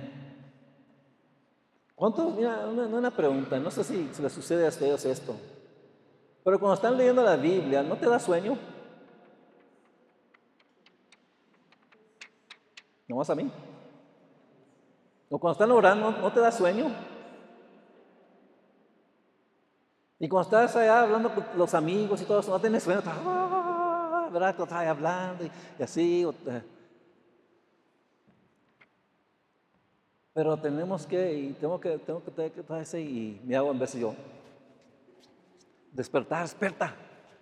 ¿Cuántos? 1.93 2.33
Mira, 2.33 2.65
una, 2.65 2.83
una 2.83 3.11
pregunta, 3.11 3.59
no 3.59 3.69
sé 3.69 3.83
si 3.83 4.07
se 4.13 4.21
le 4.21 4.29
sucede 4.29 4.65
a 4.65 4.69
ustedes 4.69 5.03
esto, 5.03 5.35
pero 6.45 6.57
cuando 6.57 6.75
están 6.75 6.97
leyendo 6.97 7.21
la 7.21 7.35
Biblia, 7.35 7.83
¿no 7.83 7.97
te 7.97 8.07
da 8.07 8.17
sueño? 8.19 8.57
¿No 13.09 13.17
vas 13.17 13.29
a 13.29 13.35
mí? 13.35 13.51
O 15.29 15.37
cuando 15.37 15.53
están 15.53 15.71
orando, 15.71 16.11
¿no 16.11 16.31
te 16.31 16.39
da 16.39 16.53
sueño? 16.53 16.85
Y 20.19 20.29
cuando 20.29 20.49
estás 20.49 20.73
allá 20.77 21.01
hablando 21.01 21.35
con 21.35 21.45
los 21.57 21.73
amigos 21.73 22.21
y 22.21 22.25
todo 22.25 22.39
eso, 22.39 22.51
no 22.51 22.61
tienes 22.61 22.81
sueño, 22.81 23.01
ah, 23.05 24.29
¿verdad? 24.31 24.51
Estás 24.51 24.71
hablando 24.71 25.43
y, 25.43 25.83
así. 25.83 26.25
Pero 30.33 30.57
tenemos 30.57 31.05
que, 31.05 31.33
y 31.33 31.53
tengo 31.53 31.79
que, 31.79 31.97
tengo 31.97 32.23
que 32.23 32.31
tener 32.31 32.51
que 32.51 32.63
ese 32.81 33.01
y 33.01 33.41
me 33.43 33.55
hago 33.55 33.71
en 33.71 33.79
vez 33.79 33.93
de 33.93 34.01
yo. 34.01 34.13
Despertar, 35.91 36.43
despierta, 36.43 36.95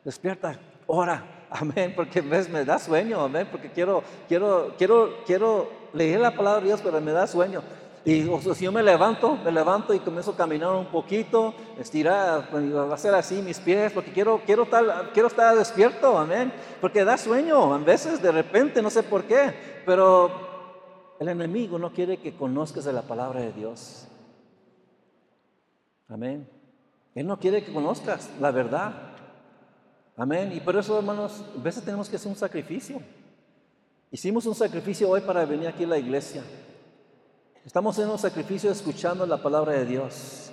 despierta, 0.03 0.59
ora. 0.85 1.33
Amén, 1.49 1.93
porque 1.95 2.19
ves, 2.19 2.49
me 2.49 2.65
da 2.65 2.77
sueño, 2.77 3.21
amén, 3.21 3.47
porque 3.49 3.71
quiero, 3.71 4.03
quiero, 4.27 4.73
quiero, 4.77 5.23
quiero 5.25 5.69
leer 5.93 6.19
la 6.19 6.35
palabra 6.35 6.59
de 6.59 6.67
Dios, 6.67 6.81
pero 6.81 6.99
me 6.99 7.11
da 7.11 7.25
sueño. 7.25 7.61
Y 8.03 8.25
si 8.55 8.63
yo 8.63 8.71
me 8.71 8.81
levanto, 8.81 9.35
me 9.35 9.51
levanto 9.51 9.93
y 9.93 9.99
comienzo 9.99 10.31
a 10.31 10.37
caminar 10.37 10.71
un 10.71 10.85
poquito, 10.85 11.53
estirar, 11.77 12.49
pues, 12.49 12.73
hacer 12.73 13.13
así 13.13 13.41
mis 13.41 13.59
pies, 13.59 13.91
porque 13.91 14.13
quiero, 14.13 14.41
quiero, 14.45 14.63
estar, 14.63 15.11
quiero 15.13 15.27
estar 15.27 15.53
despierto, 15.57 16.17
amén. 16.17 16.53
Porque 16.79 17.03
da 17.03 17.17
sueño, 17.17 17.73
a 17.73 17.77
veces 17.79 18.21
de 18.21 18.31
repente, 18.31 18.81
no 18.81 18.89
sé 18.89 19.03
por 19.03 19.25
qué, 19.25 19.53
pero 19.85 20.46
el 21.19 21.29
enemigo 21.29 21.79
no 21.79 21.91
quiere 21.91 22.17
que 22.17 22.35
conozcas 22.35 22.85
de 22.85 22.93
la 22.93 23.01
palabra 23.01 23.41
de 23.41 23.51
Dios. 23.53 24.07
Amén. 26.07 26.47
Él 27.15 27.25
no 27.25 27.39
quiere 27.39 27.63
que 27.63 27.73
conozcas 27.73 28.29
la 28.39 28.51
verdad. 28.51 28.93
Amén. 30.15 30.51
Y 30.53 30.59
por 30.59 30.75
eso, 30.75 30.97
hermanos, 30.97 31.43
a 31.57 31.61
veces 31.61 31.83
tenemos 31.83 32.09
que 32.09 32.15
hacer 32.15 32.31
un 32.31 32.37
sacrificio. 32.37 33.01
Hicimos 34.11 34.45
un 34.45 34.55
sacrificio 34.55 35.09
hoy 35.09 35.21
para 35.21 35.45
venir 35.45 35.67
aquí 35.67 35.83
a 35.83 35.87
la 35.87 35.97
iglesia. 35.97 36.43
Estamos 37.65 37.95
haciendo 37.95 38.13
un 38.13 38.19
sacrificio 38.19 38.71
escuchando 38.71 39.25
la 39.25 39.41
palabra 39.41 39.73
de 39.73 39.85
Dios. 39.85 40.51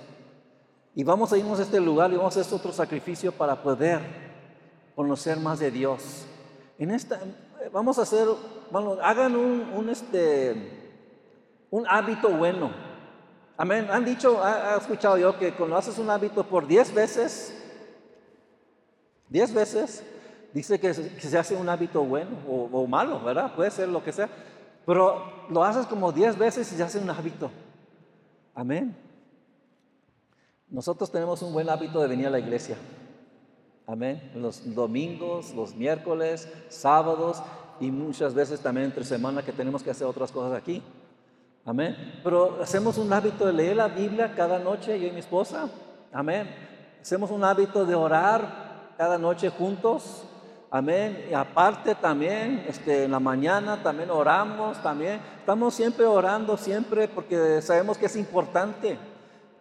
Y 0.93 1.03
vamos 1.03 1.31
a 1.31 1.37
irnos 1.37 1.59
a 1.59 1.63
este 1.63 1.79
lugar 1.79 2.11
y 2.11 2.17
vamos 2.17 2.35
a 2.35 2.41
hacer 2.41 2.53
otro 2.53 2.73
sacrificio 2.73 3.31
para 3.31 3.61
poder 3.61 4.01
conocer 4.95 5.37
más 5.39 5.59
de 5.59 5.71
Dios. 5.71 6.25
En 6.77 6.91
esta, 6.91 7.21
vamos 7.71 7.99
a 7.99 8.03
hacer, 8.03 8.27
bueno, 8.71 8.97
hagan 9.01 9.89
este, 9.89 10.97
un 11.69 11.85
hábito 11.87 12.29
bueno. 12.29 12.71
Amén. 13.57 13.87
Han 13.89 14.03
dicho, 14.03 14.43
ha, 14.43 14.75
escuchado 14.77 15.17
yo 15.17 15.37
que 15.39 15.53
cuando 15.53 15.77
haces 15.77 15.97
un 15.97 16.09
hábito 16.09 16.43
por 16.43 16.67
10 16.67 16.93
veces, 16.93 17.61
Diez 19.29 19.53
veces 19.53 20.03
dice 20.53 20.79
que, 20.79 20.93
se 20.93 21.37
hace 21.37 21.55
un 21.55 21.67
hábito 21.67 22.03
bueno 22.03 22.37
o, 22.47 22.87
malo, 22.87 23.19
¿verdad? 23.21 23.53
Puede 23.55 23.71
ser 23.71 23.89
lo 23.89 24.03
que 24.03 24.11
sea. 24.11 24.29
Pero 24.85 25.47
lo 25.49 25.63
haces 25.63 25.87
como 25.87 26.11
diez 26.11 26.37
veces 26.37 26.71
y 26.71 26.75
se 26.75 26.83
hace 26.83 26.99
un 26.99 27.09
hábito. 27.09 27.49
Amén. 28.53 28.95
Nosotros 30.69 31.11
tenemos 31.11 31.41
un 31.41 31.53
buen 31.53 31.69
hábito 31.69 31.99
de 32.01 32.07
venir 32.07 32.27
a 32.27 32.29
la 32.29 32.39
iglesia. 32.39 32.77
Amén. 33.87 34.31
Los 34.35 34.73
domingos, 34.73 35.53
los 35.53 35.75
miércoles, 35.75 36.51
sábados 36.69 37.41
y 37.79 37.91
muchas 37.91 38.33
veces 38.33 38.59
también 38.59 38.85
entre 38.85 39.03
semana 39.03 39.43
que 39.43 39.51
tenemos 39.51 39.83
que 39.83 39.91
hacer 39.91 40.07
otras 40.07 40.31
cosas 40.31 40.57
aquí. 40.57 40.81
Amén. 41.63 41.95
Pero 42.23 42.59
hacemos 42.61 42.97
un 42.97 43.11
hábito 43.11 43.45
de 43.45 43.53
leer 43.53 43.75
la 43.75 43.87
Biblia 43.87 44.33
cada 44.35 44.59
noche, 44.59 44.99
yo 44.99 45.07
y 45.07 45.11
mi 45.11 45.19
esposa. 45.19 45.69
Amén. 46.11 46.47
Hacemos 47.01 47.29
un 47.29 47.43
hábito 47.43 47.85
de 47.85 47.95
orar 47.95 48.93
cada 48.97 49.17
noche 49.17 49.49
juntos. 49.49 50.23
Amén. 50.71 51.27
Y 51.29 51.33
aparte 51.33 51.95
también, 51.95 52.65
este, 52.67 53.03
en 53.05 53.11
la 53.11 53.19
mañana 53.19 53.81
también 53.83 54.09
oramos, 54.09 54.81
también. 54.81 55.19
Estamos 55.39 55.73
siempre 55.73 56.05
orando, 56.05 56.57
siempre, 56.57 57.07
porque 57.07 57.61
sabemos 57.61 57.97
que 57.97 58.07
es 58.07 58.15
importante. 58.15 58.97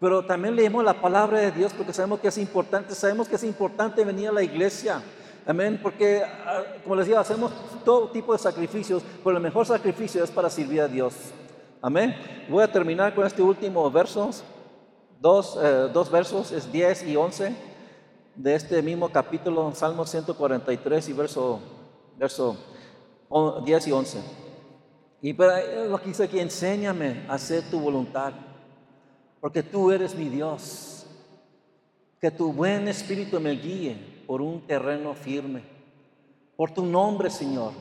Pero 0.00 0.24
también 0.24 0.56
leemos 0.56 0.84
la 0.84 1.00
palabra 1.00 1.38
de 1.38 1.50
Dios 1.50 1.72
porque 1.72 1.92
sabemos 1.92 2.20
que 2.20 2.28
es 2.28 2.38
importante. 2.38 2.94
Sabemos 2.94 3.28
que 3.28 3.36
es 3.36 3.44
importante 3.44 4.04
venir 4.04 4.28
a 4.28 4.32
la 4.32 4.42
iglesia. 4.42 5.02
Amén. 5.46 5.78
Porque, 5.82 6.22
ah, 6.22 6.62
como 6.82 6.96
les 6.96 7.06
digo, 7.06 7.18
hacemos 7.18 7.52
todo 7.84 8.10
tipo 8.10 8.32
de 8.32 8.38
sacrificios, 8.38 9.02
pero 9.22 9.36
el 9.36 9.42
mejor 9.42 9.66
sacrificio 9.66 10.24
es 10.24 10.30
para 10.30 10.50
servir 10.50 10.80
a 10.80 10.88
Dios. 10.88 11.14
Amén. 11.80 12.14
Voy 12.48 12.62
a 12.62 12.72
terminar 12.72 13.14
con 13.14 13.26
este 13.26 13.42
último 13.42 13.90
verso. 13.90 14.30
Dos, 15.20 15.58
eh, 15.62 15.88
dos 15.92 16.10
versos, 16.10 16.52
es 16.52 16.70
10 16.70 17.04
y 17.04 17.16
11 17.16 17.54
de 18.34 18.54
este 18.54 18.82
mismo 18.82 19.08
capítulo, 19.08 19.72
Salmo 19.74 20.04
143 20.04 21.08
y 21.08 21.12
verso, 21.12 21.60
verso 22.18 22.56
10 23.64 23.86
y 23.86 23.92
11. 23.92 24.18
Y 25.22 25.32
lo 25.32 25.98
que 25.98 26.08
dice 26.08 26.24
aquí, 26.24 26.40
enséñame 26.40 27.24
a 27.28 27.34
hacer 27.34 27.62
tu 27.70 27.80
voluntad, 27.80 28.32
porque 29.44 29.62
tú 29.62 29.92
eres 29.92 30.14
mi 30.14 30.30
Dios. 30.30 31.04
Que 32.18 32.30
tu 32.30 32.50
buen 32.50 32.88
espíritu 32.88 33.38
me 33.38 33.50
guíe 33.50 34.24
por 34.26 34.40
un 34.40 34.66
terreno 34.66 35.12
firme. 35.12 35.62
Por 36.56 36.70
tu 36.70 36.82
nombre, 36.86 37.28
Señor, 37.28 37.72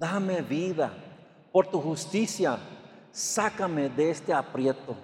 dame 0.00 0.40
vida. 0.40 0.94
Por 1.52 1.66
tu 1.66 1.78
justicia, 1.78 2.56
sácame 3.12 3.90
de 3.90 4.12
este 4.12 4.32
aprieto. 4.32 4.96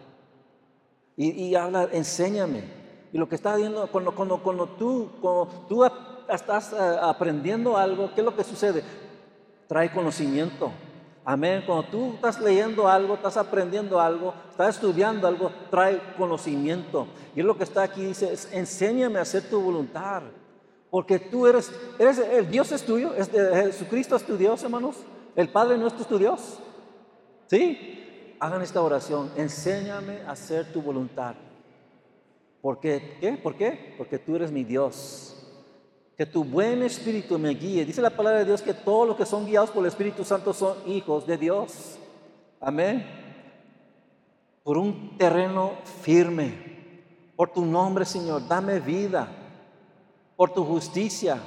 Y, 1.19 1.55
habla, 1.55 1.91
enséñame. 1.93 2.65
Y 3.13 3.19
lo 3.19 3.29
que 3.29 3.35
está 3.35 3.55
viendo, 3.57 3.87
cuando, 3.89 4.15
cuando, 4.15 4.43
cuando, 4.43 4.67
tú, 4.69 5.11
cuando 5.21 5.67
tú 5.69 5.85
estás 6.33 6.73
eh, 6.73 6.77
aprendiendo 7.03 7.77
algo, 7.77 8.11
¿qué 8.15 8.23
es 8.23 8.25
lo 8.25 8.35
que 8.35 8.45
sucede? 8.45 8.83
Trae 9.69 9.93
conocimiento. 9.93 10.73
Amén. 11.25 11.63
Cuando 11.67 11.85
tú 11.89 12.13
estás 12.15 12.41
leyendo 12.41 12.89
algo, 12.89 13.15
estás 13.15 13.37
aprendiendo 13.37 14.01
algo, 14.01 14.35
estás 14.51 14.77
estudiando 14.77 15.27
algo, 15.27 15.51
trae 15.71 16.01
conocimiento. 16.17 17.07
Y 17.35 17.41
es 17.41 17.47
lo 17.47 17.57
que 17.57 17.65
está 17.65 17.83
aquí, 17.83 18.05
dice, 18.05 18.35
enséñame 18.53 19.19
a 19.19 19.23
hacer 19.23 19.49
tu 19.49 19.61
voluntad. 19.61 20.23
Porque 20.91 21.19
tú 21.19 21.47
eres, 21.47 21.71
eres 21.99 22.19
el 22.19 22.51
Dios 22.51 22.73
es 22.73 22.83
tuyo, 22.83 23.15
es, 23.15 23.31
Jesucristo 23.31 24.17
es 24.17 24.25
tu 24.25 24.37
Dios, 24.37 24.63
hermanos. 24.63 24.97
El 25.37 25.49
Padre 25.49 25.79
nuestro 25.79 26.03
es 26.03 26.09
tu 26.09 26.19
Dios. 26.19 26.59
¿Sí? 27.47 28.37
Hagan 28.41 28.63
esta 28.63 28.81
oración. 28.81 29.31
Enséñame 29.37 30.23
a 30.27 30.33
hacer 30.33 30.73
tu 30.73 30.83
voluntad. 30.83 31.35
¿Por? 32.61 32.81
¿Qué? 32.81 33.39
¿Por 33.43 33.55
qué? 33.55 33.95
Porque 33.97 34.19
tú 34.19 34.37
eres 34.37 34.51
mi 34.51 34.65
Dios. 34.65 35.40
Que 36.21 36.27
tu 36.27 36.45
buen 36.45 36.83
espíritu 36.83 37.39
me 37.39 37.55
guíe. 37.55 37.83
Dice 37.83 38.03
la 38.03 38.11
palabra 38.11 38.41
de 38.41 38.45
Dios 38.45 38.61
que 38.61 38.75
todos 38.75 39.09
los 39.09 39.17
que 39.17 39.25
son 39.25 39.47
guiados 39.47 39.71
por 39.71 39.83
el 39.83 39.89
Espíritu 39.89 40.23
Santo 40.23 40.53
son 40.53 40.77
hijos 40.87 41.27
de 41.27 41.39
Dios. 41.39 41.97
Amén. 42.61 43.07
Por 44.63 44.77
un 44.77 45.17
terreno 45.17 45.79
firme. 46.03 47.01
Por 47.35 47.49
tu 47.49 47.65
nombre, 47.65 48.05
Señor, 48.05 48.47
dame 48.47 48.81
vida. 48.81 49.29
Por 50.37 50.53
tu 50.53 50.63
justicia, 50.63 51.39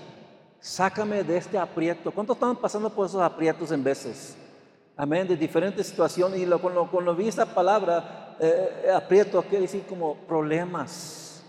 sácame 0.59 1.23
de 1.23 1.37
este 1.37 1.55
aprieto. 1.59 2.09
¿Cuántos 2.09 2.35
están 2.35 2.55
pasando 2.55 2.89
por 2.89 3.05
esos 3.05 3.21
aprietos 3.21 3.71
en 3.71 3.83
veces? 3.83 4.35
Amén, 4.97 5.27
de 5.27 5.37
diferentes 5.37 5.85
situaciones. 5.85 6.39
Y 6.39 6.47
cuando, 6.47 6.89
cuando 6.89 7.15
vi 7.15 7.27
esta 7.27 7.45
palabra, 7.45 8.35
eh, 8.39 8.91
aprieto, 8.91 9.39
quiere 9.43 9.65
decir 9.65 9.83
como 9.87 10.15
problemas, 10.15 11.43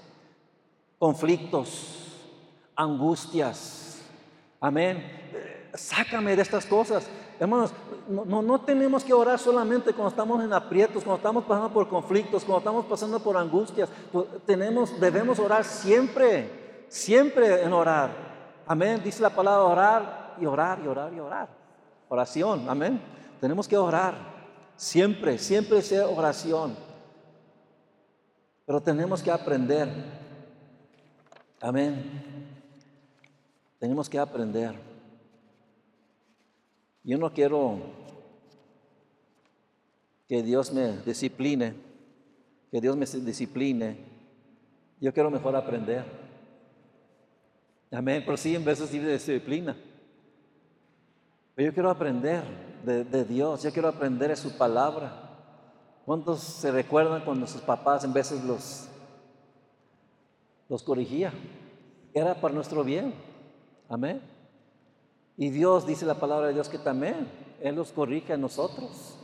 conflictos 0.99 2.03
angustias. 2.77 4.01
Amén. 4.61 5.03
Sácame 5.75 6.37
de 6.37 6.43
estas 6.43 6.66
cosas. 6.66 7.07
Hermanos, 7.39 7.72
no, 8.09 8.43
no, 8.43 8.61
tenemos 8.61 9.03
que 9.03 9.12
orar 9.12 9.39
solamente 9.39 9.93
cuando 9.93 10.11
estamos 10.11 10.45
en 10.45 10.53
aprietos, 10.53 11.03
cuando 11.03 11.16
estamos 11.16 11.45
pasando 11.45 11.72
por 11.72 11.89
conflictos, 11.89 12.45
cuando 12.45 12.59
estamos 12.59 12.85
pasando 12.87 13.20
por 13.20 13.37
angustias. 13.37 13.89
Tenemos, 14.47 14.99
debemos 15.01 15.39
orar 15.39 15.64
siempre, 15.64 16.87
siempre 16.89 17.62
en 17.62 17.72
orar. 17.72 18.11
Amén. 18.66 19.01
Dice 19.03 19.22
la 19.22 19.31
palabra 19.31 19.64
orar 19.64 20.37
y 20.41 20.47
orar 20.47 20.81
y 20.85 20.87
orar 20.87 21.12
y 21.12 21.20
orar. 21.20 21.49
Oración. 22.09 22.68
Amén. 22.68 23.01
Tenemos 23.41 23.66
que 23.66 23.77
orar. 23.77 24.14
Siempre, 24.77 25.39
siempre 25.39 25.83
sea 25.83 26.07
oración. 26.07 26.77
Pero 28.66 28.81
tenemos 28.81 29.22
que 29.22 29.31
aprender. 29.31 29.89
Amén. 31.61 32.34
Tenemos 33.85 34.09
que 34.09 34.18
aprender. 34.18 34.74
Yo 37.03 37.18
no 37.18 37.30
quiero 37.35 37.80
que 40.26 40.43
Dios 40.43 40.72
me 40.72 40.97
discipline, 41.03 41.74
que 42.70 42.80
Dios 42.80 42.97
me 42.97 43.05
discipline. 43.05 43.99
Yo 45.03 45.12
quiero 45.12 45.30
mejor 45.30 45.55
aprender. 45.55 46.03
Amén, 47.93 48.22
pero 48.24 48.39
sí, 48.39 48.57
en 48.57 48.64
veces 48.64 48.89
sí 48.89 48.99
disciplina. 48.99 49.76
Pero 51.55 51.68
yo 51.68 51.74
quiero 51.74 51.91
aprender 51.91 52.43
de, 52.87 53.05
de, 53.05 53.24
Dios, 53.26 53.64
yo 53.64 53.70
quiero 53.70 53.89
aprender 53.89 54.30
de 54.30 54.37
su 54.37 54.57
palabra. 54.57 55.12
¿Cuántos 56.07 56.41
se 56.41 56.72
recuerdan 56.72 57.22
cuando 57.22 57.47
sus 57.47 57.61
papás 57.61 58.03
en 58.03 58.14
veces 58.14 58.43
los, 58.45 58.89
los 60.70 60.82
corrigía? 60.82 61.35
Era 62.14 62.41
para 62.41 62.55
nuestro 62.55 62.82
bien. 62.82 63.34
Amén. 63.95 64.20
Y 65.36 65.51
Dios 65.51 65.86
dice 65.86 66.05
la 66.05 66.16
palabra 66.16 66.49
de 66.49 66.55
Dios 66.55 66.68
que 66.68 66.78
también 66.78 67.28
Él 67.61 67.76
los 67.76 67.92
corrige 67.92 68.32
a 68.32 68.36
nosotros. 68.36 69.16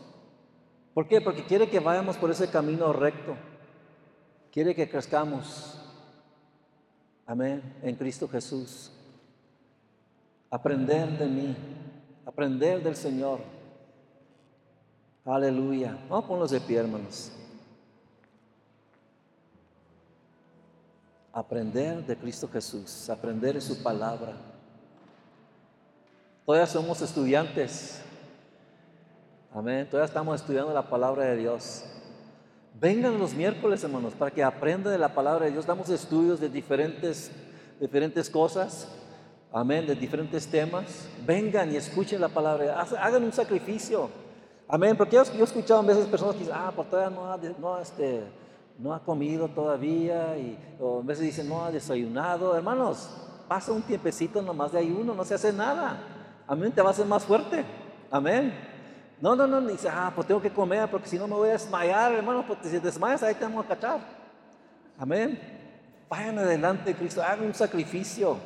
¿Por 0.94 1.08
qué? 1.08 1.20
Porque 1.20 1.44
quiere 1.44 1.68
que 1.68 1.80
vayamos 1.80 2.16
por 2.16 2.30
ese 2.30 2.48
camino 2.48 2.92
recto. 2.92 3.34
Quiere 4.52 4.72
que 4.72 4.88
crezcamos. 4.88 5.76
Amén. 7.26 7.60
En 7.82 7.96
Cristo 7.96 8.28
Jesús. 8.28 8.92
Aprender 10.48 11.18
de 11.18 11.26
mí. 11.26 11.56
Aprender 12.24 12.80
del 12.80 12.94
Señor. 12.94 13.40
Aleluya. 15.24 15.98
Vamos 16.08 16.24
a 16.24 16.28
ponernos 16.28 16.50
de 16.52 16.60
pie, 16.60 16.76
hermanos. 16.78 17.32
Aprender 21.32 22.06
de 22.06 22.16
Cristo 22.16 22.48
Jesús. 22.48 23.10
Aprender 23.10 23.54
de 23.54 23.60
su 23.60 23.82
palabra. 23.82 24.50
Todavía 26.50 26.66
somos 26.66 27.00
estudiantes. 27.00 28.02
Amén. 29.54 29.86
Todavía 29.88 30.08
estamos 30.08 30.34
estudiando 30.34 30.74
la 30.74 30.82
palabra 30.82 31.26
de 31.26 31.36
Dios. 31.36 31.84
Vengan 32.74 33.20
los 33.20 33.34
miércoles, 33.34 33.84
hermanos, 33.84 34.14
para 34.14 34.32
que 34.32 34.42
aprendan 34.42 34.92
de 34.92 34.98
la 34.98 35.14
palabra 35.14 35.44
de 35.44 35.52
Dios. 35.52 35.64
Damos 35.64 35.88
estudios 35.90 36.40
de 36.40 36.48
diferentes, 36.48 37.30
diferentes 37.78 38.28
cosas. 38.28 38.88
Amén. 39.52 39.86
De 39.86 39.94
diferentes 39.94 40.44
temas. 40.48 41.08
Vengan 41.24 41.70
y 41.70 41.76
escuchen 41.76 42.20
la 42.20 42.28
palabra. 42.28 42.80
Hagan 42.80 43.22
un 43.22 43.32
sacrificio. 43.32 44.10
Amén. 44.66 44.96
Porque 44.96 45.14
yo, 45.14 45.22
he 45.22 45.42
escuchado 45.44 45.78
a 45.78 45.84
veces 45.84 46.06
personas 46.06 46.34
que 46.34 46.40
dicen, 46.40 46.56
ah, 46.58 46.72
pues 46.74 46.90
todavía 46.90 47.16
no 47.16 47.32
ha, 47.32 47.38
no, 47.60 47.78
este, 47.78 48.24
no 48.76 48.92
ha 48.92 48.98
comido 49.04 49.46
todavía. 49.46 50.36
Y, 50.36 50.58
o 50.80 50.98
a 50.98 51.02
veces 51.04 51.26
dicen, 51.26 51.48
no 51.48 51.64
ha 51.64 51.70
desayunado. 51.70 52.56
Hermanos, 52.56 53.08
pasa 53.46 53.70
un 53.70 53.82
tiempecito 53.82 54.42
nomás 54.42 54.72
de 54.72 54.80
ayuno, 54.80 55.14
no 55.14 55.24
se 55.24 55.34
hace 55.34 55.52
nada. 55.52 56.16
Amén, 56.50 56.72
te 56.72 56.82
va 56.82 56.88
a 56.88 56.90
hacer 56.90 57.06
más 57.06 57.22
fuerte. 57.22 57.64
Amén. 58.10 58.52
No, 59.20 59.36
no, 59.36 59.46
no, 59.46 59.60
dice, 59.60 59.88
ah, 59.88 60.10
pues 60.12 60.26
tengo 60.26 60.42
que 60.42 60.50
comer 60.50 60.90
porque 60.90 61.08
si 61.08 61.16
no 61.16 61.28
me 61.28 61.36
voy 61.36 61.50
a 61.50 61.52
desmayar, 61.52 62.10
hermano, 62.10 62.44
porque 62.44 62.68
si 62.68 62.80
desmayas 62.80 63.22
ahí 63.22 63.36
te 63.36 63.44
vamos 63.44 63.64
a 63.64 63.68
cachar. 63.68 64.00
Amén. 64.98 65.38
Vayan 66.08 66.40
adelante, 66.40 66.92
Cristo, 66.96 67.22
hagan 67.22 67.46
un 67.46 67.54
sacrificio. 67.54 68.36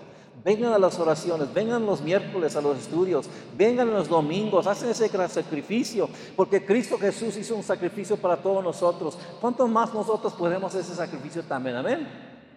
Vengan 0.45 0.75
a 0.75 0.79
las 0.79 0.99
oraciones, 0.99 1.55
vengan 1.55 1.87
los 1.87 2.03
miércoles 2.03 2.55
a 2.57 2.61
los 2.61 2.77
estudios, 2.77 3.27
vengan 3.57 3.91
los 3.91 4.07
domingos, 4.07 4.67
hacen 4.67 4.91
ese 4.91 5.09
sacrificio, 5.29 6.07
porque 6.37 6.63
Cristo 6.63 6.99
Jesús 6.99 7.39
hizo 7.39 7.57
un 7.57 7.63
sacrificio 7.63 8.19
para 8.19 8.37
todos 8.37 8.63
nosotros. 8.63 9.17
¿Cuánto 9.41 9.67
más 9.67 9.95
nosotros 9.95 10.35
podemos 10.35 10.75
hacer 10.75 10.83
ese 10.83 10.95
sacrificio 10.95 11.43
también? 11.45 11.77
Amén. 11.77 12.07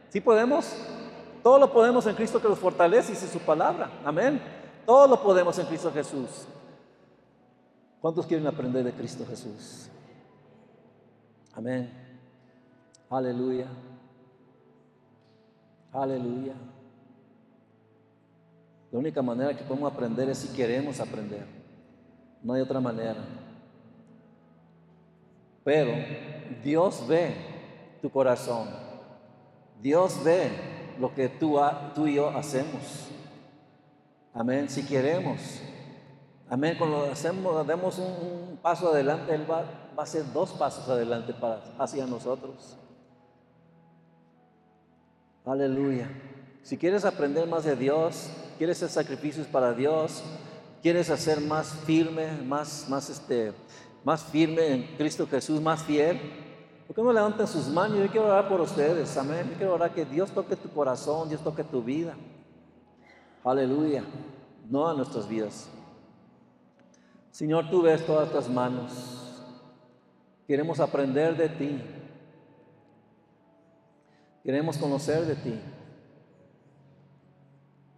¿Sí 0.10 0.20
podemos? 0.20 0.76
Todo 1.42 1.58
lo 1.58 1.72
podemos 1.72 2.06
en 2.06 2.16
Cristo 2.16 2.42
que 2.42 2.50
nos 2.50 2.60
fortalece, 2.60 3.14
dice 3.14 3.30
su 3.30 3.40
palabra. 3.40 3.90
Amén. 4.04 4.42
Todo 4.88 5.06
lo 5.06 5.22
podemos 5.22 5.60
en 5.60 5.66
Cristo 5.66 5.92
Jesús. 5.92 6.30
¿Cuántos 8.00 8.26
quieren 8.26 8.48
aprender 8.48 8.86
de 8.86 8.94
Cristo 8.94 9.26
Jesús? 9.28 9.90
Amén. 11.54 11.92
Aleluya. 13.10 13.68
Aleluya. 15.92 16.54
La 18.90 19.00
única 19.00 19.22
manera 19.22 19.58
que 19.58 19.66
podemos 19.66 19.92
aprender 19.92 20.30
es 20.30 20.38
si 20.38 20.56
queremos 20.56 21.02
aprender. 21.02 21.46
No 22.42 22.54
hay 22.54 22.62
otra 22.62 22.80
manera. 22.80 23.26
Pero 25.66 25.92
Dios 26.64 27.06
ve 27.06 27.36
tu 28.02 28.10
corazón. 28.10 28.70
Dios 29.82 30.24
ve 30.24 30.50
lo 30.98 31.14
que 31.14 31.28
tú, 31.28 31.60
tú 31.94 32.08
y 32.08 32.14
yo 32.14 32.30
hacemos. 32.30 33.10
Amén. 34.38 34.70
Si 34.70 34.86
queremos. 34.86 35.42
Amén. 36.48 36.76
Cuando 36.78 37.12
hacemos, 37.12 37.66
demos 37.66 37.98
un, 37.98 38.60
paso 38.62 38.90
adelante, 38.90 39.34
Él 39.34 39.50
va, 39.50 39.66
a 39.98 40.02
hacer 40.02 40.24
dos 40.32 40.52
pasos 40.52 40.88
adelante 40.88 41.34
hacia 41.80 42.06
nosotros. 42.06 42.78
Aleluya. 45.44 46.08
Si 46.62 46.78
quieres 46.78 47.04
aprender 47.04 47.48
más 47.48 47.64
de 47.64 47.76
Dios, 47.76 48.30
quieres 48.60 48.78
hacer 48.78 48.90
sacrificios 49.04 49.48
para 49.48 49.74
Dios, 49.74 50.24
quieres 50.84 51.10
hacer 51.10 51.42
más 51.42 51.70
firme, 51.86 52.32
más, 52.46 52.86
más, 52.90 53.10
este, 53.10 53.54
más 54.04 54.24
firme 54.24 54.68
en 54.68 54.98
Cristo 54.98 55.26
Jesús, 55.26 55.60
más 55.60 55.82
fiel, 55.82 56.20
¿por 56.86 56.96
qué 56.96 57.02
no 57.02 57.12
levantan 57.12 57.48
sus 57.48 57.68
manos? 57.70 57.98
Yo 57.98 58.08
quiero 58.08 58.28
orar 58.28 58.48
por 58.48 58.62
ustedes, 58.62 59.18
amén. 59.18 59.48
Yo 59.50 59.58
quiero 59.58 59.74
orar 59.74 59.92
que 59.94 60.06
Dios 60.06 60.30
toque 60.30 60.56
tu 60.56 60.70
corazón, 60.70 61.28
Dios 61.28 61.42
toque 61.42 61.64
tu 61.64 61.82
vida. 61.82 62.14
Aleluya. 63.44 64.04
No 64.70 64.88
a 64.88 64.94
nuestras 64.94 65.28
vidas. 65.28 65.70
Señor, 67.32 67.70
tú 67.70 67.82
ves 67.82 68.06
todas 68.06 68.28
estas 68.28 68.50
manos. 68.50 69.44
Queremos 70.48 70.80
aprender 70.80 71.38
de 71.38 71.50
ti. 71.50 71.82
Queremos 74.44 74.78
conocer 74.78 75.26
de 75.26 75.36
ti. 75.36 75.60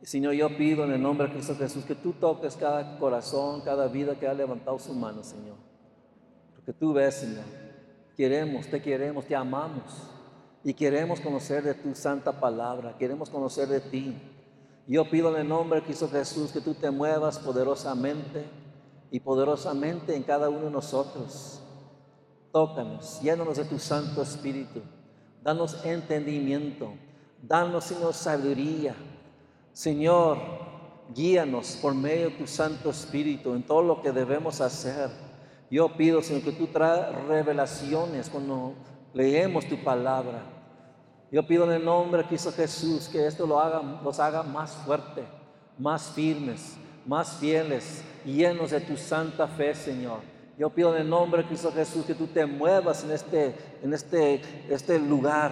Señor, 0.01 0.33
yo 0.33 0.57
pido 0.57 0.85
en 0.85 0.91
el 0.93 1.01
nombre 1.01 1.27
de 1.27 1.33
Cristo 1.33 1.55
Jesús 1.55 1.85
que 1.85 1.93
tú 1.93 2.13
toques 2.13 2.55
cada 2.55 2.97
corazón, 2.97 3.61
cada 3.61 3.87
vida 3.87 4.15
que 4.15 4.27
ha 4.27 4.33
levantado 4.33 4.79
su 4.79 4.93
mano, 4.93 5.23
Señor. 5.23 5.57
que 6.65 6.73
tú 6.73 6.93
ves, 6.93 7.15
Señor. 7.15 7.43
Queremos, 8.17 8.67
te 8.67 8.81
queremos, 8.81 9.25
te 9.25 9.35
amamos 9.35 10.09
y 10.63 10.73
queremos 10.73 11.19
conocer 11.21 11.63
de 11.63 11.73
tu 11.73 11.95
santa 11.95 12.39
palabra, 12.39 12.95
queremos 12.97 13.29
conocer 13.29 13.67
de 13.67 13.79
ti. 13.79 14.15
Yo 14.89 15.07
pido 15.07 15.29
en 15.29 15.41
el 15.41 15.47
nombre 15.47 15.79
de 15.79 15.85
Cristo 15.85 16.09
Jesús 16.09 16.51
que 16.51 16.61
tú 16.61 16.73
te 16.73 16.89
muevas 16.89 17.37
poderosamente 17.37 18.43
y 19.11 19.19
poderosamente 19.19 20.15
en 20.15 20.23
cada 20.23 20.49
uno 20.49 20.65
de 20.65 20.71
nosotros. 20.71 21.61
Tócanos, 22.51 23.21
llénanos 23.21 23.57
de 23.57 23.65
tu 23.65 23.77
Santo 23.77 24.23
Espíritu, 24.23 24.81
danos 25.43 25.85
entendimiento, 25.85 26.91
danos, 27.39 27.83
Señor, 27.83 28.15
sabiduría. 28.15 28.95
Señor, 29.73 30.39
guíanos 31.13 31.77
por 31.79 31.93
medio 31.93 32.31
de 32.31 32.37
tu 32.37 32.47
Santo 32.47 32.89
Espíritu 32.89 33.53
en 33.53 33.61
todo 33.61 33.83
lo 33.83 34.01
que 34.01 34.11
debemos 34.11 34.59
hacer. 34.59 35.11
Yo 35.69 35.95
pido, 35.97 36.23
Señor, 36.23 36.41
que 36.41 36.53
tú 36.53 36.65
traes 36.65 37.13
revelaciones 37.27 38.27
cuando 38.27 38.73
leemos 39.13 39.67
tu 39.67 39.83
palabra. 39.83 40.58
Yo 41.31 41.45
pido 41.45 41.65
en 41.65 41.71
el 41.71 41.85
nombre 41.85 42.23
de 42.23 42.27
Cristo 42.27 42.51
Jesús 42.51 43.07
que 43.07 43.27
esto 43.27 43.45
lo 43.45 43.59
haga, 43.59 43.81
los 44.03 44.19
haga 44.19 44.41
más 44.41 44.71
fuerte, 44.71 45.23
más 45.77 46.09
firmes, 46.09 46.75
más 47.05 47.33
fieles, 47.33 48.03
llenos 48.25 48.71
de 48.71 48.81
tu 48.81 48.97
santa 48.97 49.47
fe, 49.47 49.75
Señor. 49.75 50.21
Yo 50.57 50.71
pido 50.71 50.95
en 50.95 51.03
el 51.03 51.09
nombre 51.09 51.43
de 51.43 51.47
Cristo 51.47 51.71
Jesús 51.71 52.05
que 52.05 52.15
tú 52.15 52.25
te 52.27 52.45
muevas 52.45 53.03
en 53.03 53.11
este, 53.11 53.55
en 53.83 53.93
este, 53.93 54.41
este 54.69 54.99
lugar, 54.99 55.51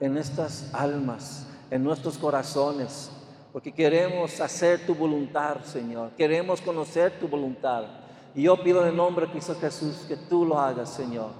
en 0.00 0.16
estas 0.16 0.72
almas, 0.72 1.46
en 1.70 1.84
nuestros 1.84 2.16
corazones, 2.16 3.12
porque 3.52 3.70
queremos 3.70 4.40
hacer 4.40 4.86
tu 4.86 4.94
voluntad, 4.94 5.58
Señor. 5.62 6.12
Queremos 6.16 6.62
conocer 6.62 7.20
tu 7.20 7.28
voluntad. 7.28 7.84
Y 8.34 8.44
yo 8.44 8.56
pido 8.62 8.80
en 8.82 8.88
el 8.88 8.96
nombre 8.96 9.26
de 9.26 9.32
Cristo 9.32 9.54
Jesús 9.60 10.06
que 10.08 10.16
tú 10.16 10.46
lo 10.46 10.58
hagas, 10.58 10.88
Señor. 10.88 11.30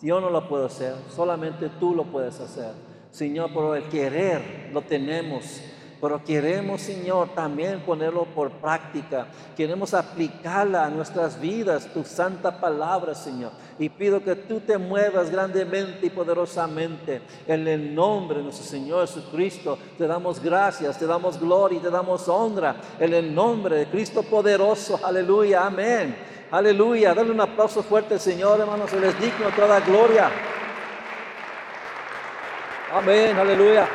Yo 0.00 0.18
no 0.18 0.30
lo 0.30 0.48
puedo 0.48 0.64
hacer, 0.64 0.94
solamente 1.14 1.68
tú 1.78 1.94
lo 1.94 2.04
puedes 2.04 2.40
hacer. 2.40 2.87
Señor, 3.10 3.52
por 3.52 3.76
el 3.76 3.84
querer 3.84 4.70
lo 4.72 4.82
tenemos, 4.82 5.62
pero 6.00 6.22
queremos, 6.22 6.80
Señor, 6.82 7.30
también 7.34 7.80
ponerlo 7.80 8.24
por 8.24 8.52
práctica. 8.52 9.26
Queremos 9.56 9.94
aplicarla 9.94 10.84
a 10.84 10.90
nuestras 10.90 11.40
vidas, 11.40 11.92
tu 11.92 12.04
santa 12.04 12.60
palabra, 12.60 13.16
Señor. 13.16 13.50
Y 13.80 13.88
pido 13.88 14.22
que 14.22 14.36
tú 14.36 14.60
te 14.60 14.78
muevas 14.78 15.30
grandemente 15.30 16.06
y 16.06 16.10
poderosamente. 16.10 17.20
En 17.48 17.66
el 17.66 17.92
nombre 17.92 18.38
de 18.38 18.44
nuestro 18.44 18.64
Señor 18.64 19.08
Jesucristo, 19.08 19.76
te 19.96 20.06
damos 20.06 20.40
gracias, 20.40 20.98
te 20.98 21.06
damos 21.06 21.40
gloria 21.40 21.78
y 21.78 21.82
te 21.82 21.90
damos 21.90 22.28
honra. 22.28 22.76
En 23.00 23.12
el 23.12 23.34
nombre 23.34 23.76
de 23.78 23.86
Cristo 23.86 24.22
poderoso. 24.22 25.00
Aleluya, 25.02 25.66
amén. 25.66 26.14
Aleluya. 26.52 27.12
Dale 27.12 27.32
un 27.32 27.40
aplauso 27.40 27.82
fuerte 27.82 28.20
Señor, 28.20 28.60
hermanos. 28.60 28.90
Se 28.90 29.00
les 29.00 29.18
digno 29.20 29.50
toda 29.56 29.80
gloria. 29.80 30.30
Amén. 32.92 33.36
Aleluya. 33.36 33.86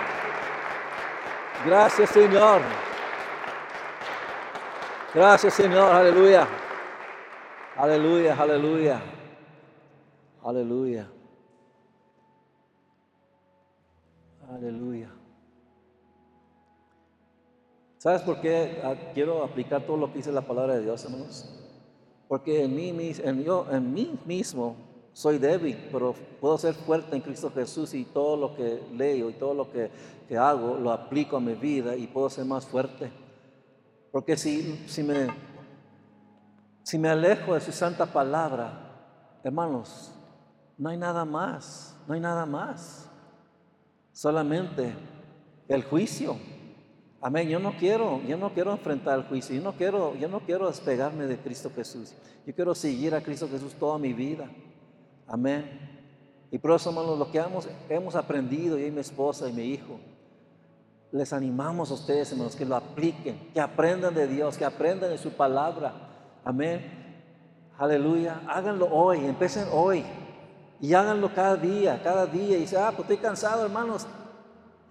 Gracias, 1.65 2.09
Señor. 2.11 2.61
Gracias, 5.13 5.53
Señor. 5.53 5.91
Aleluya. 5.91 6.47
Aleluya, 7.75 8.35
aleluya. 8.39 9.01
Aleluya. 10.43 11.07
Aleluya. 14.49 15.09
¿Sabes 17.97 18.21
por 18.21 18.41
qué 18.41 18.81
ah, 18.83 18.95
quiero 19.13 19.43
aplicar 19.43 19.81
todo 19.83 19.97
lo 19.97 20.11
que 20.11 20.17
dice 20.17 20.31
la 20.31 20.41
palabra 20.41 20.75
de 20.75 20.81
Dios, 20.81 21.03
hermanos? 21.05 21.49
Porque 22.27 22.63
en 22.63 22.75
mí, 22.75 22.89
en, 23.23 23.43
yo, 23.43 23.65
en 23.71 23.93
mí 23.93 24.19
mismo 24.25 24.75
soy 25.13 25.37
débil, 25.37 25.77
pero 25.91 26.13
puedo 26.41 26.57
ser 26.57 26.73
fuerte 26.73 27.15
en 27.15 27.21
Cristo 27.21 27.51
Jesús 27.53 27.93
y 27.93 28.03
todo 28.03 28.35
lo 28.35 28.55
que 28.55 28.81
leo 28.93 29.29
y 29.29 29.33
todo 29.33 29.53
lo 29.53 29.71
que, 29.71 29.91
que 30.27 30.37
hago 30.37 30.77
lo 30.77 30.91
aplico 30.91 31.37
a 31.37 31.39
mi 31.39 31.53
vida 31.53 31.95
y 31.95 32.07
puedo 32.07 32.29
ser 32.29 32.45
más 32.45 32.65
fuerte. 32.65 33.11
Porque 34.11 34.35
si, 34.35 34.83
si, 34.87 35.03
me, 35.03 35.27
si 36.83 36.97
me 36.97 37.09
alejo 37.09 37.53
de 37.53 37.61
su 37.61 37.71
santa 37.71 38.07
palabra, 38.07 39.39
hermanos, 39.43 40.11
no 40.77 40.89
hay 40.89 40.97
nada 40.97 41.25
más, 41.25 41.95
no 42.07 42.15
hay 42.15 42.19
nada 42.19 42.45
más. 42.45 43.09
Solamente 44.11 44.93
el 45.67 45.83
juicio. 45.83 46.37
Amén. 47.21 47.47
Yo 47.47 47.59
no 47.59 47.77
quiero, 47.77 48.21
yo 48.27 48.37
no 48.37 48.53
quiero 48.53 48.71
enfrentar 48.71 49.17
el 49.19 49.25
juicio. 49.25 49.55
Yo 49.55 49.61
no 49.61 49.73
quiero, 49.73 50.15
yo 50.15 50.27
no 50.27 50.41
quiero 50.41 50.67
despegarme 50.67 51.25
de 51.25 51.37
Cristo 51.37 51.71
Jesús. 51.73 52.13
Yo 52.45 52.53
quiero 52.53 52.75
seguir 52.75 53.15
a 53.15 53.21
Cristo 53.21 53.47
Jesús 53.49 53.73
toda 53.73 53.97
mi 53.97 54.13
vida. 54.13 54.49
Amén. 55.33 55.79
Y 56.51 56.59
por 56.59 56.71
eso, 56.73 56.91
hermanos, 56.91 57.17
lo 57.17 57.31
que 57.31 57.39
hemos, 57.39 57.67
hemos 57.89 58.15
aprendido, 58.15 58.77
yo 58.77 58.85
y 58.85 58.91
mi 58.91 58.99
esposa 58.99 59.49
y 59.49 59.53
mi 59.53 59.63
hijo, 59.63 59.99
les 61.11 61.33
animamos 61.33 61.89
a 61.89 61.95
ustedes, 61.95 62.31
hermanos, 62.31 62.55
que 62.55 62.65
lo 62.65 62.75
apliquen, 62.75 63.49
que 63.51 63.59
aprendan 63.59 64.13
de 64.13 64.27
Dios, 64.27 64.57
que 64.57 64.65
aprendan 64.65 65.09
de 65.09 65.17
su 65.17 65.31
palabra. 65.31 65.93
Amén. 66.45 66.83
Aleluya. 67.79 68.41
Háganlo 68.47 68.85
hoy, 68.93 69.25
empiecen 69.25 69.65
hoy. 69.71 70.05
Y 70.79 70.93
háganlo 70.93 71.33
cada 71.33 71.55
día, 71.55 71.99
cada 72.03 72.27
día. 72.27 72.57
Y 72.57 72.61
dice, 72.61 72.77
ah, 72.77 72.91
pues 72.91 73.09
estoy 73.09 73.17
cansado, 73.17 73.65
hermanos 73.65 74.05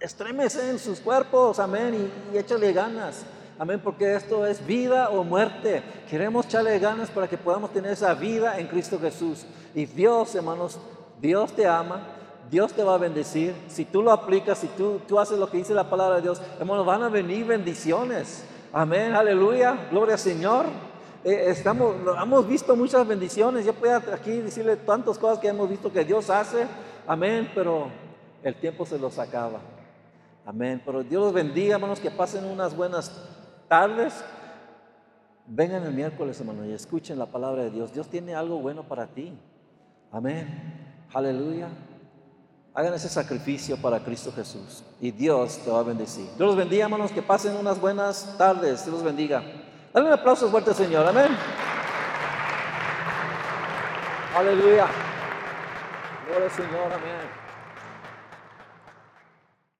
estrémese 0.03 0.69
en 0.69 0.79
sus 0.79 0.99
cuerpos, 0.99 1.59
amén, 1.59 2.11
y, 2.33 2.37
échale 2.37 2.73
ganas. 2.73 3.23
Amén, 3.59 3.79
porque 3.83 4.15
esto 4.15 4.45
es 4.47 4.65
vida 4.65 5.09
o 5.09 5.23
muerte. 5.23 5.83
Queremos 6.09 6.47
echarle 6.47 6.79
ganas 6.79 7.09
para 7.11 7.27
que 7.27 7.37
podamos 7.37 7.71
tener 7.71 7.91
esa 7.91 8.13
vida 8.13 8.59
en 8.59 8.67
Cristo 8.67 8.99
Jesús. 8.99 9.45
Y 9.75 9.85
Dios, 9.85 10.33
hermanos, 10.33 10.79
Dios 11.21 11.53
te 11.53 11.67
ama, 11.67 12.01
Dios 12.49 12.73
te 12.73 12.83
va 12.83 12.95
a 12.95 12.97
bendecir. 12.97 13.53
Si 13.67 13.85
tú 13.85 14.01
lo 14.01 14.11
aplicas, 14.11 14.57
si 14.57 14.67
tú, 14.67 14.99
tú 15.07 15.19
haces 15.19 15.37
lo 15.37 15.49
que 15.49 15.57
dice 15.57 15.73
la 15.73 15.89
palabra 15.89 16.15
de 16.15 16.23
Dios, 16.23 16.41
hermanos, 16.59 16.85
van 16.85 17.03
a 17.03 17.09
venir 17.09 17.45
bendiciones. 17.45 18.43
Amén, 18.71 19.13
aleluya, 19.13 19.77
gloria 19.91 20.15
al 20.15 20.19
Señor. 20.19 20.65
Eh, 21.23 21.45
estamos, 21.47 21.95
hemos 22.21 22.47
visto 22.47 22.75
muchas 22.75 23.07
bendiciones. 23.07 23.65
Yo 23.65 23.73
puedo 23.73 23.95
aquí 23.95 24.31
decirle 24.31 24.77
tantas 24.77 25.19
cosas 25.19 25.37
que 25.37 25.47
hemos 25.47 25.69
visto 25.69 25.93
que 25.93 26.03
Dios 26.03 26.29
hace. 26.31 26.65
Amén, 27.05 27.51
pero 27.53 27.87
el 28.43 28.55
tiempo 28.55 28.83
se 28.85 28.97
los 28.97 29.19
acaba. 29.19 29.59
Amén. 30.45 30.81
Pero 30.85 31.03
Dios 31.03 31.23
los 31.23 31.33
bendiga, 31.33 31.75
hermanos, 31.75 31.99
que 31.99 32.11
pasen 32.11 32.45
unas 32.45 32.75
buenas 32.75 33.11
tardes. 33.73 34.23
Vengan 35.47 35.83
el 35.83 35.93
miércoles, 35.93 36.39
hermanos, 36.39 36.67
y 36.67 36.73
escuchen 36.73 37.17
la 37.17 37.25
palabra 37.25 37.63
de 37.63 37.71
Dios. 37.71 37.91
Dios 37.91 38.07
tiene 38.07 38.35
algo 38.35 38.59
bueno 38.59 38.83
para 38.83 39.07
ti. 39.07 39.33
Amén. 40.11 41.07
Aleluya. 41.11 41.69
Hagan 42.75 42.93
ese 42.93 43.09
sacrificio 43.09 43.75
para 43.77 43.99
Cristo 43.99 44.31
Jesús 44.31 44.83
y 45.01 45.09
Dios 45.09 45.57
te 45.65 45.71
va 45.71 45.79
a 45.79 45.83
bendecir. 45.83 46.25
Dios 46.37 46.49
los 46.49 46.55
bendiga, 46.55 46.83
hermanos, 46.83 47.11
que 47.11 47.23
pasen 47.23 47.55
unas 47.55 47.81
buenas 47.81 48.35
tardes. 48.37 48.85
Dios 48.85 48.93
los 48.93 49.03
bendiga. 49.03 49.41
Dale 49.91 50.05
un 50.05 50.13
aplauso 50.13 50.49
fuerte, 50.49 50.71
Señor. 50.75 51.07
Amén. 51.07 51.35
Aleluya. 54.35 54.85
Gloria 56.27 56.45
al 56.45 56.51
Señor. 56.51 56.93
Amén. 56.93 57.32